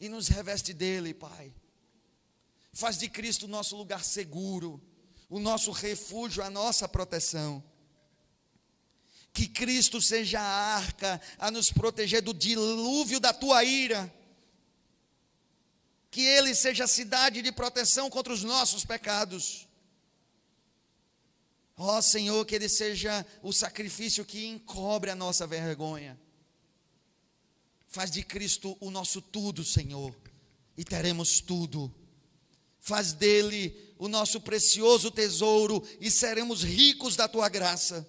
e 0.00 0.08
nos 0.08 0.28
reveste 0.28 0.72
dele, 0.72 1.14
Pai. 1.14 1.54
Faz 2.72 2.98
de 2.98 3.08
Cristo 3.08 3.46
o 3.46 3.48
nosso 3.48 3.76
lugar 3.76 4.04
seguro, 4.04 4.82
o 5.28 5.38
nosso 5.38 5.70
refúgio, 5.70 6.42
a 6.42 6.50
nossa 6.50 6.88
proteção. 6.88 7.62
Que 9.32 9.48
Cristo 9.48 10.00
seja 10.00 10.40
a 10.40 10.76
arca 10.76 11.20
a 11.38 11.50
nos 11.50 11.70
proteger 11.70 12.22
do 12.22 12.34
dilúvio 12.34 13.20
da 13.20 13.32
tua 13.32 13.64
ira. 13.64 14.12
Que 16.10 16.22
Ele 16.22 16.54
seja 16.54 16.84
a 16.84 16.88
cidade 16.88 17.42
de 17.42 17.52
proteção 17.52 18.08
contra 18.08 18.32
os 18.32 18.42
nossos 18.42 18.84
pecados. 18.84 19.66
Ó 21.76 21.98
oh, 21.98 22.02
Senhor, 22.02 22.44
que 22.46 22.54
Ele 22.54 22.68
seja 22.68 23.26
o 23.42 23.52
sacrifício 23.52 24.24
que 24.24 24.46
encobre 24.46 25.10
a 25.10 25.14
nossa 25.14 25.46
vergonha. 25.46 26.18
Faz 27.96 28.10
de 28.10 28.22
Cristo 28.22 28.76
o 28.78 28.90
nosso 28.90 29.22
tudo, 29.22 29.64
Senhor, 29.64 30.14
e 30.76 30.84
teremos 30.84 31.40
tudo. 31.40 31.90
Faz 32.78 33.14
dele 33.14 33.74
o 33.96 34.06
nosso 34.06 34.38
precioso 34.38 35.10
tesouro 35.10 35.82
e 35.98 36.10
seremos 36.10 36.62
ricos 36.62 37.16
da 37.16 37.26
tua 37.26 37.48
graça. 37.48 38.06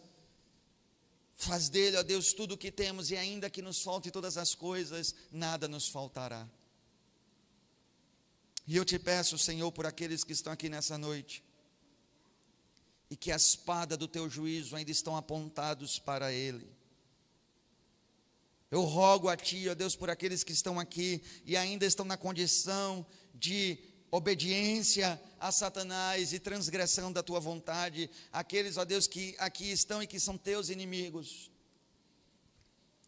Faz 1.35 1.69
dele, 1.69 1.95
ó 1.95 2.03
Deus, 2.03 2.33
tudo 2.33 2.55
o 2.55 2.57
que 2.57 2.69
temos 2.69 3.11
e 3.11 3.15
ainda 3.15 3.49
que 3.49 3.61
nos 3.61 3.81
falte 3.81 4.11
todas 4.11 4.35
as 4.35 4.53
coisas, 4.53 5.15
nada 5.31 5.69
nos 5.69 5.87
faltará. 5.87 6.45
E 8.67 8.75
eu 8.75 8.83
te 8.83 8.99
peço, 8.99 9.37
Senhor, 9.37 9.71
por 9.71 9.85
aqueles 9.85 10.21
que 10.21 10.33
estão 10.33 10.51
aqui 10.51 10.67
nessa 10.67 10.97
noite, 10.97 11.41
e 13.09 13.15
que 13.15 13.31
a 13.31 13.37
espada 13.37 13.95
do 13.95 14.05
teu 14.05 14.29
juízo 14.29 14.75
ainda 14.75 14.91
estão 14.91 15.15
apontados 15.15 15.97
para 15.97 16.33
ele. 16.33 16.75
Eu 18.69 18.83
rogo 18.83 19.29
a 19.29 19.37
Ti, 19.37 19.69
ó 19.69 19.73
Deus, 19.73 19.95
por 19.95 20.09
aqueles 20.09 20.43
que 20.43 20.51
estão 20.51 20.79
aqui 20.79 21.21
e 21.45 21.55
ainda 21.55 21.85
estão 21.85 22.05
na 22.05 22.17
condição 22.17 23.05
de 23.33 23.79
obediência 24.11 25.21
a 25.39 25.51
Satanás 25.51 26.33
e 26.33 26.39
transgressão 26.39 27.11
da 27.11 27.23
Tua 27.23 27.39
vontade, 27.39 28.09
aqueles, 28.31 28.77
ó 28.77 28.83
Deus, 28.83 29.07
que 29.07 29.35
aqui 29.39 29.71
estão 29.71 30.03
e 30.03 30.07
que 30.07 30.19
são 30.19 30.37
Teus 30.37 30.69
inimigos. 30.69 31.49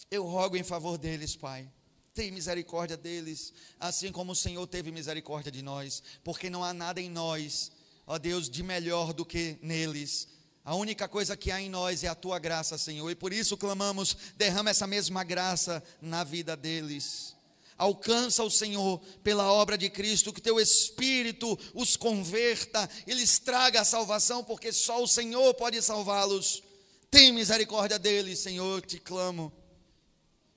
Eu 0.10 0.26
rogo 0.26 0.56
em 0.56 0.64
favor 0.64 0.98
deles, 0.98 1.36
Pai. 1.36 1.70
Tem 2.14 2.32
misericórdia 2.32 2.98
deles, 2.98 3.54
assim 3.80 4.12
como 4.12 4.32
o 4.32 4.36
Senhor 4.36 4.66
teve 4.66 4.92
misericórdia 4.92 5.52
de 5.52 5.62
nós, 5.62 6.02
porque 6.24 6.50
não 6.50 6.64
há 6.64 6.74
nada 6.74 7.02
em 7.02 7.10
nós, 7.10 7.72
ó 8.08 8.18
Deus, 8.18 8.50
de 8.50 8.64
melhor 8.64 9.14
do 9.14 9.26
que 9.26 9.58
neles 9.62 10.28
a 10.64 10.76
única 10.76 11.08
coisa 11.08 11.38
que 11.38 11.52
há 11.52 11.60
em 11.60 11.70
nós 11.70 12.04
é 12.04 12.08
a 12.08 12.16
tua 12.16 12.38
graça, 12.38 12.78
Senhor, 12.78 13.10
e 13.10 13.16
por 13.16 13.34
isso 13.34 13.58
clamamos: 13.58 14.16
derrama 14.36 14.70
essa 14.70 14.86
mesma 14.86 15.24
graça 15.24 15.82
na 16.02 16.24
vida 16.24 16.56
deles. 16.56 17.36
Alcança 17.78 18.44
o 18.44 18.52
Senhor 18.52 19.00
pela 19.24 19.52
obra 19.52 19.78
de 19.78 19.90
Cristo, 19.90 20.34
que 20.34 20.42
teu 20.42 20.60
Espírito 20.60 21.58
os 21.74 21.96
converta 21.96 22.90
e 23.08 23.14
lhes 23.14 23.40
traga 23.40 23.80
a 23.80 23.86
salvação, 23.86 24.44
porque 24.44 24.74
só 24.74 25.02
o 25.02 25.08
Senhor 25.08 25.54
pode 25.54 25.82
salvá-los. 25.82 26.62
Tem 27.10 27.32
misericórdia 27.32 27.98
deles, 27.98 28.40
Senhor, 28.40 28.86
te 28.86 29.00
clamo. 29.00 29.52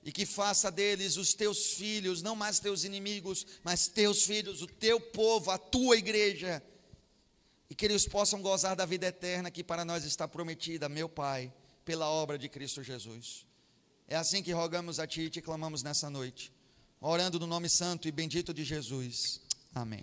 E 0.03 0.11
que 0.11 0.25
faça 0.25 0.69
deles 0.69 1.15
os 1.15 1.33
teus 1.33 1.75
filhos, 1.75 2.21
não 2.21 2.35
mais 2.35 2.59
teus 2.59 2.83
inimigos, 2.83 3.47
mas 3.63 3.87
teus 3.87 4.23
filhos, 4.23 4.61
o 4.61 4.67
teu 4.67 4.99
povo, 4.99 5.49
a 5.49 5.57
tua 5.57 5.95
igreja 5.95 6.61
e 7.73 7.75
que 7.75 7.85
eles 7.85 8.07
possam 8.07 8.39
gozar 8.39 8.75
da 8.75 8.85
vida 8.85 9.07
eterna 9.07 9.49
que 9.49 9.63
para 9.63 9.83
nós 9.83 10.03
está 10.03 10.27
prometida, 10.27 10.87
meu 10.87 11.09
Pai, 11.09 11.51
pela 11.83 12.07
obra 12.07 12.37
de 12.37 12.47
Cristo 12.47 12.83
Jesus. 12.83 13.47
É 14.07 14.15
assim 14.15 14.43
que 14.43 14.51
rogamos 14.51 14.99
a 14.99 15.07
Ti 15.07 15.21
e 15.21 15.29
te 15.31 15.41
clamamos 15.41 15.81
nessa 15.81 16.07
noite, 16.07 16.53
orando 17.01 17.39
no 17.39 17.47
nome 17.47 17.67
santo 17.67 18.07
e 18.07 18.11
bendito 18.11 18.53
de 18.53 18.63
Jesus. 18.63 19.41
Amém. 19.73 20.01